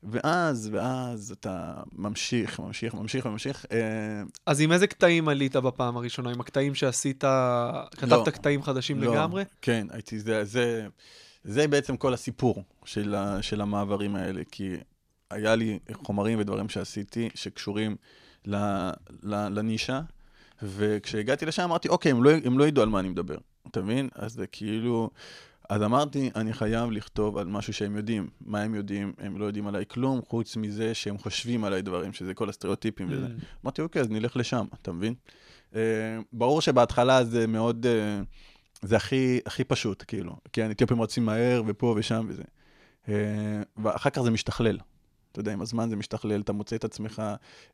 ואז, 0.03 0.69
ואז 0.73 1.31
אתה 1.41 1.75
ממשיך, 1.93 2.61
ממשיך, 2.61 2.95
ממשיך, 2.95 3.27
ממשיך. 3.27 3.67
אה, 3.73 3.79
אז 4.47 4.61
עם 4.61 4.73
איזה 4.73 4.87
קטעים 4.87 5.29
עלית 5.29 5.57
בפעם 5.57 5.97
הראשונה? 5.97 6.31
עם 6.31 6.41
הקטעים 6.41 6.75
שעשית, 6.75 7.25
כתבת 7.97 8.29
קטעים 8.29 8.63
חדשים 8.63 9.03
לא, 9.03 9.13
לגמרי? 9.13 9.45
כן, 9.63 9.87
הייתי, 9.91 10.19
זה, 10.19 10.45
זה, 10.45 10.87
זה 11.45 11.69
בעצם 11.69 11.97
כל 11.97 12.15
הסיפור 12.15 12.65
של, 12.85 13.15
ה, 13.15 13.43
של 13.43 13.61
המעברים 13.61 14.17
האלה, 14.17 14.43
כי 14.51 14.77
היה 15.31 15.55
לי 15.57 15.79
חומרים 15.93 16.39
ודברים 16.39 16.69
שעשיתי 16.69 17.29
שקשורים 17.35 17.97
ל, 18.47 18.57
ל, 19.23 19.35
לנישה, 19.59 20.01
וכשהגעתי 20.63 21.47
לשם 21.47 21.63
אמרתי, 21.63 21.89
אוקיי, 21.89 22.13
הם 22.13 22.25
לא, 22.25 22.31
הם 22.45 22.59
לא 22.59 22.69
ידעו 22.69 22.83
על 22.83 22.89
מה 22.89 23.01
אני 23.01 23.09
מדבר, 23.09 23.37
אתה 23.71 23.83
מבין? 23.83 24.09
אז 24.15 24.33
זה 24.33 24.47
כאילו... 24.47 25.11
אז 25.71 25.83
אמרתי, 25.83 26.31
אני 26.37 26.53
חייב 26.53 26.91
לכתוב 26.91 27.39
על 27.39 27.47
משהו 27.47 27.73
שהם 27.73 27.97
יודעים. 27.97 28.29
מה 28.41 28.61
הם 28.61 28.75
יודעים? 28.75 29.13
הם 29.19 29.39
לא 29.39 29.45
יודעים 29.45 29.67
עליי 29.67 29.85
כלום, 29.89 30.21
חוץ 30.29 30.57
מזה 30.57 30.95
שהם 30.95 31.19
חושבים 31.19 31.65
עליי 31.65 31.83
דברים, 31.83 32.13
שזה 32.13 32.35
כל 32.35 32.49
הסטריאוטיפים 32.49 33.09
וזה. 33.11 33.27
Mm. 33.27 33.45
אמרתי, 33.65 33.83
אוקיי, 33.83 34.03
אז 34.03 34.11
נלך 34.11 34.37
לשם, 34.37 34.67
אתה 34.83 34.93
מבין? 34.93 35.15
Uh, 35.73 35.75
ברור 36.33 36.61
שבהתחלה 36.61 37.25
זה 37.25 37.47
מאוד, 37.47 37.87
uh, 37.87 38.87
זה 38.87 38.97
הכי, 38.97 39.41
הכי 39.47 39.65
פשוט, 39.65 40.05
כאילו. 40.09 40.37
כן, 40.53 40.71
אתיופים 40.71 41.03
רצים 41.03 41.25
מהר, 41.25 41.63
ופה 41.67 41.95
ושם 41.99 42.27
וזה. 42.29 42.43
Uh, 43.05 43.09
ואחר 43.77 44.11
כך 44.11 44.23
זה 44.23 44.31
משתכלל. 44.31 44.79
אתה 45.33 45.41
יודע, 45.41 45.53
עם 45.53 45.61
הזמן 45.61 45.91
זה 45.91 45.97
משתכלל, 45.97 46.41
אתה 46.41 46.53
מוצא 46.53 46.77
את 46.77 46.85
עצמך, 46.85 47.23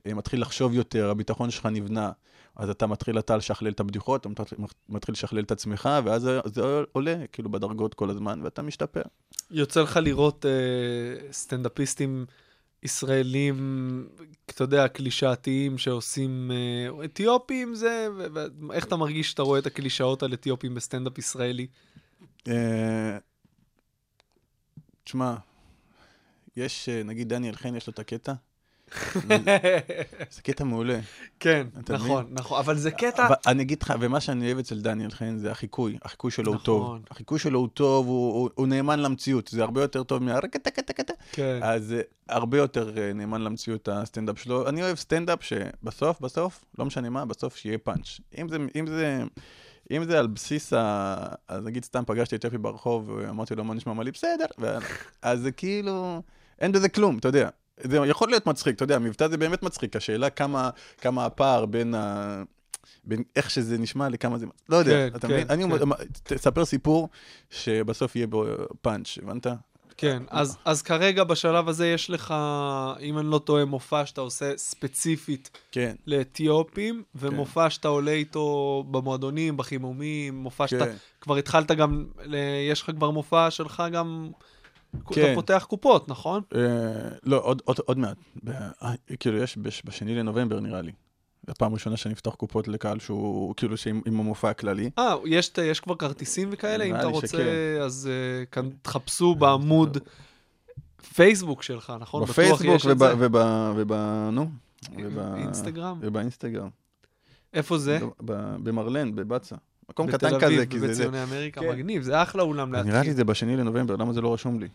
uh, 0.09 0.15
מתחיל 0.15 0.41
לחשוב 0.41 0.75
יותר, 0.75 1.11
הביטחון 1.11 1.51
שלך 1.51 1.67
נבנה. 1.67 2.11
אז 2.57 2.71
אתה 2.71 2.87
מתחיל 2.87 3.19
אתה 3.19 3.37
לשכלל 3.37 3.69
את 3.69 3.81
הבדיחות, 3.81 4.27
אתה 4.27 4.43
מתחיל 4.89 5.13
לשכלל 5.13 5.43
את 5.43 5.51
עצמך, 5.51 5.89
ואז 6.05 6.23
זה, 6.23 6.41
זה 6.45 6.63
עולה, 6.93 7.17
כאילו, 7.33 7.51
בדרגות 7.51 7.95
כל 7.95 8.11
הזמן, 8.11 8.41
ואתה 8.43 8.63
משתפר. 8.63 9.03
יוצא 9.51 9.83
לך 9.83 9.97
לראות 10.03 10.47
אה, 10.47 11.33
סטנדאפיסטים 11.33 12.27
ישראלים, 12.83 14.09
אתה 14.47 14.65
יודע, 14.65 14.89
קלישאתיים 14.89 15.79
שעושים 15.79 16.51
אה, 16.51 17.05
אתיופים 17.05 17.75
זה, 17.75 18.09
ו- 18.17 18.47
ואיך 18.69 18.85
אתה 18.87 18.97
מרגיש 18.97 19.31
שאתה 19.31 19.43
רואה 19.43 19.59
את 19.59 19.67
הקלישאות 19.67 20.23
על 20.23 20.33
אתיופים 20.33 20.75
בסטנדאפ 20.75 21.19
ישראלי? 21.19 21.67
אה, 22.49 23.19
תשמע, 25.05 25.35
יש, 26.57 26.89
אה, 26.89 27.03
נגיד 27.03 27.29
דניאל 27.29 27.57
חן, 27.57 27.75
יש 27.77 27.87
לו 27.87 27.91
את 27.91 27.99
הקטע, 27.99 28.33
זה 30.31 30.43
קטע 30.47 30.65
מעולה. 30.65 30.99
כן, 31.41 31.67
נכון? 31.89 32.27
נכון, 32.31 32.59
אבל 32.59 32.77
זה 32.77 32.91
קטע... 32.91 33.27
אבל 33.27 33.35
אני 33.47 33.63
אגיד 33.63 33.83
לך, 33.83 33.95
ומה 34.01 34.21
שאני 34.21 34.47
אוהב 34.47 34.59
אצל 34.59 34.81
דניאל 34.81 35.11
חן 35.11 35.37
זה 35.37 35.51
החיקוי, 35.51 35.99
החיקוי 36.03 36.31
שלו 36.31 36.47
הוא 36.47 36.55
נכון. 36.55 36.65
טוב. 36.65 36.99
החיקוי 37.11 37.39
שלו 37.39 37.59
הוא 37.59 37.69
טוב, 37.69 38.07
הוא- 38.07 38.67
נאמן 38.67 39.01
למציאות, 39.01 39.49
זה 39.49 39.63
הרבה 39.63 39.83
יותר 39.83 40.03
טוב 40.03 40.23
מהרקטה 40.23 40.71
קטה 40.71 40.93
קטה. 40.93 41.13
כן. 41.33 41.61
אז 41.63 41.93
אה, 41.93 42.01
הרבה 42.29 42.59
יותר 42.59 42.99
אה, 42.99 43.13
נאמן 43.13 43.43
למציאות 43.43 43.89
הסטנדאפ 43.89 44.39
שלו. 44.39 44.69
אני 44.69 44.83
אוהב 44.83 44.97
סטנדאפ 44.97 45.39
שבסוף, 45.43 46.21
בסוף, 46.21 46.65
לא 46.79 46.85
משנה 46.85 47.11
מה, 47.11 47.25
בסוף 47.25 47.57
שיהיה 47.57 47.79
פאנץ'. 47.79 48.21
אם 48.39 48.49
זה, 48.49 48.57
אם 48.77 48.87
זה, 48.87 49.23
אם 49.91 50.05
זה 50.05 50.19
על 50.19 50.27
בסיס 50.27 50.73
ה... 50.73 51.17
אז 51.49 51.65
נגיד 51.65 51.85
סתם 51.85 52.03
פגשתי 52.07 52.37
את 52.37 52.45
יפי 52.45 52.59
ברחוב, 52.59 53.09
ואמרתי 53.09 53.55
לו, 53.55 53.65
מה 53.65 53.75
נשמע 53.75 53.93
מה 53.93 54.03
לי? 54.03 54.11
בסדר. 54.11 54.47
אז 55.23 55.41
זה 55.41 55.53
כאילו, 55.53 56.23
אין 56.61 56.73
בזה 56.73 56.89
כלום, 56.89 57.19
אתה 57.19 57.29
יודע. 57.29 57.49
זה 57.81 57.97
יכול 57.97 58.29
להיות 58.29 58.47
מצחיק, 58.47 58.77
אתה 58.77 58.85
יודע, 58.85 58.99
מבטא 58.99 59.29
זה 59.29 59.37
באמת 59.37 59.63
מצחיק. 59.63 59.97
השאלה 59.97 60.31
כמה, 60.31 60.71
כמה 61.01 61.25
הפער 61.25 61.67
בין 61.67 61.95
ה... 61.95 62.43
בין 63.05 63.23
איך 63.37 63.51
שזה 63.51 63.79
נשמע 63.79 64.09
לכמה 64.09 64.39
זה... 64.39 64.47
לא 64.69 64.77
יודע, 64.77 64.91
כן, 65.11 65.17
אתה 65.17 65.29
כן, 65.29 65.35
מבין? 65.35 65.47
אני 65.51 65.65
כן. 65.65 65.71
אומר, 65.81 65.97
תספר 66.23 66.65
סיפור 66.65 67.09
שבסוף 67.51 68.17
יהיה 68.17 68.27
בו 68.27 68.45
פאנץ', 68.83 69.19
הבנת? 69.23 69.47
כן, 69.97 70.23
אז, 70.31 70.57
אז 70.65 70.83
כרגע 70.83 71.25
בשלב 71.25 71.69
הזה 71.69 71.87
יש 71.87 72.11
לך, 72.11 72.35
אם 73.01 73.19
אני 73.19 73.31
לא 73.31 73.39
טועה, 73.39 73.65
מופע 73.65 74.07
שאתה 74.07 74.21
עושה 74.21 74.53
ספציפית 74.57 75.51
כן. 75.73 75.95
לאתיופים, 76.07 77.03
ומופע 77.15 77.71
שאתה 77.71 77.89
עולה 77.89 78.11
איתו 78.11 78.85
במועדונים, 78.91 79.57
בחימומים, 79.57 80.35
מופע 80.35 80.67
שאתה... 80.67 80.87
כן. 80.87 80.97
כבר 81.21 81.37
התחלת 81.37 81.71
גם, 81.71 82.07
יש 82.71 82.83
לך 82.83 82.91
כבר 82.91 83.11
מופע 83.11 83.51
שלך 83.51 83.83
גם... 83.93 84.31
כן. 85.13 85.25
אתה 85.25 85.35
פותח 85.35 85.67
קופות, 85.69 86.09
נכון? 86.09 86.43
אה, 86.55 86.61
לא, 87.25 87.41
עוד, 87.43 87.63
עוד, 87.65 87.77
עוד 87.87 87.99
מעט. 87.99 88.17
ב, 88.45 88.51
אה, 88.51 88.93
כאילו, 89.21 89.39
יש 89.39 89.57
בש, 89.57 89.83
בשני 89.85 90.15
לנובמבר, 90.15 90.61
נראה 90.61 90.83
לי. 90.83 90.93
זו 91.47 91.53
הפעם 91.53 91.71
הראשונה 91.71 91.97
שאני 91.97 92.15
אפתח 92.15 92.35
קופות 92.35 92.69
לקהל 92.69 92.99
שהוא, 92.99 93.55
כאילו, 93.57 93.77
שעם 93.77 94.01
עם 94.07 94.21
המופע 94.21 94.51
הכללי. 94.51 94.91
אה, 94.99 95.15
יש, 95.25 95.53
יש 95.65 95.81
כבר 95.81 95.95
כרטיסים 95.95 96.49
וכאלה? 96.53 96.85
אם 96.85 96.97
אתה 96.97 97.07
רוצה, 97.07 97.27
שכן. 97.27 97.81
אז 97.83 98.09
uh, 98.09 98.47
כאן 98.47 98.69
תחפשו 98.83 99.35
בעמוד 99.35 99.99
פייסבוק 101.15 101.63
שלך, 101.63 101.93
נכון? 102.01 102.25
בפייסבוק. 102.25 102.87
וב, 103.77 103.93
נו, 104.33 104.49
וב, 104.97 105.19
אינסטגרם? 105.19 105.99
ובאינסטגרם. 106.03 106.69
איפה 107.55 107.79
זה? 107.79 107.99
במרלן, 108.63 109.15
בבצע. 109.15 109.57
מקום 109.89 110.07
בתל 110.07 110.17
קטן 110.17 110.35
אביב, 110.35 110.57
כזה, 110.57 110.67
כי 110.67 110.81
זה... 110.81 110.95
זה 110.95 111.03
בציוני 111.03 111.23
אמריקה, 111.23 111.61
כן. 111.61 111.69
מגניב, 111.69 112.03
זה 112.03 112.23
אחלה 112.23 112.43
אולם 112.43 112.73
להתחיל. 112.73 112.93
נראה 112.93 113.03
לי 113.03 113.15
זה 113.15 113.25
בשני 113.25 113.57
לנובמבר, 113.57 113.97
למה 113.97 114.13
זה 114.13 114.21
לא 114.21 114.35
רשום 114.35 114.61
לי? 114.61 114.69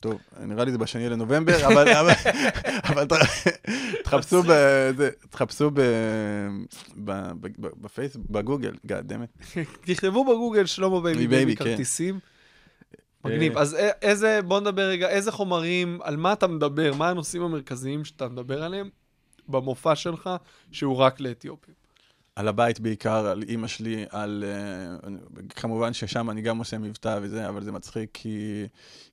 טוב, 0.00 0.20
נראה 0.40 0.64
לי 0.64 0.72
זה 0.72 0.78
בשני 0.78 1.08
לנובמבר, 1.08 1.66
אבל, 1.66 1.88
אבל, 2.00 2.12
אבל 2.84 3.06
תחפשו 4.04 4.42
ב... 4.42 4.46
זה, 4.96 5.10
תחפשו 5.30 5.70
ב... 5.70 5.80
ב... 7.04 7.10
ב... 7.40 7.46
ב... 7.60 7.66
בפייסבוק, 7.80 8.30
בגוגל, 8.30 8.74
damn 8.86 9.44
it. 9.44 9.58
תכתבו 9.86 10.24
בגוגל 10.24 10.66
שלמה 10.66 11.00
בייבי 11.00 11.26
בייבי, 11.26 11.56
כן. 11.56 11.64
כרטיסים. 11.64 12.18
מגניב. 13.24 13.56
אה. 13.56 13.62
אז 13.62 13.74
א- 13.74 13.90
איזה, 14.02 14.40
בוא 14.42 14.60
נדבר 14.60 14.82
רגע, 14.82 15.08
איזה 15.08 15.32
חומרים, 15.32 15.98
על 16.02 16.16
מה 16.16 16.32
אתה 16.32 16.46
מדבר, 16.46 16.94
מה 16.94 17.08
הנושאים 17.08 17.42
המרכזיים 17.42 18.04
שאתה 18.04 18.28
מדבר 18.28 18.62
עליהם 18.62 18.88
במופע 19.48 19.96
שלך, 19.96 20.30
שהוא 20.72 20.96
רק 20.96 21.20
לאתיופים. 21.20 21.79
על 22.40 22.48
הבית 22.48 22.80
בעיקר, 22.80 23.26
על 23.26 23.42
אימא 23.48 23.66
שלי, 23.66 24.04
על... 24.10 24.44
אה, 24.46 25.10
כמובן 25.48 25.92
ששם 25.92 26.30
אני 26.30 26.42
גם 26.42 26.58
עושה 26.58 26.78
מבטא 26.78 27.18
וזה, 27.22 27.48
אבל 27.48 27.64
זה 27.64 27.72
מצחיק 27.72 28.10
כי, 28.12 28.66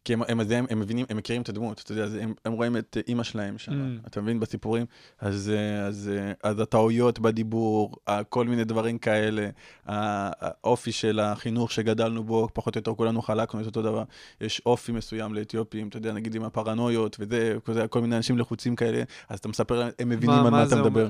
כי 0.04 0.13
הם, 0.13 0.22
הם, 0.28 0.40
הם, 0.40 0.66
הם 0.70 0.80
מבינים, 0.80 1.06
הם 1.10 1.18
מכירים 1.18 1.42
את 1.42 1.50
הדמות, 1.50 1.82
אתה 1.86 1.92
יודע, 1.92 2.24
הם, 2.24 2.34
הם 2.46 2.54
רואים 2.54 2.78
את 2.78 2.98
אימא 3.08 3.24
שלהם 3.24 3.58
שם, 3.58 3.72
Mm. 3.72 4.08
אתה 4.08 4.22
מבין 4.22 4.40
בסיפורים? 4.40 4.86
אז, 5.20 5.52
אה, 5.56 5.86
אז, 5.86 6.12
אה, 6.13 6.32
אז 6.44 6.60
הטעויות 6.60 7.20
בדיבור, 7.20 7.96
כל 8.30 8.48
מיני 8.48 8.63
דברים 8.63 8.98
כאלה, 8.98 9.50
האופי 9.86 10.92
של 10.92 11.20
החינוך 11.20 11.72
שגדלנו 11.72 12.24
בו, 12.24 12.48
פחות 12.54 12.76
או 12.76 12.80
יותר 12.80 12.94
כולנו 12.94 13.22
חלקנו 13.22 13.62
את 13.62 13.66
אותו 13.66 13.82
דבר. 13.82 14.04
יש 14.42 14.62
אופי 14.66 14.92
מסוים 14.92 15.34
לאתיופים, 15.34 15.88
אתה 15.88 15.98
יודע, 15.98 16.12
נגיד 16.13 16.36
עם 16.36 16.44
הפרנויות 16.44 17.18
וזה, 17.20 17.88
כל 17.90 18.02
מיני 18.02 18.18
אנשים 18.18 18.38
לחוצים 18.38 18.76
כאלה, 18.76 19.04
אז 19.30 19.40
אתה 19.40 19.48
מספר 19.48 19.80
להם, 19.80 19.92
הם 20.00 20.10
מבינים 20.10 20.36
על 20.36 20.50
מה 20.50 20.66
זה 20.66 20.76
אתה 20.76 20.84
מדבר. 20.84 21.00
אומר? 21.00 21.10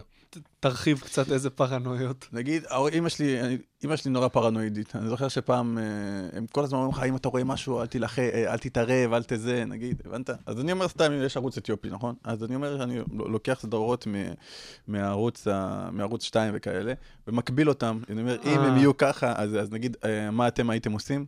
תרחיב 0.60 1.00
קצת 1.00 1.32
איזה 1.32 1.50
פרנויות. 1.50 2.28
נגיד, 2.34 2.64
ההור- 2.70 2.88
אימא 2.88 3.10
שלי, 3.10 3.38
אימא 3.84 3.96
שלי 3.96 4.12
נורא 4.12 4.28
פרנואידית. 4.28 4.96
אני 4.96 5.10
זוכר 5.10 5.28
שפעם, 5.28 5.78
אה, 5.78 5.84
הם 6.38 6.46
כל 6.52 6.64
הזמן 6.64 6.80
אומרים 6.80 6.94
לך, 6.98 7.04
אם 7.04 7.16
אתה 7.16 7.30
רואה 7.30 7.44
משהו, 7.44 7.82
אל 7.82 7.86
תילחם, 7.86 8.22
אה, 8.34 8.54
אל 8.54 8.58
תתערב, 8.58 9.14
אל 9.14 9.24
תזה, 9.24 9.64
נגיד, 9.68 10.02
הבנת? 10.06 10.30
אז 10.46 10.60
אני 10.60 10.72
אומר 10.72 10.88
סתם, 10.88 11.12
יש 11.26 11.38
ערוץ 11.38 11.58
אתיופי, 11.58 11.90
נכון? 11.90 12.16
אז 12.24 12.44
אני 12.44 12.56
אומר, 12.56 12.84
אני 12.84 13.00
לוקח 13.14 13.58
סדרות 13.62 14.08
מ- 14.08 14.34
מהערוץ 14.88 15.48
ה- 15.48 15.90
מערוץ 15.92 16.24
2 16.24 16.54
וכאלה, 16.56 16.94
ומקביל 17.28 17.70
אותם. 17.70 18.00
אני 18.10 18.22
אומר, 18.22 18.38
אם 18.44 18.60
אה. 18.60 18.68
הם 18.68 18.78
יהיו 18.78 18.98
ככה, 18.98 19.34
אז 19.38 19.56
אז 19.56 19.72
נגיד, 19.72 19.98
אה, 20.06 20.32
מה 20.32 20.48
אתם 20.48 20.70
הייתם 20.70 20.92
עושים? 20.92 21.26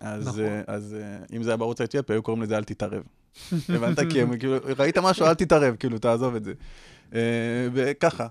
אז, 0.00 0.28
נכון. 0.28 0.40
אה, 0.40 0.60
אז 0.66 0.96
אה, 1.00 1.36
אם 1.36 1.42
זה 1.42 1.50
היה 1.50 1.56
בערוץ 1.56 1.80
האתיופי, 1.80 2.12
היו 2.12 2.22
קוראים 2.22 2.42
לזה 2.42 2.56
אל 2.56 2.64
תתערב. 2.64 3.02
הבנת? 3.68 3.98
כי 4.10 4.22
הם 4.22 4.38
כאילו, 4.38 4.56
ראית 4.78 4.98
משהו, 4.98 5.26
אל 5.26 5.34
תתערב, 5.34 5.76
כאילו, 5.76 5.98
תעזוב 5.98 6.34
את 6.34 6.44
זה. 6.44 6.52
אה, 7.14 7.68
וככה. 7.72 8.26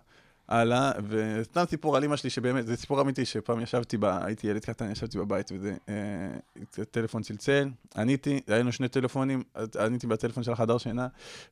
הלאה, 0.52 0.92
וסתם 1.08 1.64
סיפור 1.70 1.98
על 1.98 2.04
אמא 2.04 2.16
שלי, 2.16 2.30
שבאמת, 2.30 2.68
זה 2.68 2.78
סיפור 2.78 3.02
אמיתי, 3.02 3.26
שפעם 3.26 3.62
ישבתי, 3.62 3.98
ב, 3.98 4.06
הייתי 4.06 4.48
ילד 4.48 4.66
קטן, 4.66 4.92
ישבתי 4.92 5.18
בבית 5.18 5.52
וזה, 5.54 5.76
אה, 5.90 6.86
טלפון 6.92 7.22
צלצל, 7.22 7.70
עניתי, 7.96 8.40
היה 8.48 8.60
לנו 8.60 8.72
שני 8.72 8.88
טלפונים, 8.88 9.44
עניתי 9.80 10.08
בטלפון 10.08 10.44
של 10.44 10.52
החדר 10.52 10.78
שינה, 10.78 11.08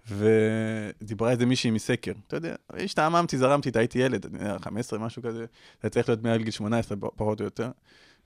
ודיברה 0.08 1.32
איזה 1.32 1.46
מישהי 1.46 1.72
מסקר, 1.72 2.12
אתה 2.28 2.36
יודע, 2.36 2.56
השתעממתי, 2.70 3.38
זרמתי, 3.38 3.72
הייתי 3.76 4.00
ילד, 4.00 4.26
אני 4.26 4.44
יודע, 4.44 4.60
15, 4.60 5.00
משהו 5.00 5.24
כזה, 5.24 5.46
זה 5.84 5.90
צריך 5.90 6.10
להיות 6.10 6.24
מעל 6.24 6.44
גיל 6.44 6.52
18, 6.52 6.98
פחות 7.16 7.40
או 7.40 7.46
יותר. 7.46 7.70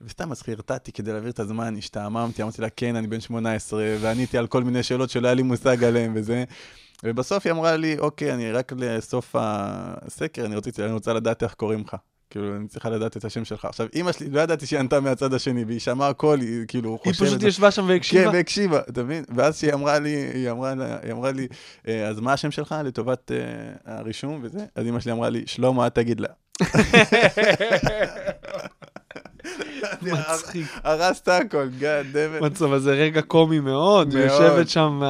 וסתם 0.02 0.32
אז 0.32 0.42
חרטטתי 0.42 0.92
כדי 0.92 1.12
להעביר 1.12 1.32
את 1.32 1.40
הזמן, 1.40 1.76
השתעממתי, 1.78 2.44
אמרתי 2.44 2.62
לה, 2.62 2.70
כן, 2.70 2.96
אני 2.96 3.08
בן 3.08 3.20
18, 3.22 3.84
ועניתי 4.02 4.38
על 4.38 4.48
כל 4.48 4.64
מיני 4.64 4.84
שאלות 4.84 5.10
שלא 5.10 5.28
היה 5.28 5.34
לי 5.34 5.44
מושג 5.44 5.84
עליהן 5.84 6.12
וזה. 6.16 6.44
ובסוף 7.04 7.46
היא 7.46 7.54
אמרה 7.54 7.76
לי, 7.76 7.98
אוקיי, 8.00 8.34
אני 8.34 8.52
רק 8.52 8.72
לסוף 8.78 9.36
הסקר, 9.40 10.46
אני, 10.46 10.56
רציתי, 10.56 10.84
אני 10.84 10.92
רוצה 10.92 11.14
לדעת 11.14 11.44
איך 11.44 11.54
קוראים 11.54 11.82
לך. 11.88 11.96
כאילו, 12.30 12.56
אני 12.56 12.68
צריכה 12.68 12.90
לדעת 12.90 13.18
את 13.18 13.26
השם 13.26 13.46
שלך. 13.46 13.66
עכשיו, 13.66 13.88
אימא 13.94 14.12
שלי, 14.12 14.30
לא 14.30 14.42
ידעתי 14.42 14.66
שהיא 14.66 14.80
ענתה 14.80 15.00
מהצד 15.00 15.34
השני, 15.34 15.64
והיא 15.64 15.80
שמעה 15.80 16.10
הכל, 16.10 16.40
היא 16.42 16.66
כאילו 16.68 16.90
היא 17.04 17.14
חושבת... 17.14 17.28
פשוט 17.28 17.44
ישבה 17.44 17.72
שם 17.72 17.86
והקשיבה. 17.88 18.24
כן, 18.32 18.36
והקשיבה, 18.38 18.80
אתה 18.90 19.04
מבין? 19.04 19.24
ואז 19.36 19.60
שהיא 19.60 19.74
אמרה 19.74 20.00
לי, 20.00 20.10
היא 20.34 20.52
אמרה, 20.52 20.76
לה- 20.76 20.98
היא 21.04 21.12
אמרה 21.12 21.32
לי, 21.32 21.48
"אה, 21.88 22.08
אז 22.08 22.20
מה 22.20 22.34
השם 22.34 22.52
שלך 22.52 22.76
לטובת 22.84 23.32
אה, 23.32 23.38
הרישום 23.98 24.40
וזה? 24.44 24.66
אז 24.76 24.88
אמא 24.88 25.00
שלי 25.00 25.12
אמרה 25.12 25.30
לי, 25.30 25.44
שלמה, 25.46 25.88
את 25.88 25.96
תגיד 25.96 26.20
לה. 26.20 26.28
מצחיק. 30.02 30.68
הרסת 30.84 31.28
הכל, 31.28 31.70
גאד 31.80 32.06
דמת. 32.12 32.42
מצב, 32.42 32.78
זה 32.78 32.92
רגע 32.92 33.22
קומי 33.22 33.60
מאוד, 33.60 34.14
מאוד. 34.14 34.26
יושבת 34.26 34.70
שם, 34.70 35.02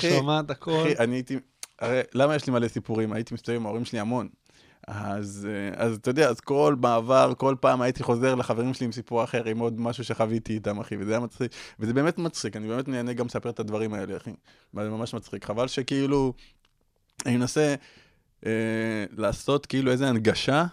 שומעת 0.00 0.50
הכל. 0.50 0.82
אחי, 0.82 0.94
אני 0.98 1.16
הייתי, 1.16 1.38
הרי 1.78 2.00
למה 2.14 2.34
יש 2.34 2.46
לי 2.46 2.52
מלא 2.52 2.68
סיפורים? 2.68 3.12
הייתי 3.12 3.34
מסתובב 3.34 3.58
עם 3.58 3.66
ההורים 3.66 3.84
שלי 3.84 4.00
המון. 4.00 4.28
אז, 4.88 5.48
אה, 5.50 5.84
אז 5.84 5.96
אתה 5.96 6.10
יודע, 6.10 6.28
אז 6.28 6.40
כל 6.40 6.76
מעבר, 6.80 7.32
כל 7.36 7.54
פעם 7.60 7.82
הייתי 7.82 8.02
חוזר 8.02 8.34
לחברים 8.34 8.74
שלי 8.74 8.86
עם 8.86 8.92
סיפור 8.92 9.24
אחר, 9.24 9.44
עם 9.44 9.58
עוד 9.58 9.80
משהו 9.80 10.04
שחוויתי 10.04 10.54
איתם, 10.54 10.80
אחי, 10.80 10.96
וזה 10.96 11.10
היה 11.10 11.20
מצחיק. 11.20 11.52
וזה 11.80 11.94
באמת 11.94 12.18
מצחיק, 12.18 12.56
אני 12.56 12.68
באמת 12.68 12.88
נהנה 12.88 13.12
גם 13.12 13.26
לספר 13.26 13.50
את 13.50 13.60
הדברים 13.60 13.94
האלה, 13.94 14.16
אחי. 14.16 14.30
וזה 14.74 14.90
ממש 14.90 15.14
מצחיק. 15.14 15.44
חבל 15.44 15.68
שכאילו, 15.68 16.32
אני 17.26 17.36
מנסה 17.36 17.74
אה, 18.46 18.50
לעשות 19.16 19.66
כאילו 19.66 19.90
איזה 19.90 20.08
הנגשה, 20.08 20.64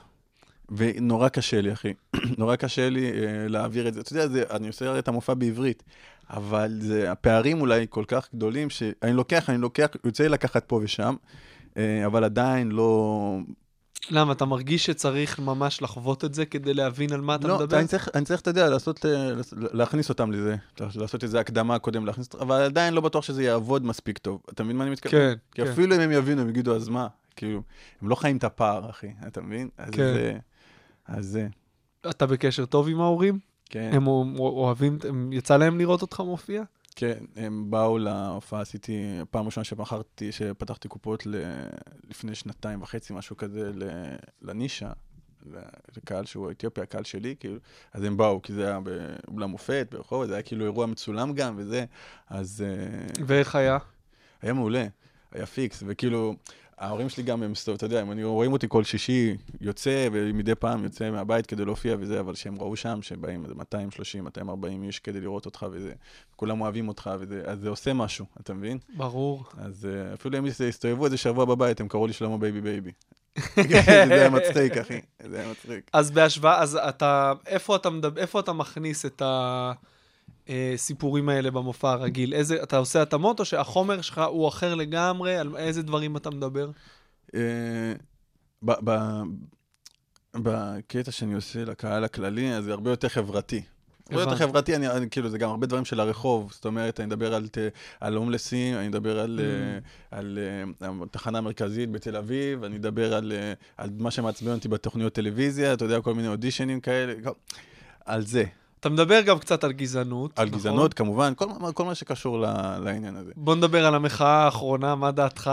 ונורא 0.71 1.29
קשה 1.29 1.61
לי, 1.61 1.73
אחי. 1.73 1.93
נורא 2.37 2.55
קשה 2.55 2.89
לי 2.89 3.11
אה, 3.11 3.47
להעביר 3.47 3.87
את 3.87 3.93
זה. 3.93 4.01
אתה 4.01 4.13
יודע, 4.13 4.27
זה, 4.27 4.43
אני 4.51 4.67
עושה 4.67 4.99
את 4.99 5.07
המופע 5.07 5.33
בעברית, 5.33 5.83
אבל 6.29 6.77
זה, 6.79 7.11
הפערים 7.11 7.61
אולי 7.61 7.85
כל 7.89 8.03
כך 8.07 8.27
גדולים, 8.35 8.69
שאני 8.69 9.13
לוקח, 9.13 9.49
אני 9.49 9.57
לוקח, 9.57 9.87
יוצא 10.05 10.23
לי 10.23 10.29
לקחת 10.29 10.63
פה 10.67 10.79
ושם, 10.83 11.15
אה, 11.77 12.05
אבל 12.05 12.23
עדיין 12.23 12.71
לא... 12.71 13.37
למה, 14.09 14.31
אתה 14.31 14.45
מרגיש 14.45 14.85
שצריך 14.85 15.39
ממש 15.39 15.81
לחוות 15.81 16.25
את 16.25 16.33
זה 16.33 16.45
כדי 16.45 16.73
להבין 16.73 17.13
על 17.13 17.21
מה 17.21 17.35
אתה 17.35 17.47
לא, 17.47 17.57
מדבר? 17.59 17.79
אני 17.79 17.87
צריך, 17.87 18.09
אני 18.15 18.25
צריך, 18.25 18.41
אתה 18.41 18.49
יודע, 18.49 18.69
לעשות, 18.69 19.05
אה, 19.05 19.31
לעשות- 19.31 19.59
להכניס 19.73 20.09
אותם 20.09 20.31
לזה, 20.31 20.55
לעשות 20.95 21.23
איזה 21.23 21.39
הקדמה 21.39 21.79
קודם, 21.79 22.05
להכניס 22.05 22.27
אותם, 22.33 22.39
אבל 22.45 22.61
עדיין 22.61 22.93
לא 22.93 23.01
בטוח 23.01 23.23
שזה 23.23 23.43
יעבוד 23.43 23.85
מספיק 23.85 24.17
טוב. 24.17 24.41
אתה 24.49 24.63
מבין 24.63 24.77
מה 24.77 24.83
אני 24.83 24.91
מתכוון? 24.91 25.11
כן, 25.11 25.33
כי 25.51 25.61
כן. 25.61 25.71
אפילו 25.71 25.95
אם 25.95 26.01
הם 26.01 26.11
יבינו, 26.11 26.41
הם 26.41 26.49
יגידו, 26.49 26.75
אז 26.75 26.89
מה? 26.89 27.07
כאילו, 27.35 27.61
הם 28.01 28.09
לא 28.09 28.15
חיים 28.15 28.37
את 28.37 28.43
הפער, 28.43 28.89
אחי, 28.89 29.07
אתה 29.27 29.41
מבין? 29.41 29.69
אז 29.77 29.89
כן. 29.89 30.13
זה... 30.13 30.37
אז 31.17 31.25
זה, 31.25 31.47
אתה 32.09 32.25
בקשר 32.25 32.65
טוב 32.65 32.87
עם 32.89 33.01
ההורים? 33.01 33.39
כן. 33.65 33.89
הם 33.93 34.07
אוה- 34.07 34.39
אוהבים, 34.39 34.97
הם- 35.09 35.33
יצא 35.33 35.57
להם 35.57 35.77
לראות 35.79 36.01
אותך 36.01 36.19
מופיע? 36.19 36.63
כן, 36.95 37.17
הם 37.35 37.71
באו 37.71 37.97
להופעה, 37.97 38.61
עשיתי, 38.61 38.93
פעם 39.31 39.45
ראשונה 39.45 39.63
שמכרתי, 39.63 40.31
שפתחתי 40.31 40.87
קופות 40.87 41.25
ל... 41.25 41.35
לפני 42.09 42.35
שנתיים 42.35 42.81
וחצי, 42.81 43.13
משהו 43.13 43.37
כזה, 43.37 43.71
ל... 43.75 43.83
לנישה, 44.41 44.91
לקהל 45.97 46.25
שהוא 46.25 46.51
אתיופי, 46.51 46.81
הקהל 46.81 47.03
שלי, 47.03 47.35
כאילו, 47.39 47.55
אז 47.93 48.03
הם 48.03 48.17
באו, 48.17 48.41
כי 48.41 48.53
זה 48.53 48.67
היה 48.67 48.79
באולם 49.27 49.49
מופת, 49.49 49.87
ברחוב, 49.91 50.25
זה 50.25 50.33
היה 50.33 50.43
כאילו 50.43 50.65
אירוע 50.65 50.85
מצולם 50.85 51.33
גם, 51.33 51.53
וזה, 51.57 51.85
אז 52.29 52.63
אה, 52.67 53.07
ואיך 53.25 53.55
היה? 53.55 53.77
היה 54.41 54.53
מעולה, 54.53 54.85
היה 55.31 55.45
פיקס, 55.45 55.83
וכאילו, 55.87 56.35
ההורים 56.81 57.09
שלי 57.09 57.23
גם 57.23 57.43
הם, 57.43 57.53
אתה 57.75 57.85
יודע, 57.85 58.01
הם 58.01 58.19
רואים 58.23 58.53
אותי 58.53 58.65
כל 58.69 58.83
שישי 58.83 59.37
יוצא, 59.61 60.07
ומדי 60.11 60.55
פעם 60.55 60.83
יוצא 60.83 61.11
מהבית 61.11 61.45
כדי 61.45 61.65
להופיע 61.65 61.95
וזה, 61.99 62.19
אבל 62.19 62.35
שהם 62.35 62.55
ראו 62.59 62.75
שם, 62.75 62.99
שבאים 63.01 63.43
איזה 63.43 63.55
230, 63.55 64.23
240 64.23 64.83
איש 64.83 64.99
כדי 64.99 65.21
לראות 65.21 65.45
אותך 65.45 65.65
וזה, 65.71 65.93
כולם 66.35 66.61
אוהבים 66.61 66.87
אותך 66.87 67.09
וזה, 67.19 67.41
אז 67.45 67.59
זה 67.59 67.69
עושה 67.69 67.93
משהו, 67.93 68.25
אתה 68.39 68.53
מבין? 68.53 68.77
ברור. 68.97 69.43
אז 69.57 69.85
אה, 69.85 70.13
אפילו 70.13 70.37
הם 70.37 70.45
הסתובבו 70.69 71.05
איזה 71.05 71.17
שבוע 71.17 71.45
בבית, 71.45 71.81
הם 71.81 71.87
קראו 71.87 72.07
לי 72.07 72.13
שלמה 72.13 72.37
בייבי 72.37 72.61
בייבי. 72.61 72.91
זה 74.07 74.13
היה 74.13 74.29
מצחיק, 74.29 74.77
אחי, 74.77 75.01
זה 75.29 75.39
היה 75.39 75.51
מצחיק. 75.51 75.89
אז 75.93 76.11
בהשוואה, 76.11 76.61
אז 76.61 76.75
אתה, 76.75 77.33
איפה 77.45 77.75
אתה, 77.75 77.89
איפה 78.17 78.39
אתה 78.39 78.53
מכניס 78.53 79.05
את 79.05 79.21
הסיפורים 80.49 81.29
האלה 81.29 81.51
במופע 81.51 81.91
הרגיל? 81.91 82.33
איזה, 82.33 82.63
אתה 82.63 82.77
עושה 82.77 83.01
התאמות 83.01 83.39
או 83.39 83.45
שהחומר 83.45 84.01
שלך 84.01 84.21
הוא 84.29 84.47
אחר 84.47 84.75
לגמרי? 84.75 85.37
על 85.37 85.57
איזה 85.57 85.81
דברים 85.81 86.17
אתה 86.17 86.29
מדבר? 86.29 86.69
אה, 87.35 87.93
בקטע 90.35 91.11
שאני 91.11 91.33
עושה 91.33 91.65
לקהל 91.65 92.03
הכללי, 92.03 92.53
אז 92.53 92.63
זה 92.63 92.71
הרבה 92.71 92.89
יותר 92.89 93.09
חברתי. 93.09 93.61
הרבה 94.11 94.21
יותר. 94.21 94.35
חברתי, 94.35 94.75
אני, 94.75 94.87
אני, 94.87 95.09
כאילו, 95.09 95.29
זה 95.29 95.37
גם 95.37 95.49
הרבה 95.49 95.67
דברים 95.67 95.85
של 95.85 95.99
הרחוב. 95.99 96.51
זאת 96.51 96.65
אומרת, 96.65 96.99
אני 96.99 97.07
מדבר 97.07 97.35
על, 97.35 97.47
על 97.99 98.15
הומלסים, 98.15 98.75
אני 98.75 98.87
מדבר 98.87 99.19
על, 99.19 99.39
Mm. 99.39 100.13
אה, 100.13 100.19
על 100.19 100.39
אה, 100.81 100.89
התחנה 101.03 101.37
המרכזית 101.37 101.91
בתל 101.91 102.15
אביב, 102.15 102.63
אני 102.63 102.77
מדבר 102.77 103.13
על, 103.13 103.31
אה, 103.31 103.53
על 103.77 103.89
מה 103.97 104.11
שמעצבן 104.11 104.51
אותי 104.51 104.67
בתוכניות 104.67 105.13
טלוויזיה, 105.13 105.73
אתה 105.73 105.85
יודע, 105.85 106.01
כל 106.01 106.13
מיני 106.13 106.27
אודישנים 106.27 106.79
כאלה, 106.79 107.13
על 108.05 108.25
זה. 108.25 108.43
אתה 108.81 108.89
מדבר 108.89 109.21
גם 109.21 109.39
קצת 109.39 109.63
על 109.63 109.71
גזענות. 109.71 110.39
על 110.39 110.47
נכון? 110.47 110.59
גזענות, 110.59 110.93
כמובן, 110.93 111.33
כל, 111.35 111.45
מה- 111.59 111.71
כל 111.71 111.85
מה 111.85 111.95
שקשור 111.95 112.39
ל- 112.39 112.77
לעניין 112.83 113.15
הזה. 113.15 113.31
בוא 113.35 113.55
נדבר 113.55 113.85
על 113.85 113.95
המחאה 113.95 114.43
האחרונה, 114.45 114.95
מה 114.95 115.11
דעתך? 115.11 115.51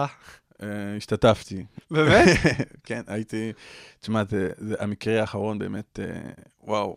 אה, 0.62 0.66
השתתפתי. 0.96 1.64
באמת? 1.90 2.28
כן, 2.84 3.02
הייתי, 3.06 3.52
תשמע, 4.00 4.22
זה, 4.30 4.50
זה 4.58 4.74
המקרה 4.78 5.20
האחרון 5.20 5.58
באמת, 5.58 5.98
אה, 6.02 6.30
וואו, 6.64 6.96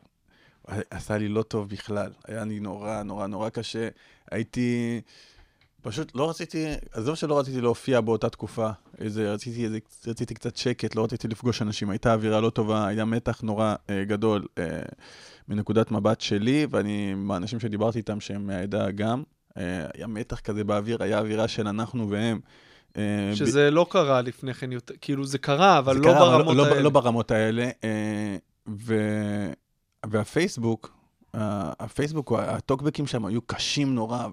עשה 0.92 1.18
לי 1.18 1.28
לא 1.28 1.42
טוב 1.44 1.70
בכלל. 1.70 2.12
היה 2.28 2.44
לי 2.46 2.60
נורא, 2.60 3.04
נורא, 3.04 3.28
נורא 3.28 3.50
קשה. 3.50 3.88
הייתי, 4.32 5.02
פשוט 5.82 6.12
לא 6.16 6.30
רציתי, 6.30 6.66
עזוב 6.92 7.16
שלא 7.16 7.40
רציתי 7.40 7.62
להופיע 7.62 8.02
באותה 8.02 8.30
תקופה. 8.30 8.70
איזה, 9.00 9.34
רציתי, 9.34 9.66
איזה, 9.66 9.80
רציתי 10.08 10.34
קצת 10.34 10.56
שקט, 10.56 10.96
לא 10.96 11.04
רציתי 11.04 11.28
לפגוש 11.28 11.62
אנשים. 11.62 11.90
הייתה 11.90 12.14
אווירה 12.14 12.42
לא 12.42 12.50
טובה, 12.50 12.88
היה 12.88 13.06
מתח 13.06 13.42
נורא 13.42 13.76
אה, 13.90 14.04
גדול 14.04 14.46
אה, 14.58 14.64
מנקודת 15.48 15.92
מבט 15.92 16.22
שלי, 16.22 16.68
ואני, 16.70 17.14
מהאנשים 17.14 17.60
שדיברתי 17.60 17.98
איתם 17.98 18.20
שהם 18.20 18.48
מהעדה 18.48 18.92
גם, 18.92 19.24
אה, 19.58 19.86
היה 19.94 20.08
מתח 20.08 20.40
כזה 20.40 20.64
באוויר, 20.64 21.04
היה 21.04 21.20
אווירה 21.20 21.48
של 21.48 21.68
אנחנו 21.68 22.10
והם. 22.10 22.40
אה, 22.98 23.30
ב- 23.32 23.36
שזה 23.36 23.72
לא 23.72 23.86
קרה 23.90 24.22
לפני 24.22 24.54
כן 24.54 24.70
כאילו 25.02 25.26
זה 25.26 25.38
קרה, 25.38 25.78
אבל 25.78 25.94
זה 25.94 26.00
לא 26.00 26.06
קרה, 26.06 26.20
ברמות 26.38 26.56
לא, 26.58 26.66
האלה. 26.66 26.82
לא 26.82 26.90
ברמות 26.90 27.32
האלה. 27.32 27.70
אה, 27.84 28.38
ו... 28.70 28.96
והפייסבוק, 30.06 30.98
הפייסבוק, 31.34 32.34
הטוקבקים 32.38 33.08
שם 33.08 33.26
היו 33.26 33.42
קשים 33.42 33.96
נורא. 33.96 34.28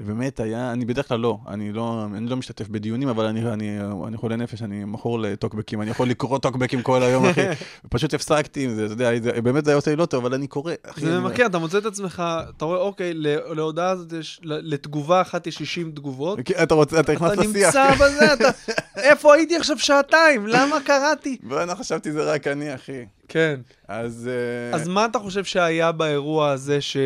ובאמת 0.00 0.40
היה, 0.40 0.72
אני 0.72 0.84
בדרך 0.84 1.08
כלל 1.08 1.18
לא, 1.20 1.38
אני 1.48 1.72
לא, 1.72 2.04
אני 2.14 2.26
לא 2.28 2.36
משתתף 2.36 2.68
בדיונים, 2.68 3.08
אבל 3.08 3.24
אני, 3.24 3.52
אני, 3.52 3.78
אני 4.06 4.16
חולה 4.16 4.36
נפש, 4.36 4.62
אני 4.62 4.84
מכור 4.84 5.18
לטוקבקים, 5.20 5.82
אני 5.82 5.90
יכול 5.90 6.08
לקרוא 6.08 6.38
טוקבקים 6.38 6.82
כל 6.82 7.02
היום, 7.02 7.24
אחי. 7.26 7.40
פשוט 7.90 8.14
הפסקתי 8.14 8.64
עם 8.64 8.74
זה, 8.74 8.84
אתה 8.84 8.92
יודע, 8.92 9.10
זה, 9.22 9.32
באמת 9.42 9.64
זה 9.64 9.70
היה 9.70 9.76
עושה 9.76 9.90
לי 9.90 9.96
לא 9.96 10.06
טוב, 10.06 10.24
אבל 10.26 10.34
אני 10.34 10.46
קורא, 10.46 10.72
אחי. 10.82 11.00
זה 11.00 11.12
אני- 11.16 11.22
ממכר, 11.24 11.46
אתה 11.46 11.58
מוצא 11.58 11.78
את 11.78 11.86
עצמך, 11.86 12.22
אתה 12.56 12.64
רואה, 12.64 12.78
אוקיי, 12.80 13.12
להודעה 13.54 13.90
הזאת 13.90 14.12
יש, 14.12 14.40
לתגובה 14.42 15.20
אחת 15.20 15.46
יש 15.46 15.54
60 15.54 15.90
תגובות. 15.92 16.38
כן, 16.44 16.54
אתה 16.62 16.74
רוצה, 16.74 17.00
אתה 17.00 17.12
נכנס 17.12 17.32
אתה 17.32 17.40
לשיח. 17.42 17.76
נמצא 17.76 17.94
בזה, 17.94 18.32
אתה... 18.32 18.48
איפה 19.10 19.34
הייתי 19.34 19.56
עכשיו 19.56 19.78
שעתיים? 19.78 20.46
למה 20.46 20.76
קראתי? 20.84 21.36
ואני 21.48 21.74
חשבתי 21.74 22.12
זה 22.12 22.32
רק 22.32 22.46
אני, 22.46 22.74
אחי. 22.74 23.04
כן. 23.28 23.60
אז... 23.88 24.30
אה, 24.72 24.76
אז 24.76 24.88
מה 24.88 25.04
אתה 25.04 25.18
חושב 25.18 25.44
שהיה 25.44 25.92
באירוע 25.92 26.50
הזה 26.50 26.80
ש... 26.80 26.96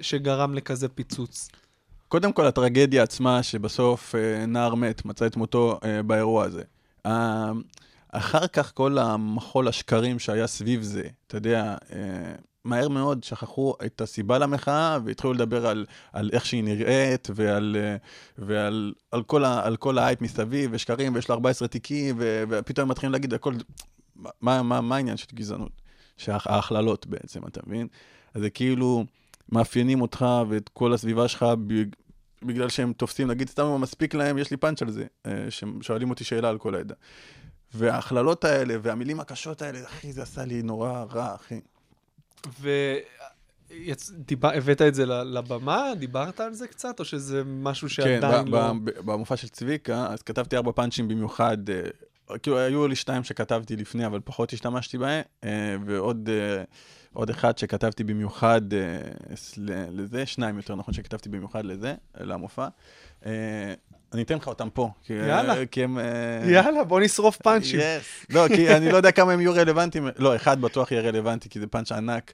שגרם 0.00 0.54
לכזה 0.54 0.88
פיצוץ? 0.88 1.48
קודם 2.08 2.32
כל, 2.32 2.46
הטרגדיה 2.46 3.02
עצמה, 3.02 3.42
שבסוף 3.42 4.14
אה, 4.14 4.46
נער 4.46 4.74
מת, 4.74 5.04
מצא 5.04 5.26
את 5.26 5.36
מותו 5.36 5.78
אה, 5.84 6.02
באירוע 6.02 6.44
הזה. 6.44 6.62
אחר 8.12 8.46
כך 8.46 8.72
כל 8.74 8.98
המחול 8.98 9.68
השקרים 9.68 10.18
שהיה 10.18 10.46
סביב 10.46 10.82
זה, 10.82 11.02
אתה 11.26 11.36
יודע, 11.36 11.74
מהר 12.64 12.88
מאוד 12.88 13.24
שכחו 13.24 13.74
את 13.86 14.00
הסיבה 14.00 14.38
למחאה 14.38 14.98
והתחילו 15.04 15.32
לדבר 15.32 15.66
על, 15.66 15.86
על 16.12 16.30
איך 16.32 16.46
שהיא 16.46 16.64
נראית 16.64 17.28
ועל, 17.34 17.76
ועל 18.38 18.92
על 19.10 19.22
כל, 19.22 19.44
ה, 19.44 19.66
על 19.66 19.76
כל 19.76 19.98
האייפ 19.98 20.20
מסביב 20.20 20.70
ושקרים 20.72 21.14
ויש 21.14 21.28
לה 21.28 21.34
14 21.34 21.68
תיקים 21.68 22.16
ו, 22.18 22.44
ופתאום 22.48 22.82
הם 22.82 22.90
מתחילים 22.90 23.12
להגיד 23.12 23.34
הכל, 23.34 23.54
מה, 24.18 24.62
מה, 24.62 24.80
מה 24.80 24.96
העניין 24.96 25.16
של 25.16 25.26
גזענות? 25.34 25.72
שההכללות 26.16 27.06
בעצם, 27.06 27.46
אתה 27.46 27.60
מבין? 27.66 27.86
אז 28.34 28.42
זה 28.42 28.50
כאילו 28.50 29.04
מאפיינים 29.48 30.00
אותך 30.00 30.26
ואת 30.48 30.68
כל 30.68 30.92
הסביבה 30.92 31.28
שלך 31.28 31.46
בגלל 32.42 32.68
שהם 32.68 32.92
תופסים, 32.92 33.28
נגיד 33.28 33.48
סתם 33.48 33.64
אם 33.64 33.80
מספיק 33.80 34.14
להם, 34.14 34.38
יש 34.38 34.50
לי 34.50 34.56
פאנץ' 34.56 34.82
על 34.82 34.90
זה, 34.90 35.04
אה, 35.26 35.46
שהם 35.50 35.82
שואלים 35.82 36.10
אותי 36.10 36.24
שאלה 36.24 36.48
על 36.48 36.58
כל 36.58 36.74
העדה. 36.74 36.94
וההכללות 37.74 38.44
האלה 38.44 38.74
והמילים 38.82 39.20
הקשות 39.20 39.62
האלה, 39.62 39.84
אחי, 39.84 40.12
זה 40.12 40.22
עשה 40.22 40.44
לי 40.44 40.62
נורא 40.62 41.04
רע, 41.12 41.34
אחי. 41.34 41.60
והבאת 44.30 44.82
את 44.82 44.94
זה 44.94 45.06
לבמה? 45.06 45.92
דיברת 45.98 46.40
על 46.40 46.52
זה 46.52 46.68
קצת? 46.68 47.00
או 47.00 47.04
שזה 47.04 47.42
משהו 47.44 47.88
כן, 47.88 47.94
שעדיין 47.94 48.44
ב- 48.44 48.54
לא... 48.54 48.72
ב- 48.84 49.00
במופע 49.10 49.36
של 49.36 49.48
צביקה, 49.48 50.06
אז 50.06 50.22
כתבתי 50.22 50.56
ארבע 50.56 50.72
פאנצ'ים 50.72 51.08
במיוחד, 51.08 51.70
אה, 51.70 51.80
כאילו 52.42 52.58
היו 52.58 52.88
לי 52.88 52.96
שתיים 52.96 53.24
שכתבתי 53.24 53.76
לפני, 53.76 54.06
אבל 54.06 54.20
פחות 54.24 54.52
השתמשתי 54.52 54.98
בהם, 54.98 55.22
אה, 55.44 55.76
ועוד 55.86 56.28
אה, 56.32 56.62
עוד 57.12 57.30
אחד 57.30 57.58
שכתבתי 57.58 58.04
במיוחד 58.04 58.60
אה, 58.72 58.78
לזה, 59.92 60.26
שניים 60.26 60.56
יותר 60.56 60.74
נכון 60.74 60.94
שכתבתי 60.94 61.28
במיוחד 61.28 61.64
לזה, 61.64 61.94
למופע. 62.20 62.68
אני 64.12 64.22
אתן 64.22 64.36
לך 64.36 64.48
אותם 64.48 64.70
פה. 64.70 64.90
כי, 65.04 65.12
יאללה. 65.12 65.66
כי 65.66 65.84
הם... 65.84 65.98
יאללה, 66.48 66.84
בוא 66.84 67.00
נשרוף 67.00 67.36
פאנצ'ים. 67.36 67.80
Yes. 67.80 68.34
לא, 68.34 68.48
כי 68.48 68.76
אני 68.76 68.92
לא 68.92 68.96
יודע 68.96 69.12
כמה 69.12 69.32
הם 69.32 69.40
יהיו 69.40 69.52
רלוונטיים. 69.52 70.08
לא, 70.16 70.36
אחד 70.36 70.60
בטוח 70.60 70.92
יהיה 70.92 71.02
רלוונטי, 71.02 71.48
כי 71.48 71.60
זה 71.60 71.66
פאנץ' 71.66 71.92
ענק. 71.92 72.32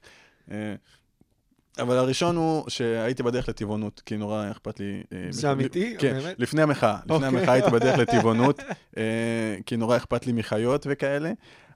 אה, 1.79 1.83
אבל 1.83 1.97
הראשון 1.97 2.35
הוא 2.35 2.63
שהייתי 2.69 3.23
בדרך 3.23 3.49
לטבעונות, 3.49 4.01
כי 4.05 4.17
נורא 4.17 4.51
אכפת 4.51 4.79
לי... 4.79 5.03
אה, 5.13 5.27
זה 5.29 5.51
אמיתי? 5.51 5.95
כן, 5.99 6.13
באמת? 6.23 6.35
לפני 6.39 6.61
המחאה. 6.61 6.97
לפני 7.03 7.15
אוקיי. 7.15 7.27
המחאה 7.29 7.53
הייתי 7.53 7.69
בדרך 7.71 7.97
לטבעונות, 7.99 8.59
אה, 8.97 9.03
כי 9.65 9.77
נורא 9.77 9.97
אכפת 9.97 10.27
לי 10.27 10.33
מחיות 10.33 10.85
וכאלה. 10.89 11.31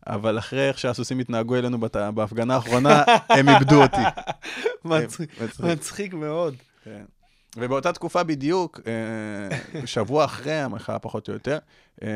אבל 0.07 0.37
אחרי 0.39 0.67
איך 0.67 0.79
שהסוסים 0.79 1.19
התנהגו 1.19 1.55
אלינו 1.55 1.79
בת- 1.79 1.95
בהפגנה 2.13 2.55
האחרונה, 2.55 3.03
הם 3.29 3.49
איבדו 3.49 3.81
אותי. 3.83 4.01
מצחיק- 4.85 5.29
מאוד. 6.13 6.55
כן. 6.83 7.03
ובאותה 7.57 7.93
תקופה 7.93 8.23
בדיוק, 8.23 8.79
אה, 8.87 9.85
שבוע 9.85 10.25
אחרי 10.25 10.53
המחאה 10.53 10.99
פחות 10.99 11.27
או 11.27 11.33
יותר, 11.33 11.57
אה, 12.03 12.07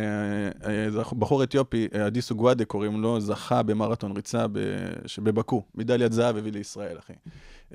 אה, 0.66 0.88
בחור 1.20 1.44
אתיופי, 1.44 1.88
אה, 1.96 2.08
אדיסו 2.08 2.36
גואדה 2.36 2.66
קוראים 2.66 3.02
לו, 3.02 3.22
זכה 3.22 3.64
במרתון 3.64 4.12
ריצה 4.12 4.48
ב- 4.48 4.58
ש- 5.06 5.20
בבאקו, 5.20 5.64
מדליית 5.76 6.14
זהב 6.14 6.38
הביא 6.38 6.52
לישראל, 6.52 6.98
אחי. 7.00 7.14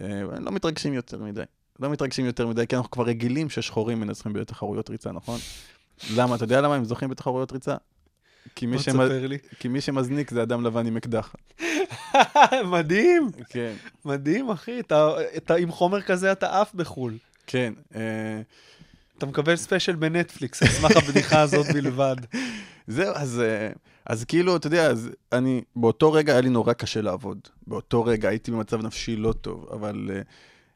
אה, 0.03 0.07
לא 0.41 0.53
מתרגשים 0.53 0.95
יותר 0.95 1.19
מדי. 1.19 1.43
לא 1.81 1.91
מתרגשים 1.91 2.27
יותר 2.27 2.47
מדי, 2.47 2.67
כי 2.67 2.77
אנחנו 2.77 2.91
כבר 2.91 3.05
רגילים 3.05 3.51
ששחורים 3.51 4.01
מנצחים 4.01 4.33
בתחרויות 4.33 4.91
ריצה, 4.91 5.13
נכון? 5.13 5.39
למה? 6.17 6.35
אתה 6.37 6.45
יודע 6.45 6.61
למה 6.61 6.75
הם 6.75 6.85
זוכים 6.85 7.09
בתחרויות 7.11 7.53
ריצה? 7.53 7.75
כי 8.55 8.67
מי, 8.67 8.79
שמ... 8.79 8.99
כי 9.59 9.69
מי 9.69 9.81
שמזניק 9.81 10.31
זה 10.31 10.43
אדם 10.43 10.65
לבן 10.65 10.87
עם 10.87 10.97
אקדח. 10.97 11.35
מדהים, 12.73 13.29
כן, 13.49 13.73
מדהים, 14.05 14.51
אחי. 14.51 14.81
אתה- 14.81 15.09
אתה 15.37 15.55
עם 15.55 15.71
חומר 15.73 16.03
כזה 16.03 16.33
אתה 16.33 16.61
עף 16.61 16.75
בחו"ל. 16.75 17.15
כן. 17.47 17.73
אה, 17.95 18.41
אתה 19.19 19.27
מקבל 19.27 19.57
ספיישל 19.57 19.95
בנטפליקס, 19.95 20.63
על 20.63 20.69
סמך 20.69 20.97
הבדיחה 20.97 21.41
הזאת 21.41 21.67
בלבד. 21.75 22.17
זהו, 22.87 23.13
אז, 23.15 23.41
אה, 23.41 23.69
אז 24.09 24.25
כאילו, 24.25 24.57
אתה 24.57 24.67
יודע, 24.67 24.91
אז 24.91 25.11
אני, 25.33 25.63
באותו 25.77 26.13
רגע 26.13 26.33
היה 26.33 26.41
לי 26.41 26.49
נורא 26.49 26.73
קשה 26.73 27.01
לעבוד. 27.01 27.39
באותו 27.67 28.05
רגע 28.05 28.29
הייתי 28.29 28.51
במצב 28.51 28.83
נפשי 28.83 29.17
לא 29.17 29.33
טוב, 29.33 29.69
אבל 29.73 30.11
אבל 30.11 30.11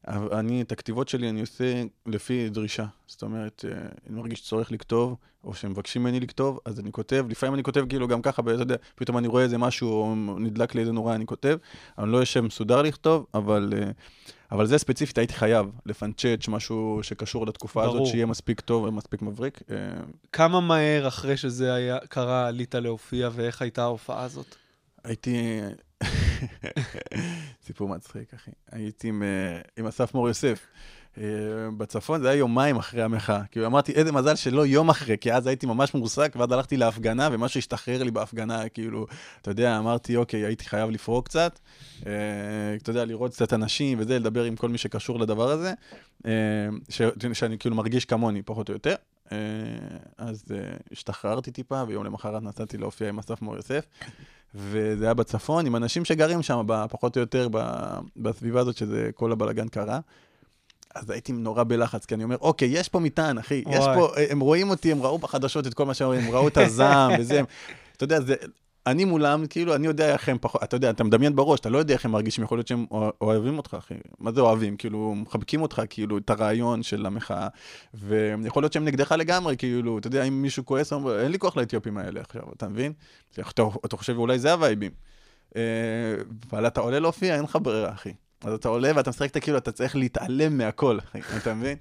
אני, 0.08 0.62
את 0.62 0.72
הכתיבות 0.72 1.08
שלי 1.08 1.28
אני 1.28 1.40
עושה 1.40 1.82
לפי 2.06 2.48
דרישה. 2.48 2.84
זאת 3.06 3.22
אומרת, 3.22 3.64
אה, 3.68 3.78
אני 4.08 4.16
מרגיש 4.16 4.42
צורך 4.42 4.72
לכתוב, 4.72 5.16
או 5.44 5.54
שמבקשים 5.54 6.02
ממני 6.02 6.20
לכתוב, 6.20 6.58
אז 6.64 6.80
אני 6.80 6.92
כותב. 6.92 7.26
לפעמים 7.28 7.54
אני 7.54 7.62
כותב 7.62 7.84
כאילו 7.88 8.08
גם 8.08 8.22
ככה, 8.22 8.42
אתה 8.42 8.50
יודע, 8.50 8.76
פתאום 8.94 9.18
אני 9.18 9.28
רואה 9.28 9.42
איזה 9.42 9.58
משהו, 9.58 9.88
או 9.88 10.14
נדלק 10.38 10.74
לי 10.74 10.80
איזה 10.80 10.92
נורא, 10.92 11.14
אני 11.14 11.26
כותב. 11.26 11.56
אני 11.98 12.12
לא 12.12 12.18
יושב 12.18 12.40
מסודר 12.40 12.82
לכתוב, 12.82 13.26
אבל... 13.34 13.72
אה, 13.76 13.90
אבל 14.52 14.66
זה 14.66 14.78
ספציפית 14.78 15.18
הייתי 15.18 15.34
חייב 15.34 15.66
לפנצ'ץ' 15.86 16.48
משהו 16.48 17.00
שקשור 17.02 17.46
לתקופה 17.46 17.82
ברור. 17.82 17.94
הזאת, 17.94 18.06
שיהיה 18.06 18.26
מספיק 18.26 18.60
טוב 18.60 18.84
ומספיק 18.84 19.22
מבריק. 19.22 19.62
אה, 19.70 19.76
כמה 20.32 20.60
מהר 20.60 21.08
אחרי 21.08 21.36
שזה 21.36 21.74
היה, 21.74 21.98
קרה 22.08 22.46
עלית 22.46 22.74
להופיע, 22.74 23.30
ואיך 23.32 23.62
הייתה 23.62 23.82
ההופעה 23.82 24.22
הזאת? 24.22 24.56
הייתי... 25.04 25.60
סיפור 27.66 27.88
מצחיק, 27.88 28.34
אחי. 28.34 28.50
הייתי 28.72 29.08
עם, 29.08 29.22
אה, 29.22 29.60
עם 29.76 29.86
אסף 29.86 30.14
מור 30.14 30.28
יוסף. 30.28 30.66
אה, 31.18 31.22
בצפון 31.76 32.20
זה 32.22 32.28
היה 32.30 32.38
יומיים 32.38 32.76
אחרי 32.76 33.02
המחאה. 33.02 33.42
כאילו 33.50 33.66
אמרתי, 33.66 33.92
איזה 33.92 34.12
מזל 34.12 34.34
שלא 34.36 34.66
יום 34.66 34.90
אחרי, 34.90 35.16
כי 35.20 35.32
אז 35.32 35.46
הייתי 35.46 35.66
ממש 35.66 35.94
מורסק, 35.94 36.32
ואז 36.36 36.52
הלכתי 36.52 36.76
להפגנה, 36.76 37.28
ומשהו 37.32 37.58
השתחרר 37.58 38.02
לי 38.02 38.10
בהפגנה, 38.10 38.68
כאילו, 38.68 39.06
אתה 39.42 39.50
יודע, 39.50 39.78
אמרתי, 39.78 40.16
אוקיי, 40.16 40.44
הייתי 40.46 40.64
חייב 40.64 40.90
לפרוק 40.90 41.28
קצת, 41.28 41.58
אה, 42.06 42.12
אתה 42.82 42.90
יודע, 42.90 43.04
לראות 43.04 43.32
קצת 43.32 43.52
אנשים 43.52 43.98
וזה, 44.00 44.18
לדבר 44.18 44.44
עם 44.44 44.56
כל 44.56 44.68
מי 44.68 44.78
שקשור 44.78 45.18
לדבר 45.20 45.50
הזה, 45.50 45.72
אה, 46.26 46.32
ש- 46.88 47.02
שאני 47.32 47.58
כאילו 47.58 47.74
מרגיש 47.76 48.04
כמוני, 48.04 48.42
פחות 48.42 48.68
או 48.68 48.74
יותר. 48.74 48.94
אה, 49.32 49.36
אז 50.18 50.44
אה, 50.54 50.58
השתחררתי 50.92 51.50
טיפה, 51.50 51.82
ויום 51.88 52.04
למחרת 52.04 52.42
נסעתי 52.42 52.78
להופיע 52.78 53.08
עם 53.08 53.18
אסף 53.18 53.42
מור 53.42 53.56
יוסף, 53.56 53.84
וזה 54.54 55.04
היה 55.04 55.14
בצפון, 55.14 55.66
עם 55.66 55.76
אנשים 55.76 56.04
שגרים 56.04 56.42
שם, 56.42 56.66
פחות 56.90 57.16
או 57.16 57.20
יותר 57.20 57.48
בסביבה 58.16 58.60
הזאת, 58.60 58.76
שזה 58.76 59.10
כל 59.14 59.32
הבלגן 59.32 59.68
קרה. 59.68 60.00
אז 60.94 61.10
הייתי 61.10 61.32
נורא 61.32 61.64
בלחץ, 61.64 62.06
כי 62.06 62.14
אני 62.14 62.24
אומר, 62.24 62.36
אוקיי, 62.40 62.68
יש 62.68 62.88
פה 62.88 63.00
מטען, 63.00 63.38
אחי, 63.38 63.64
יש. 63.70 63.84
פה, 63.94 64.08
הם 64.30 64.40
רואים 64.40 64.70
אותי, 64.70 64.92
הם 64.92 65.02
ראו 65.02 65.18
בחדשות 65.18 65.66
את 65.66 65.74
כל 65.74 65.86
מה 65.86 65.94
שאומרים, 65.94 66.20
הם 66.20 66.30
ראו 66.30 66.48
את 66.48 66.56
הזעם 66.56 67.12
וזה, 67.18 67.40
אתה 67.96 68.04
יודע, 68.04 68.20
זה, 68.20 68.34
אני 68.86 69.04
מולם, 69.04 69.46
כאילו, 69.46 69.74
אני 69.74 69.86
יודע 69.86 70.12
איך 70.12 70.28
הם 70.28 70.36
פחות, 70.40 70.62
אתה 70.62 70.76
יודע, 70.76 70.90
אתה 70.90 71.04
מדמיין 71.04 71.36
בראש, 71.36 71.60
אתה 71.60 71.68
לא 71.70 71.78
יודע 71.78 71.94
איך 71.94 72.04
הם 72.04 72.10
מרגישים, 72.10 72.44
יכול 72.44 72.58
להיות 72.58 72.68
שהם 72.68 72.86
אוה- 72.90 73.10
אוהבים 73.20 73.58
אותך, 73.58 73.76
אחי. 73.78 73.94
מה 74.18 74.32
זה 74.32 74.40
אוהבים? 74.40 74.76
כאילו, 74.76 75.14
מחבקים 75.14 75.62
אותך, 75.62 75.82
כאילו, 75.90 76.18
את 76.18 76.30
הרעיון 76.30 76.82
של 76.82 77.06
המחאה, 77.06 77.48
ויכול 77.94 78.62
להיות 78.62 78.72
שהם 78.72 78.84
נגדך 78.84 79.12
לגמרי, 79.12 79.56
כאילו, 79.56 79.98
אתה 79.98 80.06
יודע, 80.06 80.22
אם 80.22 80.42
מישהו 80.42 80.64
כועס, 80.66 80.92
אין 80.92 81.32
לי 81.32 81.38
כוח 81.38 81.56
לאתיופים 81.56 81.98
האלה 81.98 82.20
עכשיו, 82.20 82.42
אתה 82.56 82.68
מבין? 82.68 82.92
אתה, 83.32 83.42
אתה 83.86 83.96
חושב, 83.96 84.16
אולי 84.18 84.38
זה 84.38 84.52
הווייבים. 84.52 84.90
אה, 85.56 85.62
אבל 86.50 86.66
אתה 86.66 86.80
עולה 86.80 86.98
להופיע, 86.98 87.34
אין 87.36 87.44
לך 87.44 87.58
ברירה, 87.62 87.92
אחי. 87.92 88.12
אז 88.44 88.52
אתה 88.52 88.68
עולה 88.68 88.90
ואתה 88.96 89.10
משחק 89.10 89.30
את 89.30 89.36
הכאילו, 89.36 89.58
אתה 89.58 89.72
צריך 89.72 89.96
להתעלם 89.96 90.58
מהכל, 90.58 90.98
אחי, 90.98 91.18
אתה 91.36 91.54
מבין? 91.54 91.76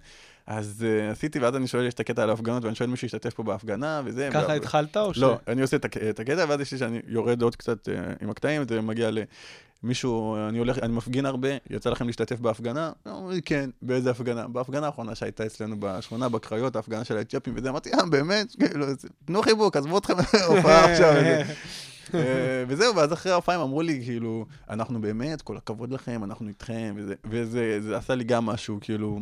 אז 0.58 0.86
uh, 0.86 1.12
עשיתי, 1.12 1.40
ואז 1.40 1.56
אני 1.56 1.68
שואל, 1.68 1.86
יש 1.86 1.94
את 1.94 2.00
הקטע 2.00 2.24
על 2.24 2.30
ההפגנות, 2.30 2.64
ואני 2.64 2.76
שואל 2.76 2.90
מי 2.90 2.98
שהשתתף 2.98 3.34
פה 3.34 3.44
בהפגנה, 3.44 4.02
וזה. 4.06 4.30
ככה 4.34 4.48
ו- 4.48 4.52
התחלת 4.52 4.98
או 4.98 5.14
ש... 5.14 5.18
לא, 5.18 5.38
אני 5.48 5.62
עושה 5.62 5.78
את 5.78 5.86
הק- 5.86 5.98
את 5.98 6.20
הקטע, 6.20 6.46
ואז 6.50 6.60
יש 6.62 6.72
לי 6.72 6.78
שאני 6.78 7.00
יורד 7.08 7.42
עוד 7.42 7.56
קצת 7.56 7.88
uh, 7.88 7.92
עם 8.24 8.30
הקטעים, 8.30 8.62
זה 8.70 8.82
מגיע 8.82 9.10
למישהו, 9.84 10.38
אני 10.50 10.58
הולך, 10.58 10.80
אני 10.80 10.94
מפגין 10.94 11.26
הרבה, 11.26 11.50
יצא 11.70 11.90
לכם 11.90 12.08
להשתתף 12.08 12.40
בהפגנה? 12.40 12.92
הוא 13.04 13.14
אומר 13.14 13.32
לי, 13.32 13.42
כן, 13.42 13.70
באיזה 13.82 14.12
הפגנה? 14.12 14.48
בהפגנה 14.48 14.86
האחרונה 14.86 15.16
שהייתה 15.16 15.46
אצלנו 15.46 15.76
בשכונה, 15.80 16.30
בקריות, 16.30 16.76
ההפגנה 16.76 17.04
של 17.04 17.18
האתיופים, 17.18 17.54
וזה, 17.58 17.70
אמרתי, 17.70 17.94
אה, 17.94 18.06
באמת? 18.06 18.56
כאילו, 18.60 18.86
תנו 19.26 19.42
חיבוק, 19.42 19.78
עזבו 19.78 19.98
אתכם 19.98 20.14
הופעה 20.48 20.86
עכשיו. 20.92 21.14
אה, 22.14 22.64
וזהו, 22.68 22.96
ואז 22.96 23.14
אחרי 23.14 23.32
ההופעה 23.32 23.56
הם 23.56 23.62
אמרו 23.62 23.82
לי, 23.82 24.02
כאילו, 24.06 24.46
אנחנו 24.70 25.02
באמת, 25.02 25.42
כל 25.42 25.58
הכבוד 25.58 25.92
לכם, 25.92 26.24
אנחנו 26.24 26.48
איתכם, 26.48 26.94
וזה, 26.98 27.14
וזה 27.26 27.78
זה 27.82 27.98
עשה 27.98 28.16
לי 28.16 28.24
גם 28.24 28.46
משהו, 28.46 28.78
כאילו, 28.82 29.20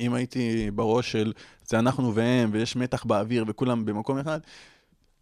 אם 0.00 0.14
הייתי 0.14 0.70
בראש 0.70 1.12
של 1.12 1.32
זה 1.66 1.78
אנחנו 1.78 2.14
והם, 2.14 2.50
ויש 2.52 2.76
מתח 2.76 3.04
באוויר 3.04 3.44
וכולם 3.48 3.84
במקום 3.84 4.18
אחד, 4.18 4.40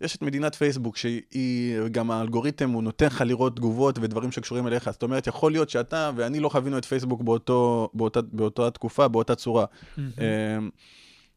יש 0.01 0.17
את 0.17 0.23
מדינת 0.23 0.55
פייסבוק, 0.55 0.97
שהיא, 0.97 1.81
גם 1.93 2.11
האלגוריתם, 2.11 2.71
הוא 2.71 2.83
נותן 2.83 3.07
לך 3.07 3.21
לראות 3.27 3.57
תגובות 3.57 3.99
ודברים 4.03 4.33
שקשורים 4.33 4.67
אליך. 4.67 4.91
זאת 4.91 5.03
אומרת, 5.03 5.27
יכול 5.27 5.53
להיות 5.53 5.71
שאתה 5.71 6.11
ואני 6.17 6.41
לא 6.41 6.49
חווינו 6.49 6.79
את 6.79 6.85
פייסבוק 6.85 7.23
באותו, 7.23 7.91
באותה, 7.95 8.21
באותה 8.23 8.71
תקופה, 8.71 9.09
באותה 9.09 9.35
צורה. 9.35 9.65
אמ, 9.99 10.71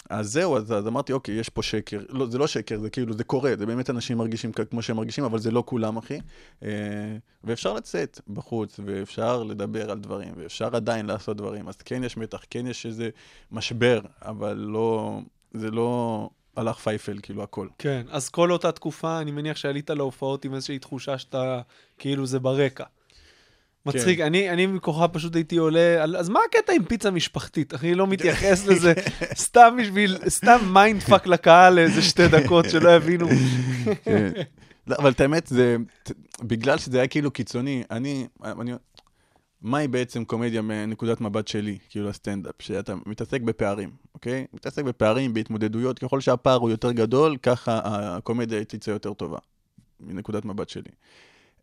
אז 0.09 0.31
זהו, 0.31 0.57
אז, 0.57 0.73
אז 0.73 0.87
אמרתי, 0.87 1.13
אוקיי, 1.13 1.35
יש 1.35 1.49
פה 1.49 1.63
שקר. 1.63 1.99
לא, 2.09 2.25
זה 2.25 2.37
לא 2.37 2.47
שקר, 2.47 2.79
זה 2.79 2.89
כאילו, 2.89 3.13
זה 3.13 3.23
קורה, 3.23 3.51
זה 3.57 3.65
באמת 3.65 3.89
אנשים 3.89 4.17
מרגישים 4.17 4.51
כמו 4.51 4.81
שהם 4.81 4.95
מרגישים, 4.95 5.23
אבל 5.23 5.39
זה 5.39 5.51
לא 5.51 5.63
כולם, 5.65 5.97
אחי. 5.97 6.19
אה, 6.63 6.69
ואפשר 7.43 7.73
לצאת 7.73 8.19
בחוץ, 8.27 8.79
ואפשר 8.85 9.43
לדבר 9.43 9.91
על 9.91 9.99
דברים, 9.99 10.33
ואפשר 10.37 10.75
עדיין 10.75 11.05
לעשות 11.05 11.37
דברים. 11.37 11.67
אז 11.67 11.75
כן 11.75 12.03
יש 12.03 12.17
מתח, 12.17 12.43
כן 12.49 12.67
יש 12.67 12.85
איזה 12.85 13.09
משבר, 13.51 14.01
אבל 14.21 14.53
לא, 14.53 15.19
זה 15.53 15.71
לא 15.71 16.29
black 16.55 16.77
people, 16.77 17.19
כאילו, 17.21 17.43
הכל. 17.43 17.67
כן, 17.77 18.05
אז 18.11 18.29
כל 18.29 18.51
אותה 18.51 18.71
תקופה, 18.71 19.19
אני 19.19 19.31
מניח 19.31 19.57
שעלית 19.57 19.89
להופעות 19.89 20.45
עם 20.45 20.53
איזושהי 20.55 20.79
תחושה 20.79 21.17
שאתה, 21.17 21.61
כאילו 21.97 22.25
זה 22.25 22.39
ברקע. 22.39 22.85
מצחיק, 23.85 24.19
אני, 24.19 24.49
אני 24.49 24.65
מכוחה 24.65 25.07
פשוט 25.07 25.35
הייתי 25.35 25.57
עולה, 25.57 26.03
על- 26.03 26.15
אז 26.15 26.29
מה 26.29 26.39
הקטע 26.49 26.73
עם 26.73 26.83
פיצה 26.85 27.11
משפחתית? 27.11 27.73
אני 27.73 27.95
לא 27.95 28.07
מתייחס 28.07 28.65
לזה, 28.67 28.93
סתם 29.35 29.77
בשביל, 29.81 30.17
סתם 30.27 30.57
mind 30.73 31.01
fuck 31.01 31.27
לקהל 31.27 31.73
לאיזה 31.73 32.01
שתי 32.01 32.27
דקות 32.27 32.69
שלא 32.69 32.95
יבינו. 32.95 33.27
כן. 34.03 34.31
לא, 34.87 34.95
אבל 34.99 35.11
את 35.11 35.21
האמת, 35.21 35.47
זה, 35.47 35.77
בגלל 36.41 36.77
שזה 36.77 36.97
היה 36.97 37.07
כאילו 37.07 37.31
קיצוני, 37.31 37.83
אני, 37.91 38.27
אני, 38.43 38.71
מהי 39.61 39.87
בעצם 39.87 40.25
קומדיה 40.25 40.61
מנקודת 40.61 41.21
מבט 41.21 41.47
שלי, 41.47 41.77
כאילו 41.89 42.09
הסטנדאפ, 42.09 42.53
שאתה 42.59 42.93
מתעסק 43.05 43.41
בפערים, 43.41 43.91
אוקיי? 44.13 44.45
מתעסק 44.53 44.83
בפערים, 44.83 45.33
בהתמודדויות, 45.33 45.99
ככל 45.99 46.21
שהפער 46.21 46.55
הוא 46.59 46.69
יותר 46.69 46.91
גדול, 46.91 47.37
ככה 47.37 47.79
הקומדיה 47.83 48.63
תצא 48.65 48.91
יותר 48.91 49.13
טובה, 49.13 49.37
מנקודת 49.99 50.45
מבט 50.45 50.69
שלי. 50.69 50.91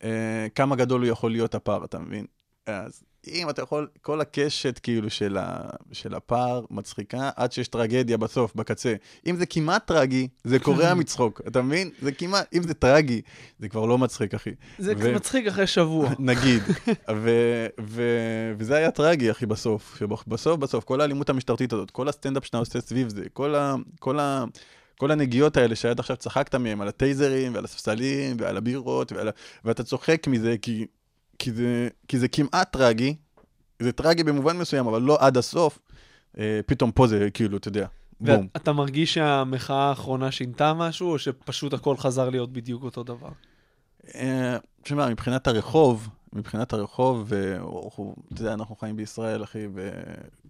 אה, 0.05 0.09
כמה 0.55 0.77
גדול 0.77 1.01
הוא 1.01 1.09
יכול 1.11 1.31
להיות 1.31 1.55
הפער, 1.55 1.85
אתה 1.85 1.99
מבין? 1.99 2.25
אז 2.67 3.03
אם 3.29 3.51
אתה 3.51 3.63
יכול, 3.63 3.89
כל 4.03 4.21
הקשת 4.21 4.79
כאילו 4.83 5.11
של, 5.11 5.37
ה, 5.41 5.61
של 5.93 6.15
הפער 6.15 6.65
מצחיקה, 6.71 7.31
עד 7.37 7.53
שיש 7.53 7.69
טרגדיה 7.69 8.17
בסוף, 8.17 8.55
בקצה. 8.55 8.95
אם 9.27 9.37
זה 9.37 9.47
כמעט 9.47 9.87
טרגי, 9.87 10.29
זה 10.45 10.59
קורע 10.59 10.95
מצחוק, 11.01 11.41
אתה 11.47 11.63
מבין? 11.63 11.91
זה 12.03 12.13
כמעט, 12.13 12.47
אם 12.55 12.63
זה 12.63 12.75
טרגי, 12.75 13.21
זה 13.59 13.69
כבר 13.69 13.87
לא 13.87 13.99
מצחיק, 13.99 14.35
אחי. 14.35 14.51
זה 14.79 14.93
ו- 14.99 15.15
מצחיק 15.15 15.47
אחרי 15.47 15.67
שבוע. 15.67 16.11
נגיד. 16.19 16.63
ו- 17.17 17.67
ו- 17.81 18.53
וזה 18.59 18.77
היה 18.77 18.91
טרגי, 18.91 19.31
אחי, 19.31 19.47
בסוף. 19.47 19.97
שבסוף, 19.99 20.59
בסוף, 20.59 20.85
כל 20.85 21.01
האלימות 21.01 21.31
המשטרתית 21.31 21.73
הזאת, 21.73 21.91
כל 21.91 22.09
הסטנדאפ 22.09 22.45
שאתה 22.47 22.59
עושה 22.59 22.81
סביב 22.81 23.09
זה, 23.09 23.25
כל, 23.33 23.55
ה- 23.55 23.75
כל, 23.99 24.19
ה- 24.19 24.45
כל 25.01 25.11
הנגיעות 25.11 25.57
האלה 25.57 25.77
שעד 25.77 26.01
עכשיו 26.01 26.17
צחקת 26.17 26.55
מהם, 26.55 26.81
על 26.81 26.89
הטייזרים 26.89 27.55
ועל 27.55 27.65
הספסלים 27.65 28.37
ועל 28.41 28.57
הבירות, 28.57 29.13
ועל, 29.13 29.29
ואתה 29.65 29.85
צוחק 29.85 30.27
מזה 30.27 30.57
כי, 30.63 30.87
כי, 31.39 31.53
זה, 31.53 31.89
כי 32.09 32.19
זה 32.19 32.29
כמעט 32.29 32.73
טרגי, 32.73 33.15
זה 33.79 33.93
טרגי 33.93 34.25
במובן 34.25 34.57
מסוים, 34.57 34.87
אבל 34.87 35.03
לא 35.03 35.17
עד 35.21 35.37
הסוף. 35.37 35.79
אה, 36.39 36.61
פתאום 36.67 36.93
פה 36.93 37.07
זה 37.07 37.29
כאילו, 37.35 37.57
אתה 37.57 37.69
יודע, 37.69 37.87
בום. 38.21 38.49
ואתה 38.55 38.73
מרגיש 38.73 39.15
שהמחאה 39.15 39.89
האחרונה 39.89 40.31
שינתה 40.31 40.75
משהו, 40.75 41.13
או 41.13 41.19
שפשוט 41.19 41.75
הכל 41.75 41.97
חזר 41.97 42.31
להיות 42.31 42.53
בדיוק 42.53 42.83
אותו 42.83 43.03
דבר? 43.03 43.31
אה, 44.15 44.57
תשמע, 44.83 45.09
מבחינת 45.09 45.47
הרחוב, 45.47 46.09
מבחינת 46.33 46.73
הרחוב, 46.73 47.25
ואנחנו, 47.29 48.15
אתה 48.33 48.43
יודע, 48.43 48.53
אנחנו 48.53 48.77
חיים 48.77 48.97
בישראל, 48.97 49.43
אחי, 49.43 49.67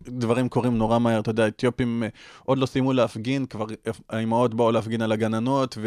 ודברים 0.05 0.49
קורים 0.49 0.79
נורא 0.79 0.99
מהר, 0.99 1.21
אתה 1.21 1.31
יודע, 1.31 1.49
אתיופים 1.49 2.03
אה, 2.03 2.09
עוד 2.45 2.59
לא 2.59 2.67
סיימו 2.67 2.93
להפגין, 2.93 3.47
כבר 3.47 3.67
האימהות 4.11 4.55
באו 4.55 4.71
להפגין 4.73 5.03
על 5.03 5.13
הגננות, 5.13 5.79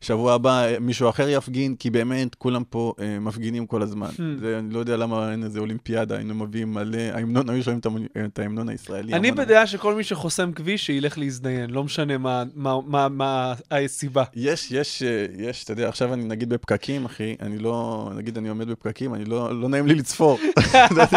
ושבוע 0.00 0.32
הבא 0.34 0.64
אה, 0.64 0.76
מישהו 0.80 1.08
אחר 1.08 1.28
יפגין, 1.28 1.76
כי 1.76 1.90
באמת 1.90 2.34
כולם 2.34 2.64
פה 2.70 2.94
אה, 3.00 3.18
מפגינים 3.20 3.66
כל 3.66 3.82
הזמן. 3.82 4.08
Hmm. 4.08 4.22
זה, 4.40 4.58
אני 4.58 4.74
לא 4.74 4.78
יודע 4.78 4.96
למה 4.96 5.32
אין 5.32 5.44
איזה 5.44 5.58
אולימפיאדה, 5.60 6.16
היינו 6.16 6.34
מביאים 6.34 6.72
מלא, 6.74 6.98
ההמנון, 6.98 7.50
היו 7.50 7.62
שומעים 7.62 7.78
את 7.78 7.86
את 8.32 8.38
ההמנון 8.38 8.68
הישראלי. 8.68 9.12
אני 9.14 9.28
המון. 9.28 9.44
בדעה 9.44 9.66
שכל 9.66 9.94
מי 9.94 10.04
שחוסם 10.04 10.52
כביש, 10.52 10.86
שילך 10.86 11.18
להזדיין, 11.18 11.70
לא 11.70 11.84
משנה 11.84 12.18
מה- 12.18 12.42
מה- 12.54 12.78
מה 12.86 13.08
מה 13.08 13.54
הסיבה. 13.70 14.24
יש, 14.34 14.70
יש, 14.72 15.02
אה, 15.02 15.26
יש, 15.38 15.64
אתה 15.64 15.72
יודע, 15.72 15.88
עכשיו 15.88 16.14
אני 16.14 16.24
נגיד 16.24 16.48
בפקקים, 16.48 17.04
אחי, 17.04 17.36
אני 17.40 17.58
לא, 17.58 18.10
נגיד 18.16 18.36
אני 18.38 18.48
עומד 18.48 18.68
בפקקים, 18.68 19.14
אני 19.14 19.24
לא, 19.24 19.31
לא 19.32 19.68
נעים 19.68 19.86
לי 19.86 19.94
לצפור. 19.94 20.38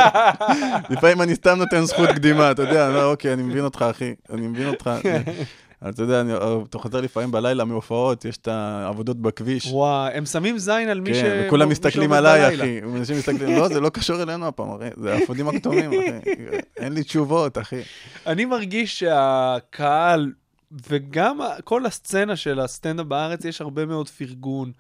לפעמים 0.90 1.22
אני 1.22 1.36
סתם 1.36 1.58
נותן 1.58 1.82
זכות 1.86 2.10
קדימה, 2.10 2.52
אתה 2.52 2.62
יודע, 2.62 2.90
לא, 2.90 3.12
אוקיי, 3.12 3.34
אני 3.34 3.44
מבין 3.44 3.64
אותך, 3.64 3.86
אחי, 3.90 4.14
אני 4.30 4.48
מבין 4.48 4.68
אותך. 4.68 4.90
אתה 5.90 6.02
יודע, 6.04 6.22
אני- 6.22 6.34
אתה 6.70 6.78
חוזר 6.78 7.02
לפעמים 7.02 7.32
בלילה 7.32 7.66
מהופעות, 7.66 8.26
יש 8.26 8.38
את 8.38 8.48
העבודות 8.48 9.18
בכביש. 9.22 9.68
וואי, 9.72 10.14
הם 10.14 10.26
שמים 10.26 10.58
זין 10.60 10.90
על 10.90 11.00
מי 11.00 11.14
ש... 11.14 11.18
כן, 11.22 11.44
וכולם 11.48 11.70
מסתכלים 11.70 12.12
עליי. 12.14 12.56
אחי. 12.56 12.82
אנשים 12.96 13.18
מסתכלים, 13.18 13.58
לא, 13.58 13.68
זה 13.68 13.80
לא 13.80 13.90
קשור 13.90 14.22
אלינו 14.24 14.48
הפעם, 14.48 14.70
אחי. 14.70 14.90
זה 15.02 15.14
האפודים 15.14 15.48
הכתומים, 15.48 15.90
אחי. 15.94 16.32
אין 16.78 16.94
לי 16.94 17.04
תשובות, 17.04 17.58
אחי. 17.58 17.82
אני 18.28 18.46
מרגיש 18.46 19.00
שהקהל, 19.00 20.32
וגם 20.90 21.38
כל 21.64 21.86
הסצנה 21.86 22.36
של 22.36 22.60
הסטנדאפ 22.60 23.06
בארץ, 23.06 23.46
יש 23.46 23.62
הרבה 23.62 23.86
מאוד 23.86 24.10
פרגון 24.10 24.72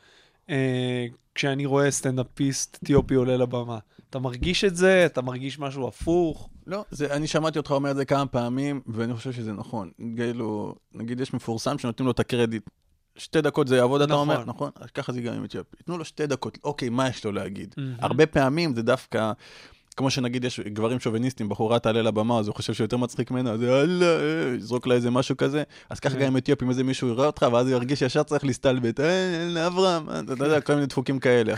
אה, 0.49 1.05
כשאני 1.35 1.65
רואה 1.65 1.91
סטנדאפיסט 1.91 2.77
אתיופי 2.83 3.13
עולה 3.13 3.37
לבמה. 3.37 3.77
אתה 4.09 4.19
מרגיש 4.19 4.63
את 4.63 4.75
זה? 4.75 5.05
אתה 5.05 5.21
מרגיש 5.21 5.59
משהו 5.59 5.87
הפוך? 5.87 6.49
לא, 6.67 6.85
זה, 6.91 7.13
אני 7.13 7.27
שמעתי 7.27 7.59
אותך 7.59 7.71
אומר 7.71 7.91
את 7.91 7.95
זה 7.95 8.05
כמה 8.05 8.25
פעמים, 8.25 8.81
ואני 8.87 9.13
חושב 9.13 9.31
שזה 9.31 9.53
נכון. 9.53 9.91
כאילו, 10.15 10.75
נגיד 10.93 11.19
יש 11.19 11.33
מפורסם 11.33 11.77
שנותנים 11.77 12.05
לו 12.05 12.11
את 12.11 12.19
הקרדיט. 12.19 12.69
שתי 13.17 13.41
דקות 13.41 13.67
זה 13.67 13.77
יעבוד, 13.77 14.01
אתה 14.01 14.13
נכון. 14.13 14.29
אומר? 14.29 14.45
נכון. 14.45 14.69
אז 14.75 14.91
ככה 14.91 15.13
זה 15.13 15.21
גם 15.21 15.33
עם 15.33 15.45
אתיופי. 15.45 15.77
תנו 15.85 15.97
לו 15.97 16.05
שתי 16.05 16.27
דקות, 16.27 16.57
אוקיי, 16.63 16.89
מה 16.89 17.07
יש 17.07 17.25
לו 17.25 17.31
להגיד? 17.31 17.75
מהמם. 17.77 17.95
הרבה 17.99 18.25
פעמים 18.25 18.75
זה 18.75 18.81
דווקא, 18.81 19.31
כמו 19.97 20.09
שנגיד 20.09 20.45
יש 20.45 20.59
גברים 20.59 20.99
שוביניסטים, 20.99 21.49
בחורה 21.49 21.79
תעלה 21.79 22.01
לבמה, 22.01 22.39
אז 22.39 22.47
הוא 22.47 22.55
חושב 22.55 22.73
שיותר 22.73 22.97
מצחיק 22.97 23.31
ממנה, 23.31 23.51
אז 23.51 23.61
יאללה, 23.61 24.05
אה, 24.05 24.55
יזרוק 24.55 24.87
לה 24.87 24.95
איזה 24.95 25.11
משהו 25.11 25.37
כזה. 25.37 25.63
אז 25.89 25.99
ככה 25.99 26.13
כן. 26.15 26.21
גם 26.21 26.27
עם 26.27 26.37
אתיופים, 26.37 26.69
איזה 26.69 26.83
מישהו 26.83 27.07
יראה 27.07 27.25
אותך, 27.25 27.45
ואז 27.53 27.67
הוא 27.67 27.75
ירגיש 27.75 27.99
שישר 27.99 28.23
צריך 28.23 28.45
להסתלבט, 28.45 28.99
אה, 28.99 29.67
אברהם, 29.67 30.09
אה, 30.09 30.19
אתה 30.19 30.45
יודע, 30.45 30.61
כל 30.61 30.73
מיני 30.73 30.85
דפוקים 30.85 31.19
כאלה. 31.19 31.53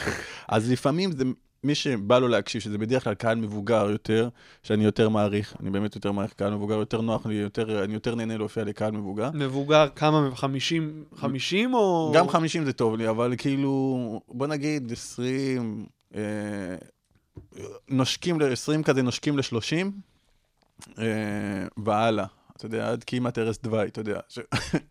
אז 0.48 0.72
לפעמים 0.72 1.12
זה, 1.12 1.24
מי 1.64 1.76
שבא 1.76 2.20
לו 2.20 2.28
להקשיב, 2.28 2.62
שזה 2.62 2.78
בדרך 2.78 3.04
כלל 3.04 3.14
קהל 3.14 3.38
מבוגר 3.38 3.90
יותר, 3.90 4.30
שאני 4.64 4.84
יותר 4.84 5.10
מעריך, 5.10 5.54
אני 5.60 5.70
באמת 5.70 5.96
יותר 5.96 6.12
מעריך 6.12 6.34
קהל 6.34 6.54
מבוגר, 6.54 6.76
יותר 6.76 7.02
נוח 7.02 7.26
לי, 7.26 7.36
יותר, 7.36 7.84
אני 7.84 7.94
יותר 7.94 8.16
נהנה 8.16 8.38
להופיע 8.38 8.64
לקהל 8.64 8.92
מבוגר. 8.92 9.30
מבוגר, 9.34 9.88
כמה? 9.96 10.30
50? 10.36 11.04
50 11.16 11.74
או... 11.74 12.12
גם 12.16 12.30
50 12.30 12.66
זה 12.66 12.74
טוב 12.74 12.96
לי, 12.96 13.10
אבל 13.10 13.34
כאילו, 13.38 14.22
בוא 14.28 14.48
נגיד 14.48 14.92
20, 14.92 15.86
אה, 16.16 16.22
נושקים 17.90 18.42
ל-20 18.42 18.84
כזה, 18.84 19.02
נושקים 19.02 19.38
ל-30, 19.38 19.86
אה, 21.00 21.68
והלאה. 21.78 22.26
אתה 22.58 22.66
יודע, 22.66 22.92
עד 22.92 23.04
כמעט 23.04 23.38
ערש 23.38 23.58
דווי, 23.64 23.88
אתה 23.88 24.02
יודע. 24.02 24.20
ש... 24.30 24.40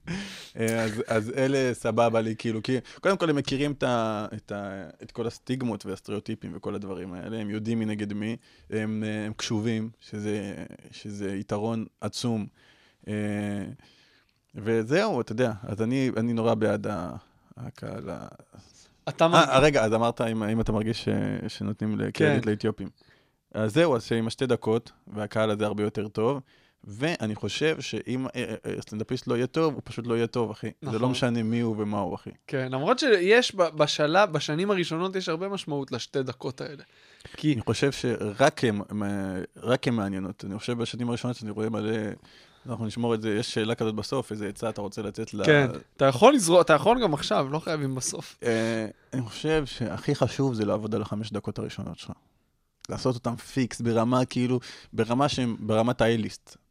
אה, 0.59 0.85
אז, 0.85 1.03
אז 1.07 1.33
אלה 1.37 1.75
סבבה 1.75 2.21
לי, 2.21 2.35
כאילו, 2.39 2.63
כי 2.63 2.77
קודם 3.01 3.17
כל 3.17 3.31
הם 3.31 3.37
מכירים 3.37 3.73
את, 3.73 3.83
ה, 3.83 4.27
את, 4.35 4.53
ה, 4.53 4.89
את 5.03 5.13
כל 5.13 5.27
הסטיגמות 5.27 5.87
והסטריאוטיפים 5.87 6.53
וכל 6.55 6.75
הדברים 6.75 7.13
האלה, 7.13 7.39
הם 7.39 7.51
יודעים 7.51 7.79
מי 7.79 7.85
נגד 7.85 8.13
מי, 8.13 8.37
הם, 8.71 9.05
אה, 9.07 9.27
הם 9.27 9.33
קשובים, 9.33 9.91
שזה, 10.01 10.65
שזה 10.91 11.37
יתרון 11.37 11.87
עצום. 12.01 12.47
אה, 13.09 13.65
וזהו, 14.55 15.21
אתה 15.21 15.33
יודע, 15.33 15.53
אז 15.63 15.83
אני, 15.83 16.11
אני 16.17 16.33
נורא 16.33 16.55
בעד 16.55 16.87
הקהל. 17.57 18.11
אתה 19.09 19.29
מרגיש... 19.29 19.49
אה, 19.49 19.59
רגע, 19.59 19.85
אז 19.85 19.95
אמרת 19.95 20.21
אם, 20.21 20.61
אתה 20.61 20.73
מרגיש 20.73 21.09
שנותנים 21.49 21.97
קרדיט 21.97 22.45
כן. 22.45 22.51
לאתיופים. 22.51 22.89
אז 23.55 23.75
זהו, 23.75 23.97
אז 23.97 24.05
שעם 24.05 24.27
השתי 24.27 24.47
דקות, 24.47 24.93
והקהל 25.07 25.51
הזה 25.51 25.67
הרבה 25.67 25.83
יותר 25.83 26.09
טוב, 26.09 26.41
ואני 26.85 27.35
חושב 27.35 27.81
שאם 27.81 28.27
אה, 28.27 28.55
אה, 28.67 28.81
סטנדאפיסט 28.81 29.27
לא 29.27 29.35
יהיה 29.35 29.47
טוב, 29.47 29.75
הוא 29.75 29.83
פשוט 29.85 30.07
לא 30.07 30.15
יהיה 30.15 30.27
טוב, 30.27 30.51
אחי. 30.51 30.67
זה 30.67 30.89
נכון. 30.89 31.01
לא 31.01 31.09
משנה 31.09 31.43
מי 31.43 31.61
הוא 31.61 31.77
ומה 31.79 31.99
הוא, 31.99 32.15
אחי. 32.15 32.31
כן, 32.47 32.69
למרות 32.73 32.99
שיש 32.99 33.55
בשלב, 33.55 34.33
בשנים 34.33 34.71
הראשונות 34.71 35.17
יש 35.17 35.29
הרבה 35.29 35.49
משמעות 35.49 35.93
לשתי 35.93 36.23
דקות 36.23 36.61
האלה. 36.61 36.83
כי... 37.37 37.53
אני 37.53 37.61
חושב 37.61 37.93
שרק 37.93 38.65
הם 39.87 39.97
מעניינות. 39.97 40.45
אני 40.45 40.59
חושב 40.59 40.79
בשנים 40.79 41.09
הראשונות 41.09 41.37
שאני 41.37 41.51
רואה 41.51 41.69
מלא... 41.69 41.93
אנחנו 42.69 42.87
נשמור 42.87 43.15
את 43.15 43.23
זה, 43.23 43.31
יש 43.31 43.55
שאלה 43.55 43.75
כזאת 43.75 43.95
בסוף, 43.95 44.33
איזה 44.33 44.49
עצה 44.49 44.69
אתה 44.69 44.81
רוצה 44.81 45.03
לתת 45.03 45.35
ל... 45.35 45.45
כן, 45.45 45.71
אתה 45.97 46.05
יכול 46.05 46.35
לזרוע, 46.35 46.61
אתה 46.61 46.73
יכול 46.73 47.03
גם 47.03 47.15
עכשיו, 47.15 47.49
לא 47.51 47.59
חייבים 47.59 47.95
בסוף. 47.95 48.39
אה, 48.43 48.87
אני 49.13 49.23
חושב 49.23 49.67
שהכי 49.67 50.15
חשוב 50.15 50.55
זה 50.55 50.65
לעבוד 50.65 50.95
על 50.95 51.03
החמש 51.03 51.33
דקות 51.33 51.59
הראשונות 51.59 51.99
שלך. 51.99 52.13
לעשות 52.89 53.15
אותם 53.15 53.37
פיקס 53.37 53.81
ברמה 53.81 54.25
כאילו, 54.25 54.61
ברמה 54.93 55.29
שהם, 55.29 55.57
זאת 55.61 56.03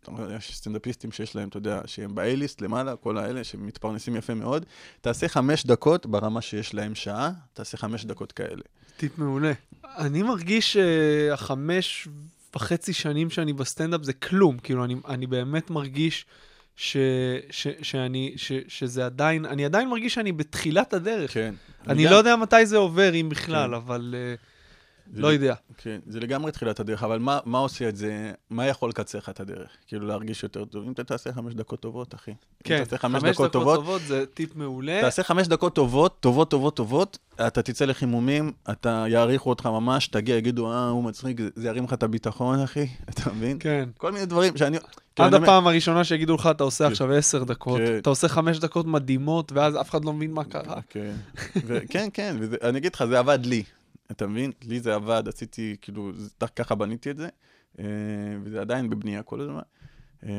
אומרת, 0.07 0.29
יש 0.37 0.57
סטנדאפיסטים 0.57 1.11
שיש 1.11 1.35
להם, 1.35 1.49
אתה 1.49 1.57
יודע, 1.57 1.81
שהם 1.85 2.15
ב- 2.15 2.27
A-list 2.27 2.61
למעלה, 2.61 2.95
כל 2.95 3.17
האלה 3.17 3.43
שמתפרנסים 3.43 4.15
יפה 4.15 4.33
מאוד. 4.33 4.65
תעשה 5.01 5.27
חמש 5.27 5.65
דקות 5.65 6.05
ברמה 6.05 6.41
שיש 6.41 6.73
להם 6.73 6.95
שעה, 6.95 7.31
תעשה 7.53 7.77
חמש 7.77 8.05
דקות 8.05 8.31
כאלה. 8.31 8.61
טיפ 8.97 9.17
מעולה. 9.17 9.51
אני 9.97 10.23
מרגיש 10.23 10.73
שהחמש 10.73 12.07
וחצי 12.55 12.93
שנים 12.93 13.29
שאני 13.29 13.53
בסטנדאפ 13.53 14.03
זה 14.03 14.13
כלום. 14.13 14.57
כאילו, 14.57 14.85
אני, 14.85 14.95
אני 15.07 15.27
באמת 15.27 15.69
מרגיש 15.69 16.25
ש, 16.75 16.97
ש, 17.51 17.67
שאני, 17.81 18.33
ש, 18.35 18.51
שזה 18.67 19.05
עדיין, 19.05 19.45
אני 19.45 19.65
עדיין 19.65 19.89
מרגיש 19.89 20.13
שאני 20.13 20.31
בתחילת 20.31 20.93
הדרך. 20.93 21.33
כן. 21.33 21.53
אני 21.87 22.03
גם- 22.05 22.11
לא 22.11 22.15
יודע 22.15 22.35
מתי 22.35 22.65
זה 22.65 22.77
עובר, 22.77 23.13
אם 23.15 23.29
בכלל, 23.29 23.67
כן. 23.69 23.73
אבל 23.73 24.15
זה 24.17 24.35
לא 25.13 25.27
יודע. 25.33 25.53
כן, 25.77 25.99
זה 26.07 26.19
לגמרי 26.19 26.51
תחילת 26.51 26.79
הדרך, 26.79 27.03
אבל 27.03 27.19
מה, 27.19 27.39
מה 27.45 27.57
עושה 27.57 27.89
את 27.89 27.95
זה? 27.95 28.31
מה 28.49 28.65
יכול 28.67 28.89
לקצר 28.89 29.17
לך 29.17 29.29
את 29.29 29.39
הדרך? 29.39 29.69
כאילו 29.87 30.07
להרגיש 30.07 30.43
יותר 30.43 30.65
טוב. 30.65 30.85
אם 30.85 30.91
אתה 30.91 31.03
תעשה 31.03 31.33
חמש 31.33 31.53
דקות 31.53 31.79
טובות, 31.79 32.15
אחי. 32.15 32.31
כן, 32.63 32.83
תעשה 32.83 32.97
חמש, 32.97 33.23
דקות 33.23 33.51
טובות, 33.51 34.01
זה 34.07 34.25
טיפ 34.33 34.55
מעולה. 34.55 34.97
תעשה 35.01 35.23
חמש 35.23 35.47
דקות 35.47 35.75
טובות, 35.75 36.17
טובות, 36.19 36.49
טובות, 36.49 36.75
טובות, 36.75 37.17
אתה 37.47 37.61
תצא 37.61 37.85
לחימומים, 37.85 38.51
אתה 38.71 39.05
יעריכו 39.07 39.49
אותך 39.49 39.65
ממש, 39.65 40.07
תגיע, 40.07 40.35
יגידו, 40.35 40.71
אה, 40.71 40.89
הוא 40.89 41.03
מצחיק, 41.03 41.37
זה- 41.55 41.67
ירים 41.67 41.83
לך 41.83 41.93
את 41.93 42.03
הביטחון, 42.03 42.59
אחי, 42.59 42.87
אתה 43.09 43.33
מבין? 43.33 43.57
כן. 43.59 43.89
כל 43.97 44.11
מיני 44.11 44.25
דברים 44.25 44.57
שאני... 44.57 44.77
כאילו, 45.15 45.27
עד 45.27 45.33
אני 45.33 45.43
הפעם 45.43 45.67
הראשונה 45.67 46.03
שיגידו 46.03 46.35
לך, 46.35 46.47
אתה 46.51 46.63
עושה 46.63 46.87
עכשיו 46.87 47.11
עשר 47.11 47.43
דקות, 47.43 47.77
כן. 47.77 47.97
אתה 47.97 48.09
עושה 48.09 48.27
חמש 48.27 48.59
דקות 48.59 48.85
מדהימות, 48.85 49.51
ואז 49.51 49.75
אף 49.81 49.89
אחד 49.89 50.05
לא 50.05 50.13
מבין 50.13 50.31
מה 50.31 50.43
קרה. 50.43 50.79
כן, 50.89 51.11
כן, 51.89 52.07
כן, 52.13 52.35
וזה- 52.39 52.57
אני 52.63 52.77
אגיד 52.77 52.95
לך, 52.95 53.05
זה 53.05 53.19
עבד 53.19 53.39
לי, 53.45 53.63
אתה 54.11 54.27
מבין? 54.27 54.51
לי 54.63 54.79
זה 54.79 54.95
עבד, 54.95 55.23
עשיתי, 55.27 55.75
כאילו, 55.81 56.11
ככה 56.55 56.75
בניתי 56.75 57.11
את 57.11 57.17
זה, 57.17 57.29
אה, 57.79 57.85
וזה 58.43 58.61
עדיין 58.61 58.89
בבנייה 58.89 59.23
כל 59.23 59.41
הזמן. 59.41 59.61
אה, 60.23 60.29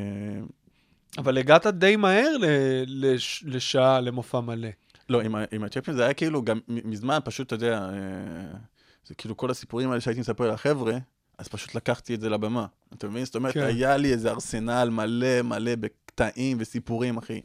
אבל 1.19 1.39
הגעת 1.39 1.67
די 1.67 1.97
מהר 1.97 2.37
ל- 2.41 2.47
לש- 2.87 3.45
לשעה, 3.47 4.01
למופע 4.01 4.41
מלא. 4.41 4.69
לא, 5.09 5.21
עם, 5.23 5.35
ה- 5.35 5.45
עם 5.53 5.65
הצ'פים 5.65 5.95
זה 5.95 6.05
היה 6.05 6.15
כאילו 6.15 6.43
גם 6.43 6.59
מזמן, 6.69 7.19
פשוט, 7.25 7.47
אתה 7.47 7.55
יודע, 7.55 7.79
אה, 7.79 8.59
זה 9.07 9.15
כאילו 9.15 9.37
כל 9.37 9.51
הסיפורים 9.51 9.91
האלה 9.91 10.01
שהייתי 10.01 10.21
מספר 10.21 10.51
לחבר'ה, 10.53 10.99
אז 11.39 11.49
פשוט 11.49 11.75
לקחתי 11.75 12.15
את 12.15 12.21
זה 12.21 12.31
לבמה. 12.31 12.67
אתה 12.95 13.09
מבין? 13.09 13.25
זאת 13.25 13.35
אומרת. 13.35 13.55
כן. 13.55 13.61
היה 13.63 13.97
לי 13.97 14.13
איזה 14.13 14.31
ארסנל 14.31 14.89
מלא 14.93 15.43
מלא 15.43 15.73
בקטעים 16.21 16.57
וסיפורים, 16.61 17.17
אחי. 17.17 17.41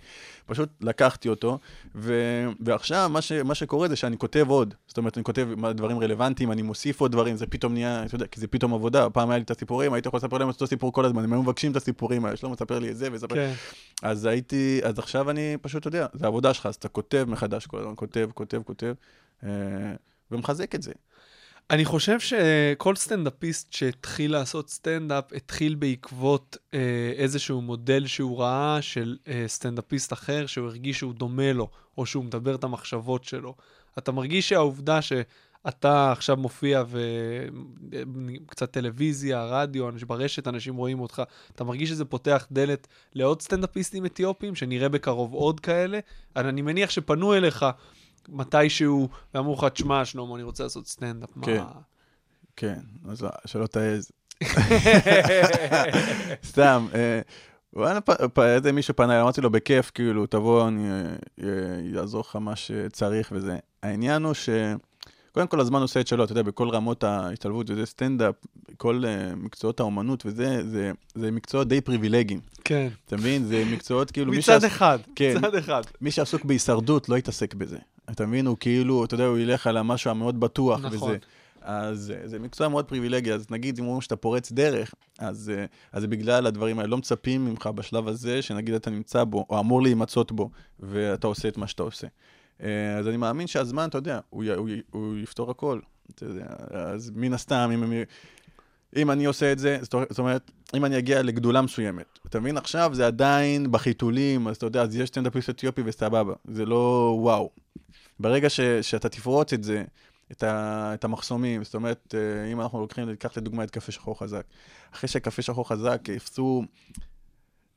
פשוט 0.45 0.69
לקחתי 0.81 1.29
אותו, 1.29 1.59
ו... 1.95 2.13
ועכשיו 2.59 3.09
מה, 3.13 3.21
ש... 3.21 3.31
מה 3.31 3.55
שקורה 3.55 3.87
זה 3.87 3.95
שאני 3.95 4.17
כותב 4.17 4.49
עוד. 4.49 4.73
זאת 4.87 4.97
אומרת, 4.97 5.17
אני 5.17 5.23
כותב 5.23 5.47
דברים 5.75 5.99
רלוונטיים, 5.99 6.51
אני 6.51 6.61
מוסיף 6.61 7.01
עוד 7.01 7.11
דברים, 7.11 7.35
זה 7.35 7.47
פתאום 7.47 7.73
נהיה, 7.73 8.03
אתה 8.05 8.15
יודע, 8.15 8.25
כי 8.27 8.39
זה 8.39 8.47
פתאום 8.47 8.73
עבודה. 8.73 9.09
פעם 9.09 9.29
היה 9.29 9.37
לי 9.37 9.43
את 9.43 9.51
הסיפורים, 9.51 9.93
הייתי 9.93 10.07
יכול 10.07 10.17
לספר 10.17 10.37
להם 10.37 10.49
את 10.49 10.53
אותו 10.53 10.67
סיפור 10.67 10.93
כל 10.93 11.05
הזמן, 11.05 11.23
הם 11.23 11.33
היו 11.33 11.41
מבקשים 11.41 11.71
את 11.71 11.75
הסיפורים 11.75 12.25
האלה, 12.25 12.37
שלמה, 12.37 12.55
תספר 12.55 12.79
לי 12.79 12.91
את 12.91 12.97
זה 12.97 13.07
וספר... 13.11 13.35
כן. 13.35 13.53
אז 14.01 14.25
הייתי, 14.25 14.81
אז 14.83 14.99
עכשיו 14.99 15.29
אני 15.29 15.57
פשוט, 15.61 15.85
יודע, 15.85 16.07
זה 16.13 16.25
העבודה 16.25 16.53
שלך, 16.53 16.65
אז 16.65 16.75
אתה 16.75 16.87
כותב 16.87 17.25
מחדש 17.27 17.65
כל 17.65 17.79
הזמן, 17.79 17.93
כותב, 17.95 18.29
כותב, 18.33 18.61
כותב, 18.65 18.93
אה, 19.43 19.49
ומחזק 20.31 20.75
את 20.75 20.81
זה. 20.81 20.91
אני 21.71 21.85
חושב 21.85 22.19
שכל 22.19 22.95
סטנדאפיסט 22.95 23.73
שהתחיל 23.73 24.31
לעשות 24.31 24.69
סטנדאפ, 24.69 25.33
התחיל 25.33 25.75
בעקבות 25.75 26.57
אה, 26.73 27.13
איזשהו 27.15 27.61
מודל 27.61 28.07
שהוא 28.07 28.39
ראה 28.39 28.81
של 28.81 29.17
אה, 29.27 29.43
סטנדאפיסט 29.47 30.13
אחר, 30.13 30.45
שהוא 30.45 30.67
הרגיש 30.67 30.97
שהוא 30.97 31.13
דומה 31.13 31.53
לו, 31.53 31.69
או 31.97 32.05
שהוא 32.05 32.25
מדבר 32.25 32.55
את 32.55 32.63
המחשבות 32.63 33.23
שלו. 33.23 33.55
אתה 33.97 34.11
מרגיש 34.11 34.49
שהעובדה 34.49 34.99
שאתה 35.01 36.11
עכשיו 36.11 36.37
מופיע 36.37 36.83
וקצת 38.45 38.71
טלוויזיה, 38.71 39.45
רדיו, 39.45 39.89
ברשת 40.07 40.47
אנשים 40.47 40.75
רואים 40.75 40.99
אותך, 40.99 41.21
אתה 41.55 41.63
מרגיש 41.63 41.89
שזה 41.89 42.05
פותח 42.05 42.47
דלת 42.51 42.87
לעוד 43.13 43.41
סטנדאפיסטים 43.41 44.05
אתיופים, 44.05 44.55
שנראה 44.55 44.89
בקרוב 44.89 45.33
עוד 45.33 45.59
כאלה? 45.59 45.99
אני 46.35 46.61
מניח 46.61 46.89
שפנו 46.89 47.33
אליך 47.33 47.65
מתישהו, 48.29 49.09
ואמרו 49.33 49.53
לך, 49.53 49.65
תשמע, 49.73 50.05
שלמה, 50.05 50.35
אני 50.35 50.43
רוצה 50.43 50.63
לעשות 50.63 50.87
סטנדאפ. 50.87 51.29
כן. 51.41 51.57
מה... 51.57 51.71
כן, 52.55 52.79
אז 53.09 53.25
שלא 53.45 53.67
תעז. 53.67 54.11
סתם, 56.51 56.87
אה, 56.93 57.21
וואלה, 57.73 57.99
איזה 58.55 58.71
מישהו 58.71 58.95
פנה, 58.95 59.21
אמרתי 59.21 59.41
לו, 59.41 59.49
בכיף, 59.49 59.91
כאילו, 59.93 60.25
תבוא, 60.25 60.67
אני 60.67 60.87
אה, 61.43 61.99
אעזור 61.99 62.21
לך 62.29 62.35
מה 62.35 62.55
שצריך 62.55 63.31
וזה. 63.35 63.57
העניין 63.83 64.23
הוא 64.23 64.33
ש... 64.33 64.49
קודם 65.31 65.47
כל, 65.47 65.59
הזמן 65.59 65.81
עושה 65.81 65.99
את 65.99 66.07
שלו, 66.07 66.23
אתה 66.23 66.31
יודע, 66.31 66.41
בכל 66.41 66.69
רמות 66.69 67.03
ההשתלבות, 67.03 67.69
וזה 67.69 67.85
סטנדאפ, 67.85 68.35
כל 68.77 69.03
uh, 69.03 69.35
מקצועות 69.35 69.79
האומנות 69.79 70.25
וזה, 70.25 70.69
זה, 70.69 70.91
זה 71.15 71.31
מקצועות 71.31 71.67
די 71.67 71.81
פריבילגיים. 71.81 72.39
כן. 72.63 72.87
אתה 73.05 73.15
מבין? 73.15 73.45
זה 73.45 73.63
מקצועות 73.71 74.11
כאילו... 74.11 74.31
מצד 74.31 74.41
שעס- 74.61 74.65
אחד, 74.65 74.99
כן. 75.15 75.33
מצד 75.37 75.55
אחד. 75.55 75.81
מי 76.01 76.11
שעסוק 76.11 76.45
בהישרדות 76.45 77.09
לא 77.09 77.17
יתעסק 77.17 77.53
בזה. 77.53 77.77
אתה 78.09 78.25
מבין? 78.25 78.47
הוא 78.47 78.57
כאילו, 78.59 79.05
אתה 79.05 79.13
יודע, 79.15 79.25
הוא 79.25 79.37
ילך 79.37 79.67
על 79.67 79.77
המשהו 79.77 80.11
המאוד 80.11 80.39
בטוח 80.39 80.79
נכון. 80.85 81.09
וזה. 81.09 81.17
אז 81.61 82.13
אה, 82.15 82.27
זה 82.27 82.39
מקצוע 82.39 82.67
מאוד 82.67 82.85
פריבילגי, 82.85 83.33
אז 83.33 83.45
נגיד, 83.51 83.79
אם 83.79 83.85
אומרים 83.85 84.01
שאתה 84.01 84.15
פורץ 84.15 84.51
דרך, 84.51 84.93
אז, 85.19 85.51
אה, 85.57 85.65
אז 85.91 86.01
זה 86.01 86.07
בגלל 86.07 86.45
הדברים 86.47 86.79
האלה. 86.79 86.89
לא 86.89 86.97
מצפים 86.97 87.45
ממך 87.45 87.67
בשלב 87.67 88.07
הזה, 88.07 88.41
שנגיד 88.41 88.73
אתה 88.73 88.89
נמצא 88.89 89.23
בו, 89.23 89.45
או 89.49 89.59
אמור 89.59 89.81
להימצאות 89.81 90.31
בו, 90.31 90.49
ואתה 90.79 91.27
עושה 91.27 91.47
את 91.47 91.57
מה 91.57 91.67
שאתה 91.67 91.83
עושה. 91.83 92.07
אה, 92.63 92.97
אז 92.97 93.07
אני 93.07 93.17
מאמין 93.17 93.47
שהזמן, 93.47 93.89
אתה 93.89 93.97
יודע, 93.97 94.19
הוא, 94.29 94.43
י- 94.43 94.49
הוא, 94.53 94.69
י- 94.69 94.81
הוא 94.91 95.17
יפתור 95.17 95.51
הכל. 95.51 95.79
אתה 96.15 96.25
יודע, 96.25 96.45
אז 96.71 97.11
מן 97.15 97.33
הסתם, 97.33 97.69
אם, 97.73 97.83
הם- 97.83 97.93
אם 98.95 99.11
אני 99.11 99.25
עושה 99.25 99.51
את 99.51 99.59
זה, 99.59 99.77
זאת 99.81 100.19
אומרת, 100.19 100.51
אם 100.75 100.85
אני 100.85 100.97
אגיע 100.97 101.21
לגדולה 101.21 101.61
מסוימת, 101.61 102.19
אתה 102.29 102.39
מבין? 102.39 102.57
עכשיו 102.57 102.89
זה 102.93 103.07
עדיין 103.07 103.71
בחיתולים, 103.71 104.47
אז 104.47 104.55
אתה 104.55 104.65
יודע, 104.65 104.81
אז 104.81 104.95
יש 104.95 105.09
סטנדאפיסט 105.09 105.49
אתיופי 105.49 105.81
וסבבה, 105.85 106.33
זה 106.47 106.65
לא 106.65 107.15
וואו. 107.21 107.49
ברגע 108.21 108.49
ש, 108.49 108.59
שאתה 108.61 109.09
תפרוץ 109.09 109.53
את 109.53 109.63
זה, 109.63 109.83
את, 110.31 110.43
ה, 110.43 110.91
את 110.93 111.03
המחסומים, 111.03 111.63
זאת 111.63 111.75
אומרת, 111.75 112.15
אה, 112.17 112.51
אם 112.51 112.61
אנחנו 112.61 112.81
לוקחים, 112.81 113.09
ניקח 113.09 113.37
לדוגמה 113.37 113.63
את 113.63 113.71
קפה 113.71 113.91
שחור 113.91 114.19
חזק. 114.19 114.43
אחרי 114.93 115.07
שקפה 115.07 115.41
שחור 115.41 115.69
חזק 115.69 116.01
הפסו, 116.15 116.63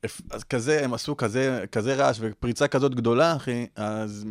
הפ- 0.05 0.21
אז 0.31 0.45
כזה, 0.45 0.85
הם 0.85 0.95
עשו 0.95 1.17
כזה, 1.17 1.65
כזה 1.73 1.95
רעש 1.95 2.19
ופריצה 2.21 2.69
כזאת 2.69 2.95
גדולה, 2.95 3.37
אחי, 3.37 3.67
אז 3.77 4.27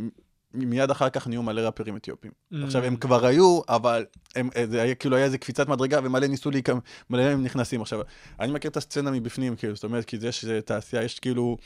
מיד 0.54 0.92
אחר 0.92 1.10
כך 1.10 1.28
נהיו 1.28 1.44
מלא 1.44 1.62
ראפרים 1.62 1.96
אתיופים. 1.96 2.32
Mm. 2.32 2.58
עכשיו, 2.64 2.84
הם 2.84 2.96
כבר 2.96 3.26
היו, 3.26 3.62
אבל 3.70 4.06
הם, 4.36 4.50
אה, 4.56 4.68
זה 4.68 4.82
היה, 4.82 4.96
כאילו 4.96 5.16
היה 5.16 5.26
איזה 5.26 5.38
קפיצת 5.38 5.68
מדרגה, 5.68 6.00
ומלא 6.04 6.28
ניסו 6.28 6.52
להיכנס, 6.52 6.80
מלא 7.10 7.24
מהם 7.24 7.44
נכנסים. 7.44 7.82
עכשיו, 7.82 8.02
אני 8.40 8.52
מכיר 8.52 8.72
את 8.72 8.78
הסצנה 8.78 9.12
מבפנים, 9.12 9.56
כאילו, 9.56 9.76
זאת 9.76 9.84
אומרת, 9.84 10.06
כי 10.06 10.18
יש 10.22 10.46
תעשייה, 10.66 11.04
יש 11.04 11.20
כאילו, 11.20 11.58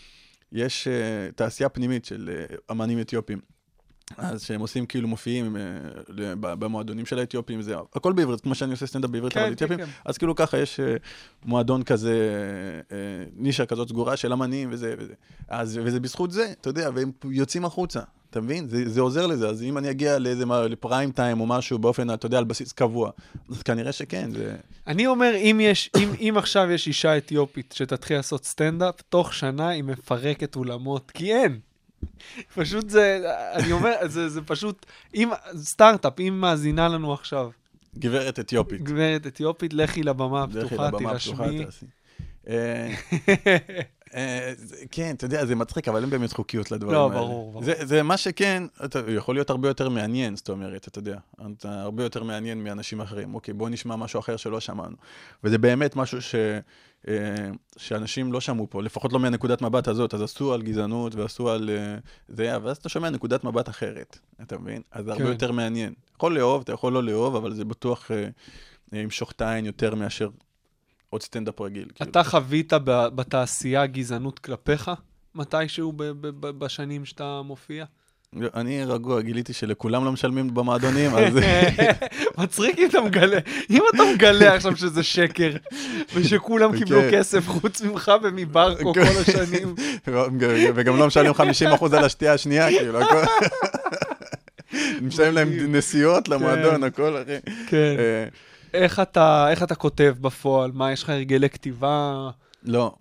יש 0.51 0.87
אה, 0.87 1.31
תעשייה 1.35 1.69
פנימית 1.69 2.05
של 2.05 2.29
אה, 2.49 2.55
אמנים 2.71 3.01
אתיופים. 3.01 3.56
אז 4.17 4.43
שהם 4.43 4.61
עושים 4.61 4.85
כאילו 4.85 5.07
מופיעים 5.07 5.57
אה, 5.57 6.35
במועדונים 6.35 7.05
של 7.05 7.19
האתיופים, 7.19 7.61
זה 7.61 7.75
הכל 7.95 8.13
בעברית, 8.13 8.41
כמו 8.41 8.55
שאני 8.55 8.71
עושה 8.71 8.87
סטנדאפ 8.87 9.09
בעברית 9.09 9.33
כן, 9.33 9.39
על 9.39 9.47
כן, 9.47 9.53
אתיופים, 9.53 9.77
כן. 9.77 9.85
אז 10.05 10.17
כאילו 10.17 10.35
ככה 10.35 10.57
יש 10.57 10.79
אה, 10.79 10.95
מועדון 11.45 11.83
כזה, 11.83 12.15
אה, 12.91 12.97
נישה 13.35 13.65
כזאת 13.65 13.89
סגורה 13.89 14.17
של 14.17 14.33
אמנים 14.33 14.69
וזה, 14.71 14.95
וזה. 14.97 15.13
אז, 15.47 15.79
וזה 15.83 15.99
בזכות 15.99 16.31
זה, 16.31 16.53
אתה 16.61 16.69
יודע, 16.69 16.89
והם 16.93 17.11
יוצאים 17.23 17.65
החוצה, 17.65 17.99
אתה 18.29 18.41
מבין? 18.41 18.67
זה, 18.67 18.89
זה 18.89 19.01
עוזר 19.01 19.27
לזה, 19.27 19.49
אז 19.49 19.63
אם 19.63 19.77
אני 19.77 19.89
אגיע 19.89 20.19
לאיזה 20.19 20.45
לפריים 20.45 21.11
טיים 21.11 21.39
או 21.39 21.45
משהו 21.45 21.79
באופן, 21.79 22.13
אתה 22.13 22.25
יודע, 22.25 22.37
על 22.37 22.43
בסיס 22.43 22.71
קבוע, 22.71 23.11
אז 23.49 23.63
כנראה 23.63 23.91
שכן, 23.91 24.31
זה... 24.31 24.55
אני 24.87 25.07
אומר, 25.07 25.33
אם 25.35 25.59
יש, 25.63 25.89
אם, 25.97 26.09
אם 26.19 26.35
עכשיו 26.37 26.71
יש 26.71 26.87
אישה 26.87 27.17
אתיופית 27.17 27.73
שתתחיל 27.77 28.17
לעשות 28.17 28.45
סטנדאפ, 28.45 29.01
תוך 29.09 29.33
שנה 29.33 29.69
היא 29.69 29.83
מפרקת 29.83 30.55
אולמות, 30.55 31.11
כי 31.11 31.33
אין. 31.33 31.59
פשוט 32.55 32.89
זה, 32.89 33.31
אני 33.53 33.71
אומר, 33.71 33.95
זה, 34.05 34.29
זה 34.29 34.41
פשוט, 34.41 34.85
אם, 35.15 35.29
סטארט-אפ, 35.55 36.19
אם 36.19 36.37
מאזינה 36.41 36.87
לנו 36.87 37.13
עכשיו, 37.13 37.49
גברת 37.97 38.39
אתיופית. 38.39 38.83
גברת 38.83 39.27
אתיופית, 39.27 39.73
לכי 39.73 40.03
לבמה 40.03 40.43
הפתוחה, 40.43 40.89
תירשמי. 40.97 41.65
אה, 44.17 44.53
כן, 44.91 45.15
אתה 45.15 45.25
יודע, 45.25 45.45
זה 45.45 45.55
מצחיק, 45.55 45.87
אבל 45.87 46.01
אין 46.01 46.09
באמת 46.09 46.33
חוקיות 46.33 46.71
לדברים 46.71 46.93
לא, 46.93 47.07
האלה. 47.07 47.19
ברור, 47.19 47.51
ברור. 47.51 47.63
זה, 47.63 48.03
מה 48.03 48.17
שכן, 48.17 48.63
יכול 49.07 49.35
להיות 49.35 49.49
הרבה 49.49 49.67
יותר 49.67 49.89
מעניין, 49.89 50.35
זאת 50.35 50.49
אומרת, 50.49 50.87
אתה 50.87 50.99
יודע. 50.99 51.17
אתה 51.57 51.81
הרבה 51.81 52.03
יותר 52.03 52.23
מעניין 52.23 52.63
מאנשים 52.63 53.01
אחרים. 53.01 53.35
אוקיי, 53.35 53.53
בוא 53.53 53.69
נשמע 53.69 53.95
משהו 53.95 54.19
אחר 54.19 54.37
שלא 54.37 54.59
שמענו. 54.59 54.95
וזה 55.43 55.57
באמת 55.57 55.95
משהו 55.95 56.21
ש, 56.21 56.35
אה, 57.07 57.13
שאנשים 57.77 58.33
לא 58.33 58.41
שמעו 58.41 58.69
פה, 58.69 58.83
לפחות 58.83 59.13
לא 59.13 59.19
מהנקודת 59.19 59.61
מבט 59.61 59.87
הזאת. 59.87 60.13
אז 60.13 60.21
עשו 60.21 60.53
על 60.53 60.61
גזענות 60.61 61.15
ועשו 61.15 61.49
על 61.49 61.69
אה, 61.69 61.97
זה, 62.27 62.57
ואז 62.63 62.77
אתה 62.77 62.89
שומע 62.89 63.09
נקודת 63.09 63.43
מבט 63.43 63.69
אחרת, 63.69 64.19
אתה 64.41 64.57
מבין? 64.57 64.81
אז 64.91 65.05
זה 65.05 65.11
הרבה 65.11 65.23
כן. 65.23 65.29
יותר 65.31 65.51
מעניין. 65.51 65.93
יכול 66.15 66.35
לאהוב, 66.35 66.61
אתה 66.61 66.73
יכול 66.73 66.93
לא 66.93 67.03
לאהוב, 67.03 67.35
אבל 67.35 67.53
זה 67.53 67.65
בטוח 67.65 68.11
ימשוך 68.93 69.31
את 69.31 69.41
העין 69.41 69.65
יותר 69.65 69.95
מאשר 69.95 70.29
עוד 71.09 71.23
סטנדאפ 71.23 71.61
רגיל. 71.61 71.87
כאילו. 71.95 72.11
אתה 72.11 72.23
חווית 72.23 72.73
בתעשייה 72.85 73.85
גזענות 73.85 74.39
כלפיך 74.39 74.91
מתישהו 75.35 75.93
בשנים 76.41 77.05
שאתה 77.05 77.41
מופיע? 77.45 77.85
אני 78.55 78.85
רגוע, 78.85 79.21
גיליתי 79.21 79.53
שלכולם 79.53 80.05
לא 80.05 80.11
משלמים 80.11 80.53
במועדונים, 80.53 81.11
אז... 81.15 81.39
מצחיק 82.37 82.79
אם 82.79 82.87
אתה 82.89 83.01
מגלה, 83.01 83.37
אם 83.69 83.83
אתה 83.95 84.03
מגלה 84.13 84.55
עכשיו 84.55 84.77
שזה 84.77 85.03
שקר, 85.03 85.51
ושכולם 86.13 86.77
קיבלו 86.77 87.01
כן. 87.01 87.09
כסף 87.11 87.47
חוץ 87.47 87.81
ממך 87.81 88.11
ומברקו 88.23 88.93
כל 88.93 88.99
השנים. 89.01 89.75
וגם 90.75 90.97
לא 90.97 91.07
משלמים 91.07 91.31
50% 91.31 91.97
על 91.97 92.05
השתייה 92.05 92.33
השנייה, 92.33 92.69
כאילו, 92.69 93.01
הכל... 93.01 93.21
משלמים 95.01 95.33
להם 95.33 95.75
נסיעות 95.75 96.27
למועדון, 96.27 96.83
הכל, 96.83 97.17
אחי. 97.17 97.51
כן. 97.67 97.95
איך 98.73 98.99
אתה, 98.99 99.49
איך 99.51 99.63
אתה 99.63 99.75
כותב 99.75 100.15
בפועל? 100.21 100.71
מה, 100.71 100.91
יש 100.91 101.03
לך 101.03 101.09
הרגלי 101.09 101.49
כתיבה? 101.49 102.29
לא, 102.63 102.95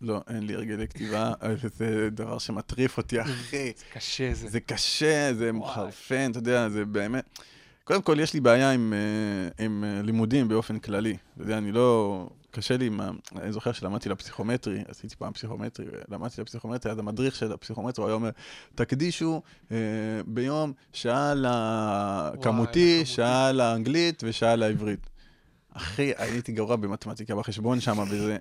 לא, 0.00 0.20
אין 0.28 0.46
לי 0.46 0.54
הרגלי 0.54 0.88
כתיבה, 0.88 1.32
זה 1.78 2.08
דבר 2.10 2.38
שמטריף 2.38 2.96
אותי, 2.96 3.20
אחי. 3.20 3.72
קשה 3.92 4.34
זה. 4.34 4.48
זה 4.48 4.60
קשה, 4.60 5.34
זה 5.34 5.52
מחרפן, 5.52 6.30
אתה 6.30 6.38
יודע, 6.38 6.68
זה 6.68 6.84
באמת... 6.84 7.38
קודם 7.84 8.02
כל, 8.02 8.20
יש 8.20 8.34
לי 8.34 8.40
בעיה 8.40 8.72
עם, 8.72 8.92
אה, 8.92 9.64
עם 9.64 9.84
אה, 9.84 10.02
לימודים 10.02 10.48
באופן 10.48 10.78
כללי. 10.78 11.16
אתה 11.34 11.42
יודע, 11.42 11.58
אני 11.58 11.72
לא... 11.72 12.28
קשה 12.50 12.76
לי 12.76 12.86
עם 12.86 13.00
ה... 13.00 13.10
אני 13.36 13.52
זוכר 13.52 13.72
שלמדתי 13.72 14.08
לפסיכומטרי, 14.08 14.82
עשיתי 14.88 15.16
פעם 15.16 15.32
פסיכומטרי, 15.32 15.86
ולמדתי 16.08 16.40
לפסיכומטרי, 16.40 16.92
אז 16.92 16.98
המדריך 16.98 17.36
של 17.36 17.52
הפסיכומטרי, 17.52 18.04
היה 18.04 18.14
אומר, 18.14 18.30
תקדישו 18.74 19.42
אה, 19.72 19.76
ביום 20.26 20.72
שעה 20.92 21.34
לכמותי. 21.34 23.02
שעה 23.04 23.52
לאנגלית 23.52 24.22
ושעה 24.26 24.56
לעברית. 24.56 25.10
אחי, 25.74 26.12
הייתי 26.18 26.52
גרוע 26.52 26.76
במתמטיקה 26.76 27.34
בחשבון 27.34 27.80
שם, 27.80 27.98
וזה... 28.10 28.36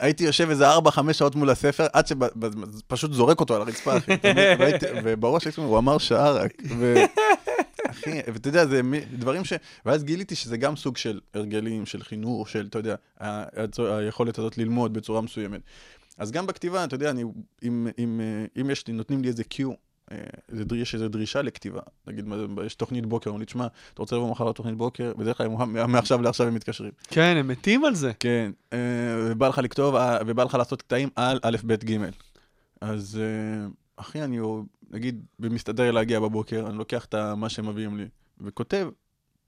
הייתי 0.00 0.24
יושב 0.24 0.50
איזה 0.50 0.76
4-5 0.76 1.12
שעות 1.12 1.34
מול 1.34 1.50
הספר, 1.50 1.86
עד 1.92 2.06
שפשוט 2.06 3.12
זורק 3.12 3.40
אותו 3.40 3.56
על 3.56 3.62
הרצפה, 3.62 3.96
אחי. 3.96 4.14
ובראש 5.04 5.56
הוא 5.56 5.78
אמר 5.78 5.98
שעה 5.98 6.30
רק. 6.30 6.52
אחי, 7.92 8.20
ואתה 8.32 8.48
יודע, 8.48 8.66
זה 8.66 8.80
דברים 9.18 9.44
ש... 9.44 9.52
ואז 9.86 10.04
גיליתי 10.04 10.34
שזה 10.34 10.56
גם 10.56 10.76
סוג 10.76 10.96
של 10.96 11.20
הרגלים, 11.34 11.86
של 11.86 12.02
חינוך, 12.02 12.48
של, 12.48 12.66
אתה 12.70 12.78
יודע, 12.78 12.94
היכולת 13.78 14.38
הזאת 14.38 14.58
ללמוד 14.58 14.94
בצורה 14.94 15.20
מסוימת. 15.20 15.60
אז 16.18 16.30
גם 16.30 16.46
בכתיבה, 16.46 16.84
אתה 16.84 16.94
יודע, 16.94 17.10
אני, 17.10 17.24
אם, 17.62 17.88
אם, 17.98 18.20
אם 18.60 18.70
יש 18.70 18.86
לי, 18.86 18.92
נותנים 18.92 19.22
לי 19.22 19.28
איזה 19.28 19.42
Q, 19.54 19.62
דר- 20.50 20.76
יש 20.76 20.94
איזו 20.94 21.08
דרישה 21.08 21.42
לכתיבה. 21.42 21.80
נגיד, 22.06 22.28
יש 22.66 22.74
תוכנית 22.74 23.06
בוקר, 23.06 23.30
אומרים 23.30 23.40
לי, 23.40 23.46
תשמע, 23.46 23.66
אתה 23.94 24.02
רוצה 24.02 24.16
לבוא 24.16 24.30
מחר 24.30 24.48
לתוכנית 24.48 24.76
בוקר? 24.76 25.12
בדרך 25.18 25.36
כלל 25.38 25.48
מעכשיו 25.88 26.22
לעכשיו 26.22 26.46
הם 26.46 26.54
מתקשרים. 26.54 26.90
כן, 27.08 27.36
הם 27.36 27.48
מתים 27.48 27.84
על 27.84 27.94
זה. 27.94 28.12
כן, 28.20 28.50
אה, 28.72 28.78
ובא 29.30 29.48
לך 29.48 29.58
לכתוב, 29.58 29.94
אה, 29.94 30.18
ובא 30.26 30.44
לך 30.44 30.54
לעשות 30.54 30.82
קטעים 30.82 31.08
על 31.16 31.38
א', 31.42 31.56
ב', 31.66 31.74
ג'. 31.84 31.98
אז 32.80 33.20
אה, 33.22 33.66
אחי, 33.96 34.22
אני 34.22 34.38
נגיד, 34.92 35.24
מסתדר 35.38 35.90
להגיע 35.90 36.20
בבוקר, 36.20 36.66
אני 36.68 36.78
לוקח 36.78 37.04
את 37.04 37.14
מה 37.14 37.48
שהם 37.48 37.68
מביאים 37.68 37.96
לי, 37.96 38.06
וכותב, 38.40 38.88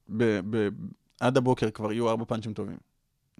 ב- 0.09 0.41
ב- 0.51 0.69
עד 1.21 1.37
הבוקר 1.37 1.71
כבר 1.71 1.93
יהיו 1.93 2.09
ארבע 2.11 2.25
פאנצ'ים 2.25 2.53
טובים. 2.53 2.77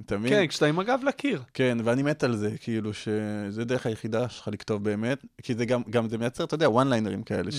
אתה 0.07 0.19
מבין? 0.19 0.31
כן, 0.33 0.47
כשאתה 0.47 0.67
עם 0.67 0.79
הגב 0.79 1.01
לקיר. 1.07 1.43
כן, 1.55 1.79
ואני 1.85 2.03
מת 2.03 2.25
על 2.25 2.37
זה, 2.37 2.59
כאילו, 2.61 2.95
שזה 2.95 3.63
הדרך 3.63 3.87
היחידה 3.87 4.29
שלך 4.29 4.49
לכתוב 4.53 4.85
באמת, 4.85 5.25
כי 5.43 5.55
זה 5.55 5.67
גם, 5.67 5.83
גם 5.91 6.09
זה 6.09 6.19
מייצר, 6.19 6.45
אתה 6.45 6.55
יודע, 6.55 6.71
וואן 6.71 6.89
ליינרים 6.89 7.23
כאלה, 7.23 7.51
Mm. 7.51 7.55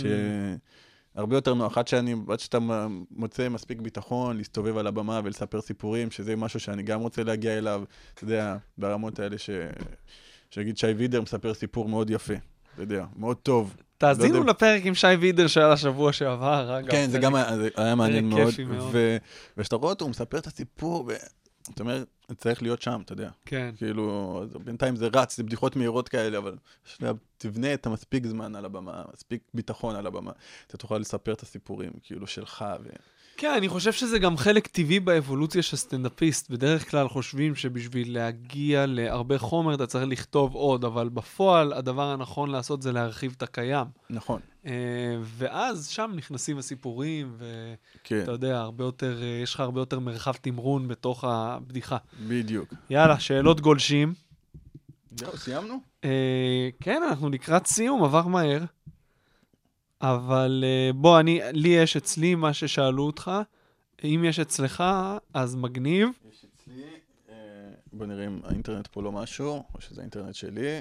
שהרבה 1.15 1.35
יותר 1.37 1.53
נוח, 1.53 1.77
עד 1.77 1.87
שאני, 1.87 2.15
עד 2.29 2.39
שאתה 2.39 2.57
מוצא 3.11 3.49
מספיק 3.49 3.79
ביטחון 3.81 4.37
להסתובב 4.37 4.77
על 4.77 4.87
הבמה 4.87 5.21
ולספר 5.23 5.61
סיפורים, 5.61 6.11
שזה 6.11 6.35
משהו 6.35 6.59
שאני 6.59 6.83
גם 6.83 7.01
רוצה 7.01 7.23
להגיע 7.23 7.57
אליו, 7.57 7.83
אתה 8.13 8.23
יודע, 8.23 8.57
ברמות 8.77 9.19
האלה 9.19 9.37
ש... 9.37 9.49
שיגיד 10.49 10.77
שי 10.77 10.87
וידר 10.87 11.21
מספר 11.21 11.53
סיפור 11.53 11.89
מאוד 11.89 12.09
יפה, 12.09 12.33
אתה 12.73 12.83
יודע, 12.83 13.05
מאוד 13.15 13.37
טוב. 13.37 13.75
תאזינו 14.13 14.39
לא. 14.39 14.45
לפרק 14.45 14.81
עם 14.85 14.95
שי 14.95 15.07
וידר 15.07 15.47
שהיה 15.47 15.73
לשבוע 15.73 16.13
שעבר, 16.13 16.79
אגב. 16.79 16.91
כן, 16.91 17.09
זה 17.09 17.19
גם 17.19 17.35
היה, 17.35 17.95
מעניין 17.95 18.29
מאוד. 18.29 18.53
וכשאתה 19.57 19.75
רואה 19.75 19.89
אותו, 19.89 20.05
הוא 20.05 20.09
מספר 20.09 20.37
את 20.37 20.47
הסיפור, 20.47 21.07
ואתה 21.07 21.83
אומר, 21.83 22.03
צריך 22.37 22.61
להיות 22.61 22.81
שם, 22.81 23.01
אתה 23.05 23.13
יודע. 23.13 23.29
כן. 23.45 23.71
כאילו, 23.77 24.45
בינתיים 24.63 24.95
זה 24.95 25.09
רץ, 25.13 25.37
זה 25.37 25.43
בדיחות 25.43 25.75
מהירות 25.75 26.09
כאלה, 26.09 26.37
אבל 26.37 26.55
שנייה, 26.85 27.13
תבנה 27.37 27.73
את 27.73 27.85
המספיק 27.85 28.25
זמן 28.25 28.55
על 28.55 28.65
הבמה, 28.65 29.03
מספיק 29.13 29.41
ביטחון 29.53 29.95
על 29.95 30.07
הבמה. 30.07 30.31
אתה 30.67 30.77
תוכל 30.77 30.97
לספר 30.97 31.33
את 31.33 31.41
הסיפורים, 31.41 31.91
כאילו, 32.03 32.27
שלך. 32.27 32.65
ו... 32.83 32.89
כן, 33.37 33.53
אני 33.57 33.69
חושב 33.69 33.91
שזה 33.91 34.19
גם 34.19 34.37
חלק 34.37 34.67
טבעי 34.67 34.99
באבולוציה 34.99 35.61
של 35.61 35.77
סטנדאפיסט. 35.77 36.49
בדרך 36.49 36.91
כלל 36.91 37.07
חושבים 37.07 37.55
שבשביל 37.55 38.13
להגיע 38.13 38.85
להרבה 38.85 39.37
חומר 39.37 39.73
אתה 39.73 39.87
צריך 39.87 40.05
לכתוב 40.07 40.55
עוד, 40.55 40.85
אבל 40.85 41.09
בפועל 41.09 41.73
הדבר 41.73 42.09
הנכון 42.09 42.49
לעשות 42.49 42.81
זה 42.81 42.91
להרחיב 42.91 43.33
את 43.37 43.43
הקיים. 43.43 43.87
נכון, 44.09 44.39
אה, 44.65 44.71
ואז 45.23 45.87
שם 45.87 46.11
נכנסים 46.15 46.57
הסיפורים, 46.57 47.33
ואתה 47.37 47.77
כן, 48.03 48.23
יודע, 48.27 48.59
הרבה 48.59 48.83
יותר, 48.83 49.21
אה, 49.21 49.39
יש 49.43 49.53
לך 49.53 49.59
הרבה 49.59 49.81
יותר 49.81 49.99
מרחב 49.99 50.33
תמרון 50.33 50.87
בתוך 50.87 51.23
הבדיחה. 51.23 51.97
בדיוק. 52.27 52.73
יאללה, 52.89 53.19
שאלות 53.19 53.61
גולשים. 53.61 54.13
זהו, 55.17 55.37
סיימנו? 55.37 55.79
אה, 56.03 56.69
כן, 56.79 57.01
אנחנו 57.09 57.29
לקראת 57.29 57.67
סיום, 57.67 58.03
עבר 58.03 58.27
מהר. 58.27 58.63
אבל 60.13 60.63
אה, 60.67 60.93
בוא, 60.93 61.19
אני, 61.19 61.39
לי 61.53 61.69
יש 61.69 61.97
אצלי 61.97 62.35
מה 62.35 62.53
ששאלו 62.53 63.03
אותך. 63.03 63.31
אם 64.03 64.23
יש 64.27 64.39
אצלך, 64.39 64.83
אז 65.33 65.55
מגניב. 65.55 66.09
יש 66.29 66.45
אצלי, 66.55 66.83
אה, 67.29 67.35
בוא 67.93 68.05
נראה 68.05 68.27
אם 68.27 68.39
האינטרנט 68.43 68.87
פה 68.87 69.01
לא 69.01 69.11
משהו, 69.11 69.63
או 69.73 69.81
שזה 69.81 70.01
האינטרנט 70.01 70.35
שלי. 70.35 70.79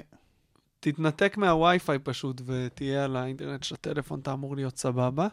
תתנתק 0.79 1.37
מהווי-פיי 1.37 1.99
פשוט 1.99 2.41
ותהיה 2.45 3.05
על 3.05 3.15
האינטרנט 3.15 3.63
של 3.63 3.75
הטלפון, 3.75 4.19
אתה 4.19 4.33
אמור 4.33 4.55
להיות 4.55 4.77
סבבה. 4.77 5.27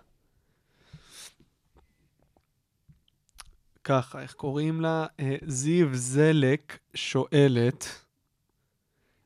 ככה, 3.84 4.22
איך 4.22 4.32
קוראים 4.32 4.80
לה? 4.80 5.07
אה, 5.20 5.36
זיו 5.47 5.88
זלק 5.93 6.78
שואלת. 6.95 7.84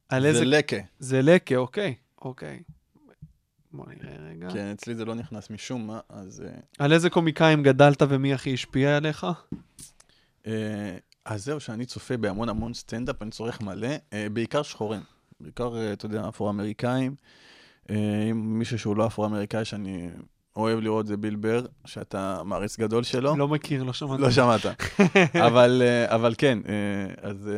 על 0.09 0.27
איזה... 0.27 0.39
זה 0.39 0.45
לקה. 0.45 0.77
זלקה, 0.99 1.57
אוקיי, 1.57 1.95
אוקיי. 2.23 2.63
בוא 3.77 3.87
נראה 3.87 4.17
רגע. 4.31 4.51
כן, 4.51 4.67
אצלי 4.67 4.95
זה 4.95 5.05
לא 5.05 5.15
נכנס 5.15 5.51
משום 5.51 5.87
מה, 5.87 6.01
אז... 6.09 6.43
אה, 6.47 6.61
על 6.79 6.93
איזה 6.93 7.11
קומיקאים 7.11 7.63
גדלת 7.63 8.03
ומי 8.09 8.35
הכי 8.35 8.55
השפיע 8.55 8.97
עליך? 8.97 9.27
אה, 10.47 10.97
אז 11.25 11.45
זהו, 11.45 11.61
שאני 11.61 11.87
צופה 11.87 12.17
בהמון 12.17 12.49
המון 12.49 12.75
סטנדאפ, 12.75 13.23
אני 13.23 13.31
צורך 13.31 13.61
מלא, 13.61 13.89
אה, 14.13 14.27
בעיקר 14.33 14.63
שחורים. 14.63 15.01
בעיקר, 15.41 15.93
אתה 15.93 16.07
יודע, 16.07 16.29
אפרו-אמריקאים. 16.29 17.15
אם 17.91 18.59
מישהו 18.59 18.79
שהוא 18.79 18.97
לא 18.97 19.07
אפרו-אמריקאי 19.07 19.65
שאני 19.65 20.11
אוהב 20.57 20.79
לראות 20.81 21.07
זה 21.07 21.17
ביל 21.17 21.37
בר, 21.37 21.67
שאתה 21.85 22.43
מעריץ 22.45 22.79
גדול 22.79 23.03
שלו. 23.03 23.37
לא 23.37 23.49
מכיר, 23.49 23.83
לא 23.83 23.93
שמעתי. 23.93 24.23
לא 24.23 24.31
שמעת. 24.31 24.61
אבל, 25.47 25.83
אבל 26.07 26.35
כן, 26.39 26.59
אז 27.23 27.51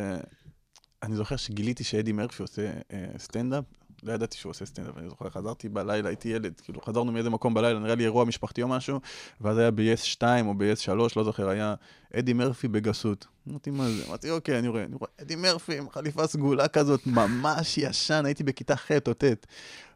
אני 1.03 1.15
זוכר 1.15 1.35
שגיליתי 1.35 1.83
שאדי 1.83 2.11
מרפי 2.11 2.41
עושה 2.43 2.71
סטנדאפ, 3.17 3.63
לא 4.03 4.13
ידעתי 4.13 4.37
שהוא 4.37 4.49
עושה 4.49 4.65
סטנדאפ, 4.65 4.97
אני 4.97 5.09
זוכר, 5.09 5.29
חזרתי 5.29 5.69
בלילה, 5.69 6.09
הייתי 6.09 6.29
ילד, 6.29 6.61
כאילו, 6.63 6.81
חזרנו 6.81 7.11
מאיזה 7.11 7.29
מקום 7.29 7.53
בלילה, 7.53 7.79
נראה 7.79 7.95
לי 7.95 8.03
אירוע 8.03 8.25
משפחתי 8.25 8.61
או 8.61 8.67
משהו, 8.67 8.99
ואז 9.41 9.57
היה 9.57 9.71
ב-yes 9.71 9.97
2 9.97 10.47
או 10.47 10.53
ב-yes 10.53 10.75
3, 10.75 11.17
לא 11.17 11.23
זוכר, 11.23 11.49
היה 11.49 11.75
אדי 12.13 12.33
מרפי 12.33 12.67
בגסות. 12.67 13.27
אמרתי, 13.49 13.69
מה 13.69 13.89
זה? 13.89 14.05
אמרתי, 14.07 14.31
אוקיי, 14.31 14.59
אני 14.59 14.67
רואה, 14.67 14.83
אני 14.83 14.95
רואה, 14.95 15.11
אדי 15.21 15.35
מרפי 15.35 15.77
עם 15.77 15.89
חליפה 15.89 16.27
סגולה 16.27 16.67
כזאת, 16.67 17.07
ממש 17.07 17.77
ישן, 17.77 18.25
הייתי 18.25 18.43
בכיתה 18.43 18.75
ח' 18.75 18.91
או 19.07 19.13
ט', 19.13 19.23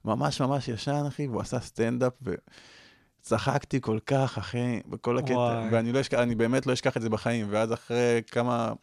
ממש 0.05 0.41
ממש 0.41 0.67
ישן, 0.67 1.03
אחי, 1.07 1.27
והוא 1.27 1.41
עשה 1.41 1.59
סטנדאפ, 1.59 2.13
ו... 2.25 2.33
צחקתי 3.21 3.81
כל 3.81 3.99
כך, 4.05 4.37
אחי, 4.37 4.79
בכל 4.87 5.17
הקטע, 5.17 5.33
וואי. 5.33 5.69
ואני 5.71 5.91
לא 5.91 6.01
אשכח, 6.01 6.19
אני 6.19 6.35
באמת 6.35 6.67
לא 6.67 6.73
אשכח 6.73 6.97
את 6.97 7.01
זה 7.01 7.09
בחיים, 7.09 7.47
ואז 7.49 7.73
אחרי 7.73 8.21
כמה, 8.31 8.73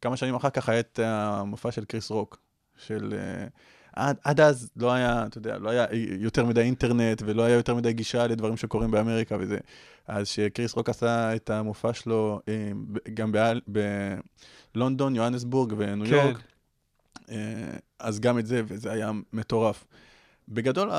כמה 0.00 0.16
שנים 0.16 0.34
אחר 0.34 0.50
כך 0.50 0.68
היה 0.68 0.80
את 0.80 0.98
המופע 1.02 1.72
של 1.72 1.84
קריס 1.84 2.10
רוק, 2.10 2.38
של... 2.76 3.14
אה, 3.18 3.46
עד, 3.92 4.16
עד 4.24 4.40
אז 4.40 4.70
לא 4.76 4.92
היה, 4.92 5.26
אתה 5.26 5.38
יודע, 5.38 5.58
לא 5.58 5.70
היה 5.70 5.86
יותר 6.18 6.44
מדי 6.44 6.60
אינטרנט, 6.60 7.22
ולא 7.26 7.42
היה 7.42 7.54
יותר 7.54 7.74
מדי 7.74 7.92
גישה 7.92 8.26
לדברים 8.26 8.56
שקורים 8.56 8.90
באמריקה 8.90 9.36
וזה. 9.40 9.58
אז 10.08 10.28
שקריס 10.28 10.74
רוק 10.74 10.88
עשה 10.88 11.36
את 11.36 11.50
המופע 11.50 11.92
שלו 11.92 12.40
אה, 12.48 12.70
גם 13.14 13.32
בלונדון, 14.74 15.16
יוהנסבורג 15.16 15.74
וניו 15.76 16.06
כן. 16.06 16.14
יורק, 16.14 16.42
אה, 17.30 17.36
אז 17.98 18.20
גם 18.20 18.38
את 18.38 18.46
זה, 18.46 18.62
וזה 18.66 18.92
היה 18.92 19.10
מטורף. 19.32 19.84
בגדול, 20.48 20.90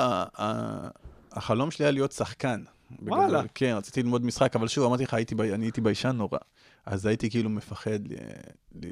החלום 1.31 1.71
שלי 1.71 1.85
היה 1.85 1.91
להיות 1.91 2.11
שחקן. 2.11 2.63
בגדול. 2.91 3.17
וואלה. 3.19 3.41
כן, 3.55 3.73
רציתי 3.77 4.03
ללמוד 4.03 4.25
משחק, 4.25 4.55
אבל 4.55 4.67
שוב, 4.67 4.85
אמרתי 4.85 5.03
לך, 5.03 5.13
הייתי, 5.13 5.35
אני 5.53 5.65
הייתי 5.65 5.81
ביישן 5.81 6.09
נורא. 6.09 6.37
אז 6.85 7.05
הייתי 7.05 7.29
כאילו 7.29 7.49
מפחד, 7.49 7.99
ל... 8.75 8.85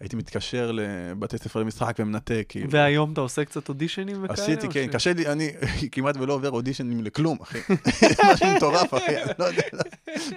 הייתי 0.00 0.16
מתקשר 0.16 0.70
לבתי 0.72 1.38
ספר 1.38 1.60
למשחק 1.60 1.96
ומנתק, 1.98 2.46
כאילו. 2.48 2.70
והיום 2.70 3.12
אתה 3.12 3.20
עושה 3.20 3.44
קצת 3.44 3.68
אודישנים 3.68 4.24
וכאלה? 4.24 4.42
עשיתי, 4.42 4.68
כן, 4.68 4.86
ש- 4.90 4.94
קשה 4.94 5.12
לי, 5.12 5.26
אני 5.26 5.50
כמעט 5.92 6.16
ולא 6.16 6.32
עובר 6.32 6.50
אודישנים 6.50 7.04
לכלום, 7.04 7.38
אחי. 7.42 7.58
משהו 8.32 8.46
מטורף, 8.56 8.94
אחי, 8.94 9.22
אני 9.22 9.32
לא 9.38 9.44
יודע, 9.44 9.62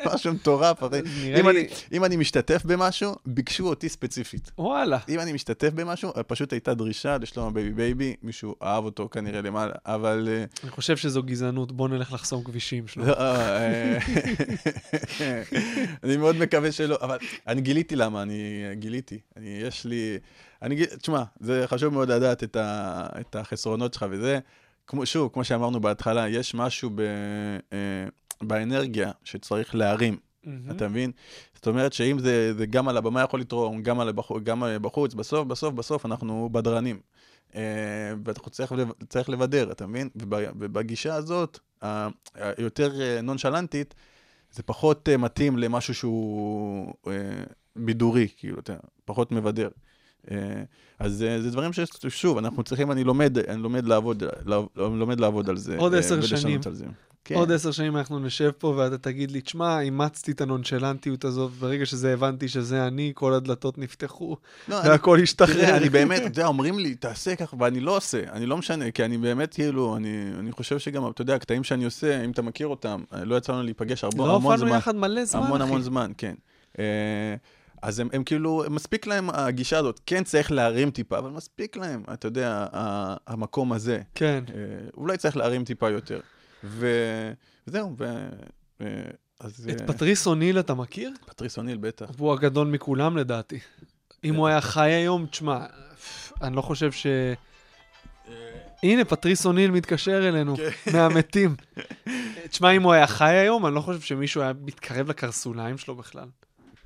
משהו 0.06 0.34
מטורף, 0.34 0.84
אחי. 0.84 1.00
אם 1.00 1.06
לי- 1.48 1.50
אני- 1.50 1.68
אם 1.94 2.06
אני 2.06 2.16
משתתף 2.18 2.62
במשהו, 2.66 3.16
ביקשו 3.26 3.68
אותי 3.68 3.90
ספציפית. 3.90 4.52
וואלה. 4.58 4.98
אם 5.10 5.20
אני 5.20 5.34
משתתף 5.34 5.70
במשהו, 5.76 6.12
פשוט 6.28 6.54
הייתה 6.54 6.74
דרישה 6.74 7.18
לשלום 7.18 7.48
הבייבי 7.48 7.72
בייבי, 7.74 8.16
מישהו 8.24 8.56
אהב 8.64 8.86
אותו 8.86 9.10
כנראה 9.12 9.42
למעלה, 9.42 9.74
אבל... 9.86 10.30
אה, 10.32 10.44
אני 10.64 10.72
חושב 10.72 10.98
שזו 10.98 11.24
גזענות, 11.24 11.72
בוא 11.72 11.90
נלך 11.90 12.14
לחסום 12.14 12.44
כבישים 12.44 12.88
שלו. 12.88 13.06
לא, 13.06 13.14
אה, 13.20 13.98
אני 16.04 16.18
מאוד 16.18 16.36
מקווה 16.38 16.72
שלא, 16.72 16.98
אבל 17.02 17.18
אני 17.48 17.62
גיליתי 17.62 17.96
למה, 17.96 18.17
אני 18.22 18.64
גיליתי. 18.74 19.20
אני, 19.38 19.50
יש 19.50 19.86
לי... 19.86 20.18
אני 20.62 20.76
גיל... 20.76 20.86
תשמע, 20.86 21.24
זה 21.40 21.64
חשוב 21.68 21.94
מאוד 21.94 22.12
לדעת 22.12 22.44
את, 22.44 22.56
ה, 22.56 23.06
את 23.20 23.36
החסרונות 23.36 23.94
שלך 23.94 24.06
וזה. 24.10 24.40
כמו, 24.88 25.06
שוב, 25.06 25.30
כמו 25.34 25.44
שאמרנו 25.44 25.80
בהתחלה, 25.80 26.30
יש 26.30 26.56
משהו 26.56 26.90
ב, 26.96 27.02
אה, 27.74 28.08
באנרגיה 28.42 29.12
שצריך 29.24 29.76
להרים, 29.76 30.18
מהמם. 30.44 30.72
אתה 30.72 30.88
מבין? 30.88 31.12
זאת 31.56 31.68
אומרת 31.68 31.94
שאם 31.94 32.20
זה, 32.20 32.54
זה 32.54 32.66
גם 32.66 32.88
על 32.88 32.98
הבמה 32.98 33.22
יכול 33.22 33.40
לתרום, 33.40 33.84
גם, 33.84 34.00
על 34.00 34.10
הבחוץ, 34.10 34.44
גם 34.44 34.64
בחוץ, 34.82 35.14
בסוף, 35.14 35.48
בסוף, 35.48 35.74
בסוף 35.74 36.06
אנחנו 36.06 36.50
בדרנים. 36.52 37.00
אה, 37.56 37.62
ואנחנו 38.26 38.52
צריך, 38.52 38.74
צריך 39.10 39.30
לבדר, 39.30 39.72
אתה 39.72 39.88
מבין? 39.88 40.10
וב- 40.16 40.52
ובגישה 40.60 41.16
הזאת, 41.16 41.60
היותר 42.36 43.02
אה, 43.02 43.22
נונשלנטית, 43.22 43.96
זה 44.52 44.64
פחות 44.64 45.10
אה, 45.10 45.18
מתאים 45.18 45.58
למשהו 45.58 45.94
שהוא 45.94 46.94
אה, 47.08 47.14
בידורי, 47.78 48.28
כאילו, 48.38 48.60
אתה 48.60 48.74
פחות 49.06 49.32
מבדר. 49.32 49.70
אה, 50.32 50.38
אז 51.00 51.24
אה, 51.24 51.42
זה 51.42 51.52
דברים 51.52 51.72
ששוב, 51.74 52.38
אנחנו 52.38 52.64
צריכים, 52.64 52.92
אני 52.92 53.04
לומד, 53.04 53.38
אני 53.38 53.62
לומד 53.62 53.86
לעבוד, 53.86 54.24
לעב- 54.46 54.66
לומד 54.76 55.20
לעבוד 55.20 55.50
על 55.50 55.58
זה. 55.58 55.78
עוד 55.78 55.94
אה, 55.94 56.00
עשר 56.00 56.22
שנים. 56.22 56.60
על 56.66 56.74
זה. 56.74 56.86
כן. 57.26 57.36
עוד 57.36 57.52
עשר 57.52 57.72
שנים 57.72 57.98
אנחנו 57.98 58.20
נשב 58.20 58.52
פה 58.58 58.74
ואתה 58.78 58.98
תגיד 58.98 59.32
לי, 59.32 59.42
תשמע, 59.42 59.80
אימצתי 59.82 60.32
את 60.32 60.42
הנונשלנטיות 60.42 61.26
הזאת, 61.26 61.52
ברגע 61.52 61.86
שזה 61.86 62.14
הבנתי 62.14 62.48
שזה 62.48 62.88
אני, 62.88 63.12
כל 63.16 63.34
הדלתות 63.34 63.78
נפתחו, 63.78 64.38
לא, 64.68 64.82
אני- 64.82 64.90
והכל 64.90 65.20
השתחרר. 65.24 65.54
תראה, 65.66 65.78
אני 65.78 65.90
באמת, 65.90 66.18
אתה 66.22 66.28
יודע, 66.28 66.46
אומרים 66.48 66.80
לי, 66.80 66.96
תעשה 66.96 67.36
ככה, 67.36 67.56
ואני 67.60 67.80
לא 67.80 67.98
עושה, 67.98 68.20
אני 68.32 68.46
לא 68.46 68.58
משנה, 68.58 68.92
כי 68.92 69.06
אני 69.06 69.18
באמת, 69.18 69.54
כאילו, 69.54 69.96
אני, 69.98 70.10
אני 70.40 70.52
חושב 70.52 70.80
שגם, 70.80 71.10
אתה 71.10 71.22
יודע, 71.22 71.36
הקטעים 71.36 71.64
שאני 71.64 71.86
עושה, 71.86 72.26
אם 72.26 72.32
אתה 72.32 72.42
מכיר 72.42 72.68
אותם, 72.68 73.04
לא 73.24 73.36
יצא 73.36 73.54
לנו 73.54 73.64
להיפגש 73.64 74.04
הרבה, 74.04 74.18
לא 74.18 74.36
המון 74.36 74.54
הופענו 74.54 74.70
זמן. 74.70 74.78
יחד 74.78 74.96
מלא 74.96 75.26
זמן, 75.26 75.42
המון 75.44 75.62
אחי. 75.62 75.70
המון 75.70 75.82
זמן, 75.82 76.12
כן. 76.18 76.36
אה, 77.84 77.90
אז 77.90 78.00
הם, 78.00 78.10
הם 78.14 78.24
כאילו, 78.24 78.64
מספיק 78.70 79.08
להם 79.08 79.30
הגישה 79.30 79.78
הזאת. 79.78 80.00
כן 80.06 80.24
צריך 80.24 80.52
להרים 80.52 80.92
טיפה, 80.92 81.18
אבל 81.18 81.30
מספיק 81.30 81.78
להם, 81.78 82.04
אתה 82.14 82.28
יודע, 82.28 82.68
ה- 82.74 83.16
המקום 83.28 83.74
הזה. 83.74 84.02
כן. 84.16 84.44
אה, 84.56 84.62
אולי 84.98 85.18
צריך 85.18 85.38
להרים 85.38 85.64
טיפה 85.66 85.90
יותר. 85.90 86.20
ו- 86.64 87.32
וזהו, 87.68 87.96
ו... 87.98 88.06
אה, 88.82 88.88
אז... 89.40 89.70
את 89.72 89.82
אה, 89.82 89.88
פטריס 89.88 90.28
אוניל 90.28 90.60
אתה 90.60 90.74
מכיר? 90.74 91.12
פטריס 91.26 91.58
אוניל, 91.58 91.78
בטח. 91.78 92.06
הוא 92.18 92.34
הגדול 92.34 92.68
מכולם 92.68 93.18
לדעתי. 93.18 93.60
אם 94.24 94.36
הוא 94.36 94.48
היה 94.48 94.62
חי 94.62 94.90
היום, 94.90 95.26
תשמע, 95.26 95.66
אני 96.42 96.56
לא 96.56 96.62
חושב 96.62 96.92
ש... 96.92 97.08
הנה, 98.84 99.06
פטריס 99.06 99.46
אוניל 99.46 99.72
מתקשר 99.72 100.28
אלינו, 100.30 100.56
מהמתים. 100.94 101.56
תשמע, 102.50 102.72
אם 102.72 102.84
הוא 102.84 102.94
היה 102.94 103.08
חי 103.08 103.30
היום, 103.34 103.66
אני 103.66 103.76
לא 103.76 103.82
חושב 103.82 104.02
שמישהו 104.02 104.42
היה 104.42 104.54
מתקרב 104.62 105.10
לקרסוליים 105.10 105.78
שלו 105.78 105.96
בכלל. 105.96 106.28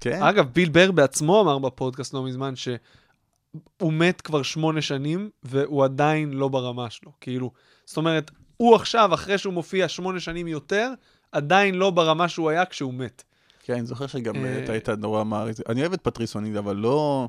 כן? 0.02 0.24
אגב, 0.24 0.50
ביל 0.54 0.70
בר 0.70 0.92
בעצמו 0.92 1.42
אמר 1.42 1.60
בפודקאסט 1.60 2.14
לא 2.14 2.24
מזמן 2.24 2.56
שהוא 2.56 3.94
מת 3.94 4.22
כבר 4.22 4.44
שמונה 4.44 4.82
שנים, 4.82 5.30
והוא 5.44 5.84
עדיין 5.84 6.34
לא 6.34 6.48
ברמה 6.48 6.90
שלו. 6.90 7.12
כאילו, 7.22 7.52
זאת 7.86 7.98
אומרת, 7.98 8.32
הוא 8.58 8.76
עכשיו, 8.76 9.14
אחרי 9.14 9.38
שהוא 9.38 9.54
מופיע 9.54 9.88
שמונה 9.88 10.20
שנים 10.20 10.48
יותר, 10.48 10.94
עדיין 11.32 11.76
לא 11.76 11.90
ברמה 11.90 12.30
שהוא 12.30 12.50
היה 12.50 12.66
כשהוא 12.66 12.94
מת. 12.94 13.24
כן, 13.64 13.74
אני 13.74 13.86
זוכר 13.86 14.08
שגם 14.08 14.46
אה, 14.46 14.64
אתה 14.64 14.72
היית 14.72 14.90
נורא 14.90 15.24
מעריץ. 15.24 15.60
אני 15.70 15.82
אוהב 15.82 15.94
את 15.94 16.02
פטריס 16.02 16.36
אוניל, 16.36 16.58
אבל 16.58 16.76
לא... 16.76 17.28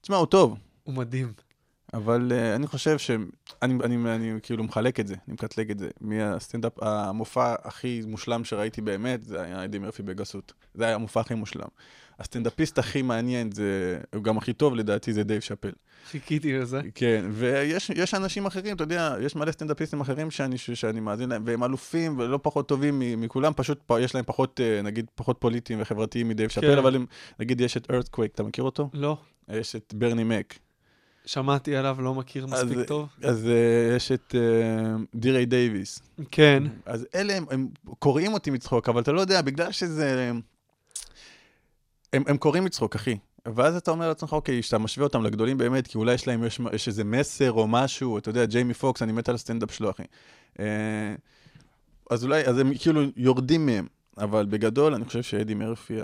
תשמע, 0.00 0.16
הוא 0.16 0.26
טוב. 0.26 0.58
הוא 0.82 0.94
מדהים. 0.94 1.32
אבל 1.94 2.32
אה, 2.32 2.56
אני 2.56 2.66
חושב 2.66 2.98
ש... 2.98 3.10
אני, 3.62 3.74
אני, 3.84 4.14
אני 4.14 4.32
כאילו 4.42 4.64
מחלק 4.64 5.00
את 5.00 5.06
זה, 5.06 5.14
אני 5.14 5.34
מקטלג 5.34 5.70
את 5.70 5.78
זה. 5.78 5.88
מהסטנדאפ, 6.00 6.72
המופע 6.82 7.54
הכי 7.62 8.02
מושלם 8.06 8.44
שראיתי 8.44 8.80
באמת, 8.80 9.22
זה 9.22 9.42
היה 9.42 9.64
אדי 9.64 9.78
מרפי 9.78 10.02
בגסות. 10.02 10.52
זה 10.74 10.84
היה 10.84 10.94
המופע 10.94 11.20
הכי 11.20 11.34
מושלם. 11.34 11.68
הסטנדאפיסט 12.18 12.78
הכי 12.78 13.02
מעניין, 13.02 13.52
זה, 13.52 14.00
הוא 14.14 14.24
גם 14.24 14.38
הכי 14.38 14.52
טוב 14.52 14.74
לדעתי, 14.74 15.12
זה 15.12 15.22
דייב 15.22 15.40
שאפל. 15.40 15.70
חיכיתי 16.10 16.52
לזה. 16.52 16.80
כן, 16.94 17.24
ויש 17.30 17.90
יש 17.90 18.14
אנשים 18.14 18.46
אחרים, 18.46 18.76
אתה 18.76 18.84
יודע, 18.84 19.16
יש 19.20 19.36
מלא 19.36 19.52
סטנדאפיסטים 19.52 20.00
אחרים 20.00 20.30
שאני, 20.30 20.58
שאני 20.58 21.00
מאזין 21.00 21.28
להם, 21.28 21.42
והם 21.46 21.64
אלופים 21.64 22.18
ולא 22.18 22.38
פחות 22.42 22.68
טובים 22.68 23.02
מכולם, 23.16 23.52
פשוט 23.56 23.90
יש 24.00 24.14
להם 24.14 24.24
פחות, 24.26 24.60
אה, 24.60 24.82
נגיד, 24.82 25.06
פחות 25.14 25.36
פוליטיים 25.40 25.80
וחברתיים 25.82 26.28
מדייב 26.28 26.50
שאפל, 26.50 26.72
כן. 26.72 26.78
אבל 26.78 26.94
הם, 26.94 27.06
נגיד, 27.40 27.60
יש 27.60 27.76
את 27.76 27.90
ארת'קוויק, 27.90 28.32
אתה 28.34 28.42
מכיר 28.42 28.64
אותו? 28.64 28.90
לא, 28.94 29.16
יש 29.48 29.76
את 29.76 29.94
ברני 29.94 30.24
מק. 30.24 30.58
שמעתי 31.26 31.76
עליו, 31.76 31.96
לא 32.00 32.14
מכיר 32.14 32.46
מספיק 32.46 32.78
אז- 32.78 32.86
טוב. 32.86 33.08
אז 33.22 33.44
אה, 33.44 33.96
יש 33.96 34.12
את 34.12 34.34
אה, 35.14 35.46
דייוויס. 35.46 36.02
כן, 36.30 36.62
אז 36.86 37.06
אלה, 37.14 37.36
הם, 37.36 37.44
הם 37.50 37.68
קוראים 37.98 38.34
אותי 38.34 38.50
מצחוק, 38.50 38.88
אבל 38.88 39.02
אתה 39.02 39.12
לא 39.12 39.20
יודע, 39.20 39.42
בגלל 39.42 39.72
שזה... 39.72 40.32
הם, 42.12 42.22
הם 42.26 42.36
קוראים 42.36 42.64
מצחוק, 42.64 42.94
אחי. 42.94 43.16
ואז 43.54 43.76
אתה 43.76 43.90
אומר 43.90 44.08
לעצמך, 44.08 44.32
אוקיי, 44.32 44.62
שאתה 44.62 44.78
משווה 44.78 45.06
אותם 45.06 45.22
לגדולים 45.22 45.58
באמת, 45.58 45.86
כי 45.86 45.98
אולי 45.98 46.14
יש 46.14 46.26
להם, 46.26 46.44
יש, 46.44 46.60
יש 46.72 46.88
איזה 46.88 47.04
מסר 47.04 47.52
או 47.52 47.68
משהו, 47.68 48.18
אתה 48.18 48.30
יודע, 48.30 48.44
ג'יימי 48.44 48.74
פוקס, 48.74 49.02
אני 49.02 49.12
מת 49.12 49.28
על 49.28 49.34
הסטנדאפ 49.34 49.74
שלו, 49.74 49.90
אחי. 49.90 50.02
אה, 50.60 51.14
אז 52.10 52.24
אולי, 52.24 52.44
אז 52.46 52.58
הם 52.58 52.72
כאילו 52.78 53.02
יורדים 53.16 53.66
מהם. 53.66 53.86
אבל 54.18 54.46
בגדול, 54.46 54.94
אני 54.94 55.04
חושב 55.04 55.22
שאדי 55.22 55.54
מרפי, 55.54 55.98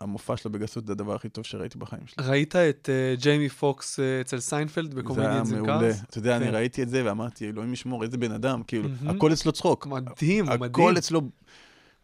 המופע 0.00 0.36
שלו 0.36 0.52
בגסות 0.52 0.86
זה 0.86 0.92
הדבר 0.92 1.14
הכי 1.14 1.28
טוב 1.28 1.44
שראיתי 1.44 1.78
בחיים 1.78 2.02
שלי. 2.06 2.26
ראית 2.26 2.56
את 2.56 2.88
אה, 2.92 3.14
ג'יימי 3.18 3.48
פוקס 3.48 4.00
אה, 4.00 4.20
אצל 4.20 4.40
סיינפלד 4.40 4.90
זה 4.90 4.96
היה 4.96 5.02
בקומדיאנס 5.02 5.50
מעולה. 5.50 5.80
קארס? 5.80 6.02
אתה 6.10 6.18
יודע, 6.18 6.36
אני 6.36 6.44
כן. 6.44 6.54
ראיתי 6.54 6.82
את 6.82 6.88
זה 6.88 7.02
ואמרתי, 7.04 7.48
אלוהים 7.48 7.72
ישמור, 7.72 8.02
איזה 8.02 8.18
בן 8.18 8.32
אדם, 8.32 8.62
כאילו, 8.66 8.88
מהמם. 8.88 9.16
הכל 9.16 9.32
אצלו 9.32 9.52
צחוק. 9.52 9.86
מדהים, 9.86 10.44
הוא 10.44 10.54
מדהים. 10.54 10.70
הכל 10.70 10.98
אצלו, 10.98 11.20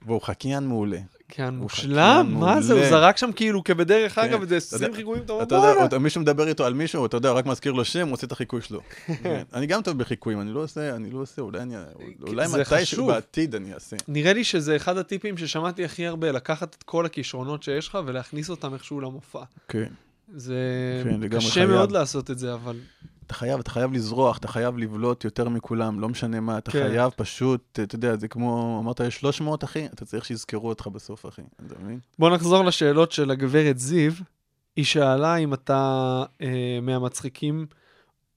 והוא 0.06 0.22
חקיין 0.22 0.66
מעולה. 0.66 0.98
כן, 1.31 1.45
הוא 1.45 1.53
מושלם, 1.62 2.24
חקיין 2.26 2.41
מה 2.41 2.61
זה? 2.62 2.72
הוא. 2.72 2.89
זרק 2.89 3.16
שם 3.16 3.31
כאילו 3.33 3.64
כבדרך 3.64 4.14
כן. 4.14 4.20
אגב, 4.20 4.41
איזה 4.43 4.57
אתה 4.57 4.64
20 4.64 4.83
יודע- 4.83 4.97
חיקויים, 4.96 5.22
אתה 5.22 5.33
אומר, 5.33 5.43
אתה 5.45 5.55
יודע, 5.55 5.74
בואנה. 5.74 5.99
מישהו 5.99 6.20
מדבר 6.20 6.49
איתו 6.49 6.64
על 6.66 6.74
מישהו, 6.74 7.07
אתה 7.07 7.16
יודע, 7.16 7.33
רק 7.33 7.47
מזכיר 7.47 7.72
לו 7.72 7.85
שם, 7.85 8.07
הוא 8.07 8.12
עושה 8.12 8.26
את 8.26 8.33
החיקוי 8.33 8.62
שלו. 8.62 8.81
כן. 9.22 9.43
אני 9.55 9.66
גם 9.66 9.83
טוב 9.83 9.99
בחיקויים, 9.99 10.41
אני 10.41 10.53
לא 10.53 10.62
עושה, 10.62 10.97
אני 10.97 11.11
לא 11.11 11.18
עושה, 11.18 11.43
אולי 11.43 11.61
אני, 11.61 11.74
אולי 12.26 12.47
מתישהו. 12.61 13.07
בעתיד 13.07 13.55
אני 13.55 13.74
אעשה. 13.74 13.97
נראה 14.09 14.33
לי 14.33 14.45
שזה 14.45 14.76
אחד 14.76 14.97
הטיפים 14.99 15.39
ששמעתי 15.39 15.85
הכי 15.85 16.07
הרבה, 16.07 16.33
לקחת 16.33 16.76
את 16.78 16.83
כל 16.83 17.07
הכישרונות 17.07 17.62
שיש 17.62 17.89
לך 17.89 17.99
ולהכניס 18.07 18.51
אותם 18.51 18.74
איכשהו 18.74 19.01
למופע. 19.01 19.43
כן. 19.68 19.89
זה 20.35 20.55
כן, 21.05 21.28
קשה. 21.28 21.66
מאוד 21.66 21.93
לעשות 21.93 22.31
את 22.31 22.39
זה, 22.39 22.55
אבל 22.55 22.76
אתה 23.31 23.39
חייב, 23.39 23.61
אתה 23.61 23.70
חייב 23.70 23.93
לזרוח, 23.93 24.39
אתה 24.39 24.49
חייב 24.49 24.78
לבלוט 24.78 25.24
יותר 25.24 25.49
מכולם, 25.49 26.01
לא 26.01 26.09
משנה 26.09 26.41
מה, 26.41 26.59
אתה 26.59 26.70
כן. 26.70 26.89
חייב 26.89 27.11
פשוט, 27.16 27.81
אתה 27.83 27.95
יודע, 27.95 28.16
זה 28.16 28.28
כמו, 28.28 28.81
אמרת, 28.83 29.01
יש 29.01 29.16
300, 29.16 29.64
אחי, 29.64 29.87
אתה 29.87 30.05
צריך 30.05 30.24
שיזכרו 30.24 30.68
אותך 30.68 30.87
בסוף, 30.87 31.26
אחי, 31.26 31.43
אתה 31.66 31.74
מבין? 31.83 31.99
בוא 32.18 32.31
נחזור 32.31 32.64
לשאלות 32.64 33.12
של 33.12 33.31
הגברת 33.31 33.78
זיו. 33.78 34.12
היא 34.76 34.85
שאלה 34.85 35.37
אם 35.37 35.55
אתה 35.55 36.22
אה, 36.41 36.78
מהמצחיקים 36.83 37.66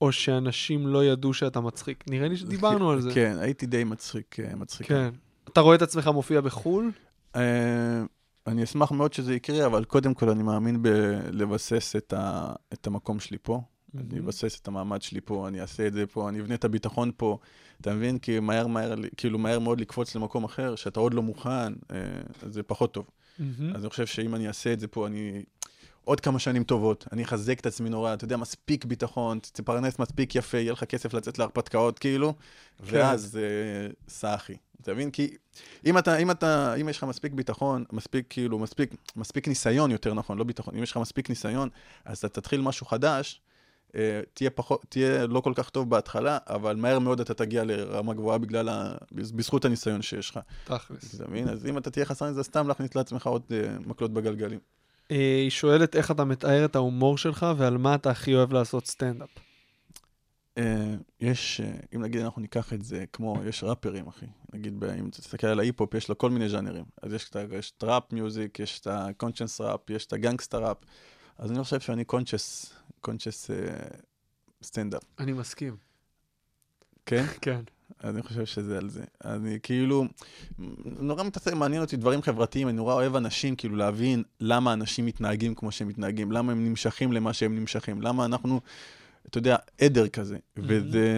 או 0.00 0.12
שאנשים 0.12 0.86
לא 0.86 1.04
ידעו 1.04 1.34
שאתה 1.34 1.60
מצחיק? 1.60 2.04
נראה 2.10 2.28
לי 2.28 2.36
שדיברנו 2.36 2.90
על 2.90 3.00
זה. 3.00 3.14
כן, 3.14 3.36
הייתי 3.40 3.66
די 3.66 3.84
מצחיק, 3.84 4.40
אה, 4.40 4.56
מצחיק. 4.56 4.86
כן. 4.86 5.10
אתה 5.48 5.60
רואה 5.60 5.76
את 5.76 5.82
עצמך 5.82 6.08
מופיע 6.08 6.40
בחו"ל? 6.40 6.90
אה, 7.36 8.02
אני 8.46 8.64
אשמח 8.64 8.92
מאוד 8.92 9.12
שזה 9.12 9.34
יקרה, 9.34 9.66
אבל 9.66 9.84
קודם 9.84 10.14
כל 10.14 10.30
אני 10.30 10.42
מאמין 10.42 10.82
בלבסס 10.82 11.96
את, 11.96 12.12
ה, 12.12 12.52
את 12.72 12.86
המקום 12.86 13.20
שלי 13.20 13.38
פה. 13.42 13.60
אני 13.98 14.18
אבסס 14.18 14.60
את 14.60 14.68
המעמד 14.68 15.02
שלי 15.02 15.20
פה, 15.20 15.48
אני 15.48 15.60
אעשה 15.60 15.86
את 15.86 15.92
זה 15.92 16.06
פה, 16.06 16.28
אני 16.28 16.40
אבנה 16.40 16.54
את 16.54 16.64
הביטחון 16.64 17.10
פה. 17.16 17.38
אתה 17.80 17.94
מבין? 17.94 18.18
כי 18.18 18.40
מהר, 18.40 18.66
מהר, 18.66 18.94
כאילו 19.16 19.38
מהר 19.38 19.58
מאוד 19.58 19.80
לקפוץ 19.80 20.14
למקום 20.14 20.44
אחר, 20.44 20.74
שאתה 20.74 21.00
עוד 21.00 21.14
לא 21.14 21.22
מוכן, 21.22 21.72
אה, 21.92 21.98
זה 22.42 22.62
פחות 22.62 22.94
טוב. 22.94 23.06
מהמם. 23.38 23.76
אז 23.76 23.82
אני 23.82 23.90
חושב 23.90 24.06
שאם 24.06 24.34
אני 24.34 24.48
אעשה 24.48 24.72
את 24.72 24.80
זה 24.80 24.88
פה, 24.88 25.06
אני... 25.06 25.42
עוד 26.04 26.20
כמה 26.20 26.38
שנים 26.38 26.64
טובות, 26.64 27.06
אני 27.12 27.24
אחזק 27.24 27.60
את 27.60 27.66
עצמי 27.66 27.90
נורא, 27.90 28.14
אתה 28.14 28.24
יודע, 28.24 28.36
מספיק 28.36 28.84
ביטחון, 28.84 29.38
תפרנס 29.52 29.98
מספיק 29.98 30.34
יפה, 30.34 30.58
יהיה 30.58 30.72
לך 30.72 30.84
כסף 30.84 31.14
לצאת 31.14 31.38
להרפתקאות, 31.38 31.98
כאילו, 31.98 32.34
ואז 32.80 33.38
אה, 33.42 33.90
סע 34.08 34.34
אחי. 34.34 34.56
אתה 34.82 34.92
מבין? 34.92 35.10
כי 35.10 35.36
אם 35.86 35.98
אתה, 35.98 36.16
אם 36.16 36.30
אתה, 36.30 36.74
אם 36.74 36.88
יש 36.88 36.96
לך 36.96 37.04
מספיק 37.04 37.32
ביטחון, 37.32 37.84
מספיק, 37.92 38.26
כאילו, 38.28 38.58
מספיק, 38.58 38.94
מספיק 39.16 39.48
ניסיון, 39.48 39.90
יותר 39.90 40.14
נכון, 40.14 40.38
לא 40.38 40.44
ביטחון, 40.44 40.74
אם 40.76 40.82
יש 40.82 40.90
לך 40.90 40.96
מספיק 40.96 41.28
ניסיון, 41.28 41.68
אז 42.04 42.18
אתה 42.18 42.28
תתחיל 42.28 42.60
משהו 42.60 42.86
חדש, 42.86 43.40
תהיה 44.32 44.50
פחות, 44.50 44.84
תהיה 44.88 45.26
לא 45.26 45.40
כל 45.40 45.52
כך 45.56 45.70
טוב 45.70 45.90
בהתחלה, 45.90 46.38
אבל 46.46 46.76
מהר 46.76 46.98
מאוד 46.98 47.20
אתה 47.20 47.34
תגיע 47.34 47.64
לרמה 47.64 48.14
גבוהה 48.14 48.38
בגלל, 48.38 48.68
ה, 48.68 48.94
בזכות 49.12 49.64
הניסיון 49.64 50.02
שיש 50.02 50.30
לך. 50.30 50.38
תכלס. 50.64 51.14
אתה 51.14 51.28
מבין? 51.28 51.48
אז 51.48 51.66
אם 51.66 51.78
אתה 51.78 51.90
תהיה 51.90 52.06
חסר 52.06 52.30
מזה, 52.30 52.42
סתם 52.42 52.68
להכניס 52.68 52.94
לעצמך 52.94 53.26
עוד 53.26 53.42
אה, 53.52 53.76
מקלות 53.86 54.12
בגלגלים. 54.12 54.58
אה, 55.10 55.16
היא 55.42 55.50
שואלת 55.50 55.96
איך 55.96 56.10
אתה 56.10 56.24
מתאר 56.24 56.64
את 56.64 56.76
ההומור 56.76 57.18
שלך 57.18 57.46
ועל 57.56 57.78
מה 57.78 57.94
אתה 57.94 58.10
הכי 58.10 58.34
אוהב 58.34 58.52
לעשות 58.52 58.86
סטנדאפ. 58.86 59.28
אה, 60.58 60.94
יש, 61.20 61.60
אם 61.94 62.02
נגיד 62.02 62.20
אנחנו 62.20 62.42
ניקח 62.42 62.72
את 62.72 62.84
זה 62.84 63.04
כמו, 63.12 63.36
יש 63.48 63.64
ראפרים, 63.64 64.06
אחי. 64.06 64.26
נגיד, 64.52 64.84
אם 64.98 65.08
תסתכל 65.10 65.46
על 65.46 65.58
ההיפ-הופ, 65.60 65.94
יש 65.94 66.08
לו 66.08 66.18
כל 66.18 66.30
מיני 66.30 66.48
ז'אנרים. 66.48 66.84
אז 67.02 67.12
יש 67.12 67.28
את 67.30 67.36
ה- 67.36 67.56
יש 67.56 67.72
את 67.78 67.84
rap 67.84 68.12
music, 68.12 68.60
יש 68.60 68.80
את 68.80 68.86
ה 68.90 68.97
conscious 68.97 69.60
rap, 69.60 69.90
יש 69.90 70.06
את 70.06 70.12
ה 70.12 70.18
gangster 70.18 70.64
rap. 70.64 70.76
אז 71.38 71.50
אני 71.50 71.62
חושב 71.64 71.80
שאני 71.80 72.04
conscious, 72.04 72.72
conscious 73.04 73.50
סטנדאפ, 74.62 75.02
אני 75.18 75.32
מסכים. 75.32 75.76
כן? 77.06 77.24
כן. 77.44 77.60
אני 78.04 78.22
חושב 78.22 78.44
שזה 78.46 78.78
על 78.78 78.90
זה. 78.90 79.04
אני 79.24 79.58
כאילו, 79.62 80.04
נורא 80.84 81.22
מתעסק, 81.24 81.52
מעניין 81.52 81.82
אותי 81.82 81.96
דברים 81.96 82.22
חברתיים, 82.22 82.68
אני 82.68 82.76
נורא 82.76 82.94
אוהב 82.94 83.16
אנשים, 83.16 83.56
כאילו 83.56 83.76
להבין 83.76 84.22
למה 84.40 84.72
אנשים 84.72 85.06
מתנהגים 85.06 85.54
כמו 85.54 85.72
שהם 85.72 85.88
מתנהגים, 85.88 86.32
למה 86.32 86.52
הם 86.52 86.64
נמשכים 86.64 87.12
למה 87.12 87.32
שהם 87.32 87.56
נמשכים, 87.56 88.02
למה 88.02 88.24
אנחנו, 88.24 88.60
אתה 89.34 89.40
יודע, 89.40 89.56
עדר 89.80 90.08
כזה. 90.08 90.36
וזה, 90.56 91.08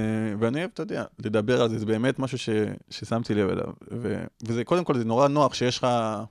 ואני 0.40 0.58
אוהב, 0.58 0.70
אתה 0.74 0.82
יודע, 0.82 1.04
לדבר 1.18 1.62
על 1.62 1.68
זה, 1.68 1.78
זה 1.78 1.86
באמת 1.86 2.18
משהו 2.18 2.38
ש, 2.38 2.48
ששמתי 2.90 3.34
לב 3.34 3.48
אליו. 3.50 3.72
ו, 3.90 4.24
וזה, 4.46 4.64
קודם 4.64 4.84
כל, 4.84 4.98
זה 4.98 5.04
נורא 5.04 5.28
נוח 5.28 5.54
שיש 5.54 5.78
לך, 5.78 5.86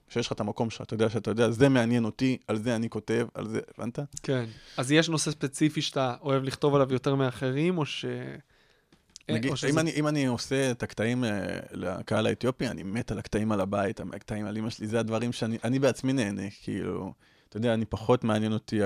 שיש 0.08 0.26
לך 0.26 0.32
את 0.32 0.40
המקום 0.40 0.70
שלך, 0.70 0.82
אתה 0.82 0.94
יודע, 0.94 1.10
שאתה 1.10 1.30
יודע, 1.30 1.50
זה 1.50 1.68
מעניין 1.68 2.04
אותי, 2.04 2.36
על 2.48 2.58
זה 2.58 2.76
אני 2.76 2.88
כותב, 2.88 3.26
על 3.34 3.48
זה, 3.48 3.60
הבנת? 3.78 3.98
כן. 4.22 4.44
אז 4.76 4.92
יש 4.92 5.08
נושא 5.08 5.30
ספציפי 5.30 5.82
שאתה 5.82 6.14
אוהב 6.22 6.42
לכתוב 6.42 6.74
עליו 6.74 6.92
יותר 6.92 7.14
מאחרים, 7.14 7.78
או 7.78 7.86
ש... 7.86 8.04
נגיד, 9.28 9.50
או 9.50 9.56
שזה- 9.56 9.68
אם, 9.70 9.78
אני, 9.78 9.92
אם 9.96 10.06
אני 10.08 10.26
עושה 10.26 10.70
את 10.70 10.82
הקטעים 10.82 11.24
אה, 11.24 11.58
לקהל 11.72 12.26
האתיופי, 12.26 12.68
אני 12.68 12.82
מת 12.82 13.10
על 13.12 13.18
הקטעים 13.18 13.52
על 13.52 13.60
הבית, 13.60 14.00
הקטעים 14.00 14.46
על 14.46 14.56
אמא 14.56 14.70
שלי, 14.70 14.86
זה 14.86 15.00
הדברים 15.00 15.32
שאני 15.32 15.58
אני 15.64 15.78
בעצמי 15.78 16.12
נהנה, 16.12 16.42
כאילו, 16.62 17.12
אתה 17.48 17.56
יודע, 17.56 17.74
אני 17.74 17.84
פחות 17.84 18.24
מעניין 18.24 18.52
אותי, 18.52 18.80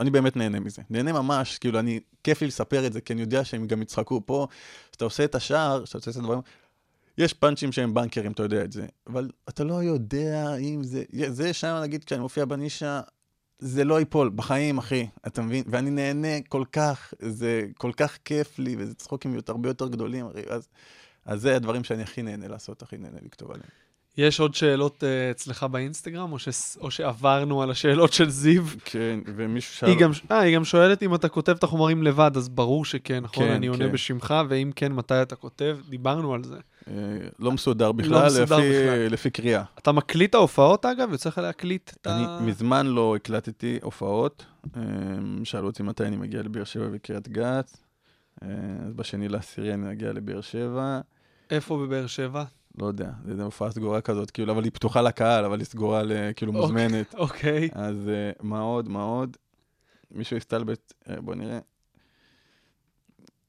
אני 0.00 0.10
באמת 0.10 0.36
נהנה 0.36 0.60
מזה. 0.60 0.82
נהנה 0.90 1.12
ממש, 1.12 1.58
כאילו, 1.58 1.78
אני, 1.78 2.00
כיף 2.24 2.40
לי 2.40 2.46
לספר 2.46 2.86
את 2.86 2.92
זה, 2.92 3.00
כי 3.00 3.12
אני 3.12 3.20
יודע 3.20 3.44
שהם 3.44 3.66
גם 3.66 3.82
יצחקו. 3.82 4.26
פה, 4.26 4.46
כשאתה 4.90 5.04
עושה 5.04 5.24
את 5.24 5.34
השער, 5.34 5.84
כשאתה 5.84 5.98
עושה 5.98 6.10
את 6.10 6.16
הדברים, 6.16 6.40
יש 7.18 7.32
פאנצ'ים 7.32 7.72
שהם 7.72 7.94
בנקרים, 7.94 8.32
אתה 8.32 8.42
יודע 8.42 8.64
את 8.64 8.72
זה, 8.72 8.86
אבל 9.06 9.30
אתה 9.48 9.64
לא 9.64 9.82
יודע 9.82 10.56
אם 10.56 10.82
זה, 10.82 11.02
זה 11.28 11.52
שם, 11.52 11.80
נגיד, 11.82 12.04
כשאני 12.04 12.20
מופיע 12.20 12.44
בנישה, 12.44 13.00
זה 13.58 13.84
לא 13.84 13.98
ייפול, 13.98 14.30
בחיים, 14.34 14.78
אחי, 14.78 15.06
אתה 15.26 15.42
מבין? 15.42 15.64
ואני 15.66 15.90
נהנה 15.90 16.42
כל 16.48 16.64
כך, 16.72 17.14
זה 17.20 17.66
כל 17.76 17.92
כך 17.96 18.18
כיף 18.24 18.58
לי, 18.58 18.76
וזה 18.78 18.94
צחוקים 18.94 19.36
הרבה 19.48 19.68
יותר 19.68 19.88
גדולים, 19.88 20.26
אחי, 20.26 20.40
אז, 20.50 20.68
אז 21.24 21.40
זה 21.40 21.56
הדברים 21.56 21.84
שאני 21.84 22.02
הכי 22.02 22.22
נהנה 22.22 22.48
לעשות, 22.48 22.82
הכי 22.82 22.96
נהנה 22.96 23.18
לכתוב 23.22 23.50
עליהם. 23.50 23.83
יש 24.16 24.40
עוד 24.40 24.54
שאלות 24.54 25.04
אה, 25.04 25.30
אצלך 25.30 25.62
באינסטגרם, 25.62 26.32
או, 26.32 26.38
ש... 26.38 26.48
או 26.80 26.90
שעברנו 26.90 27.62
על 27.62 27.70
השאלות 27.70 28.12
של 28.12 28.30
זיו? 28.30 28.62
כן, 28.84 29.20
ומישהו 29.36 29.74
שאל... 29.74 29.88
היא 29.88 29.98
גם, 29.98 30.10
אה, 30.30 30.38
היא 30.38 30.56
גם 30.56 30.64
שואלת 30.64 31.02
אם 31.02 31.14
אתה 31.14 31.28
כותב 31.28 31.52
את 31.52 31.62
החומרים 31.62 32.02
לבד, 32.02 32.30
אז 32.36 32.48
ברור 32.48 32.84
שכן, 32.84 33.20
נכון? 33.22 33.44
כן, 33.44 33.50
אני 33.50 33.66
עונה 33.66 33.84
כן. 33.86 33.92
בשמך, 33.92 34.34
ואם 34.48 34.70
כן, 34.76 34.92
מתי 34.92 35.22
אתה 35.22 35.36
כותב? 35.36 35.78
דיברנו 35.88 36.34
על 36.34 36.44
זה. 36.44 36.56
אה, 36.88 36.92
לא 37.38 37.52
מסודר 37.52 37.92
בכלל, 37.92 38.26
מסודר 38.26 38.56
לפי, 38.56 38.70
בכלל. 38.70 39.06
לפי 39.10 39.30
קריאה. 39.30 39.62
אתה 39.78 39.92
מקליט 39.92 40.34
ההופעות, 40.34 40.86
אגב? 40.86 41.12
יוצא 41.12 41.28
לך 41.28 41.38
להקליט 41.38 41.90
את 42.00 42.06
אני 42.06 42.24
ה... 42.26 42.38
מזמן 42.42 42.86
לא 42.86 43.16
הקלטתי 43.16 43.78
הופעות. 43.82 44.44
אה, 44.76 44.82
שאלו 45.44 45.66
אותי 45.66 45.82
מתי 45.82 46.04
אני 46.04 46.16
מגיע 46.16 46.42
לבאר 46.42 46.64
שבע 46.64 46.86
וקריית 46.92 47.28
גת. 47.28 47.76
אז 48.86 48.94
בשני 48.96 49.28
לעשירי 49.28 49.74
אני 49.74 49.92
אגיע 49.92 50.12
לבאר 50.12 50.40
שבע. 50.40 51.00
איפה 51.50 51.76
בבאר 51.76 52.06
שבע? 52.06 52.44
לא 52.78 52.86
יודע, 52.86 53.10
זו 53.36 53.42
הופעה 53.42 53.70
סגורה 53.70 54.00
כזאת, 54.00 54.30
כאילו, 54.30 54.52
אבל 54.52 54.64
היא 54.64 54.72
פתוחה 54.72 55.02
לקהל, 55.02 55.44
אבל 55.44 55.58
היא 55.58 55.66
סגורה, 55.66 56.02
כאילו, 56.36 56.52
אוקיי. 56.52 56.62
מוזמנת. 56.62 57.14
אוקיי. 57.14 57.68
אז 57.72 58.08
אה, 58.08 58.30
מה 58.42 58.60
עוד, 58.60 58.88
מה 58.88 59.02
עוד? 59.02 59.36
מישהו 60.10 60.36
הסתלבט, 60.36 60.92
אה, 61.08 61.20
בוא 61.20 61.34
נראה. 61.34 61.58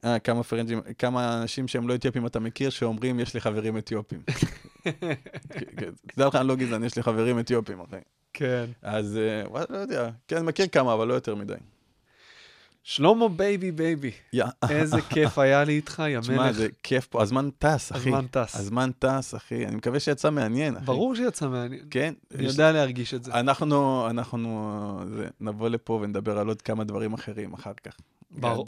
אה, 0.06 0.20
כמה 0.20 0.44
פרנג'ים, 0.44 0.82
כמה 0.98 1.42
אנשים 1.42 1.68
שהם 1.68 1.88
לא 1.88 1.96
אתיופים 1.96 2.26
אתה 2.26 2.40
מכיר, 2.40 2.70
שאומרים, 2.70 3.20
יש 3.20 3.34
לי 3.34 3.42
חברים 3.42 3.78
אתיופים. 3.78 4.22
כן, 4.84 5.66
כן, 5.78 5.92
תדע 6.08 6.28
לך, 6.28 6.36
אני 6.36 6.48
לא 6.48 6.56
גזען, 6.56 6.84
יש 6.84 6.96
לי 6.96 7.04
חברים 7.04 7.40
אתיופים, 7.40 7.80
אחי. 7.80 8.00
כן. 8.34 8.66
אז, 8.82 9.20
וואלה, 9.46 9.66
לא 9.70 9.78
יודע. 9.78 10.10
כן, 10.28 10.36
אני 10.36 10.46
מכיר 10.46 10.68
כמה, 10.68 10.94
אבל 10.94 11.08
לא 11.08 11.14
יותר 11.14 11.36
מדי. 11.36 11.54
שלמה 12.88 13.28
בייבי 13.30 13.72
בייבי, 13.72 14.12
איזה 14.70 15.02
כיף 15.02 15.38
היה 15.38 15.64
לי 15.64 15.74
איתך, 15.76 16.04
יא 16.10 16.20
תשמע, 16.20 16.36
מלך. 16.36 16.52
זה 16.52 16.68
כיף 16.84 17.08
פה, 17.08 17.22
הזמן 17.22 17.50
טס, 17.60 17.92
אחי. 17.92 18.10
הזמן 18.10 18.26
טס. 18.32 18.56
הזמן 18.56 18.90
טס, 19.00 19.36
אחי. 19.36 19.66
אני 19.68 19.76
מקווה 19.76 20.00
שיצא 20.00 20.30
מעניין, 20.32 20.76
אחי. 20.78 20.86
ברור 20.86 21.16
שיצא 21.16 21.48
מעניין. 21.50 21.82
כן. 21.90 22.14
אני 22.36 22.46
יודע 22.46 22.72
להרגיש 22.72 23.14
את 23.14 23.24
זה. 23.24 23.34
אנחנו, 23.34 24.08
אנחנו 24.10 25.00
זה, 25.16 25.28
נבוא 25.42 25.70
לפה 25.70 26.00
ונדבר 26.04 26.38
על 26.38 26.48
עוד 26.48 26.62
כמה 26.62 26.84
דברים 26.84 27.14
אחרים 27.14 27.54
אחר 27.54 27.72
כך. 27.84 27.98
ברור. 28.32 28.66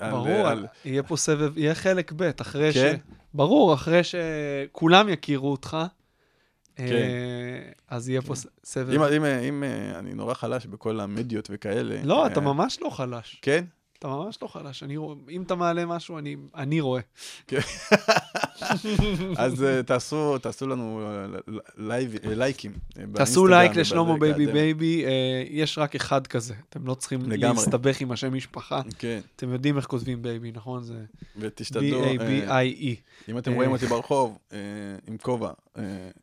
ברור, 0.00 0.46
על- 0.48 0.66
יהיה 0.84 1.02
פה 1.02 1.16
סבב, 1.16 1.58
יהיה 1.58 1.74
חלק 1.74 2.12
ב', 2.16 2.30
אחרי 2.40 2.72
ש... 2.72 2.76
כן? 2.76 2.96
ברור, 3.34 3.74
אחרי 3.74 4.00
שכולם 4.04 5.08
יכירו 5.08 5.50
אותך. 5.50 5.76
אז 7.88 8.08
יהיה 8.08 8.22
פה 8.22 8.34
ס- 8.34 8.46
סבב. 8.64 8.90
אם, 8.90 9.02
אם, 9.02 9.24
אם 9.24 9.64
אה, 9.64 9.98
אני 9.98 10.14
נורא 10.14 10.34
חלש 10.34 10.66
בכל 10.66 11.00
המדיות 11.00 11.48
וכאלה. 11.52 11.96
לא, 12.04 12.22
אה, 12.22 12.26
אתה 12.26 12.40
ממש 12.40 12.78
לא 12.82 12.90
חלש. 12.90 13.38
כן? 13.42 13.64
אתה 13.98 14.08
ממש 14.08 14.38
לא 14.42 14.48
חלש. 14.48 14.82
אני 14.82 14.96
רוא- 14.96 15.14
אם 15.30 15.42
אתה 15.42 15.54
מעלה 15.54 15.86
משהו, 15.86 16.18
אני- 16.18 16.36
אני 16.54 16.80
רואה. 16.80 17.00
אז 19.36 19.62
אה, 19.64 19.82
תעשו, 19.82 20.38
תעשו 20.38 20.66
לנו 20.66 21.00
אה, 21.06 21.26
לייב, 21.76 22.14
אה, 22.24 22.34
לייקים. 22.34 22.72
תעשו 23.14 23.46
לייק 23.46 23.72
לשלמה 23.76 24.18
בייבי. 24.18 24.46
בייבי, 24.46 25.04
יש 25.50 25.78
רק 25.78 25.94
אחד 25.94 26.26
כזה. 26.26 26.54
אתם 26.68 26.86
לא 26.86 26.94
צריכים 26.94 27.22
לגמרי. 27.22 27.56
להסתבך 27.56 28.00
עם 28.00 28.12
השם 28.12 28.34
משפחה. 28.34 28.80
כן, 28.98 29.20
אתם 29.36 29.52
יודעים 29.52 29.76
איך 29.76 29.86
כותבים 29.86 30.22
בייבי, 30.22 30.52
נכון? 30.52 30.82
זה 30.82 31.04
ותשתדלו, 31.36 32.04
B-A-B-I-E. 32.04 32.94
אם 33.30 33.38
אתם. 33.38 33.52
רואים 33.54 33.70
אותי 33.72 33.86
ברחוב 33.86 34.38
עם 35.06 35.16
כובע, 35.22 35.50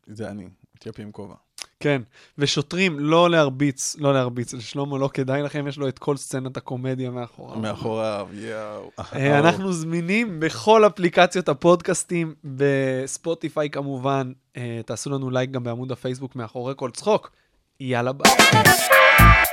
זה 0.07 0.29
אני, 0.29 0.47
אתיופי 0.79 1.01
עם 1.01 1.11
כובע. 1.11 1.35
כן, 1.79 2.01
ושוטרים, 2.37 2.99
לא 2.99 3.29
להרביץ, 3.29 3.95
לא 3.99 4.13
להרביץ 4.13 4.53
לשלמה, 4.53 4.97
לא 4.97 5.09
כדאי 5.13 5.41
לכם, 5.41 5.67
יש 5.67 5.77
לו 5.77 5.87
את 5.87 5.99
כל 5.99 6.17
סצנת 6.17 6.57
הקומדיה 6.57 7.11
מאחוריו. 7.11 7.59
מאחוריו, 7.59 8.27
יואו. 8.33 8.91
אה, 9.15 9.39
אנחנו 9.39 9.73
זמינים 9.73 10.39
בכל 10.39 10.87
אפליקציות 10.87 11.49
הפודקאסטים, 11.49 12.33
בספוטיפיי 12.43 13.69
כמובן. 13.69 14.31
אה, 14.57 14.81
תעשו 14.85 15.09
לנו 15.09 15.29
לייק 15.29 15.51
גם 15.51 15.63
בעמוד 15.63 15.91
הפייסבוק 15.91 16.35
מאחורי 16.35 16.73
כל 16.75 16.91
צחוק. 16.91 17.31
יאללה 17.79 18.11
ביי. 18.13 18.31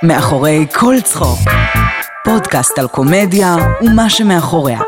מאחורי 0.03 0.66
כל 0.81 0.95
צחוק. 1.05 1.39
פודקאסט 2.25 2.79
על 2.79 2.89
קומדיה 2.89 3.57
ומה 3.83 4.11
שמאחוריה. 4.11 4.81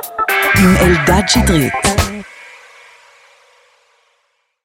עם 0.59 0.77
אלדד 0.77 1.23
שטרית. 1.29 1.94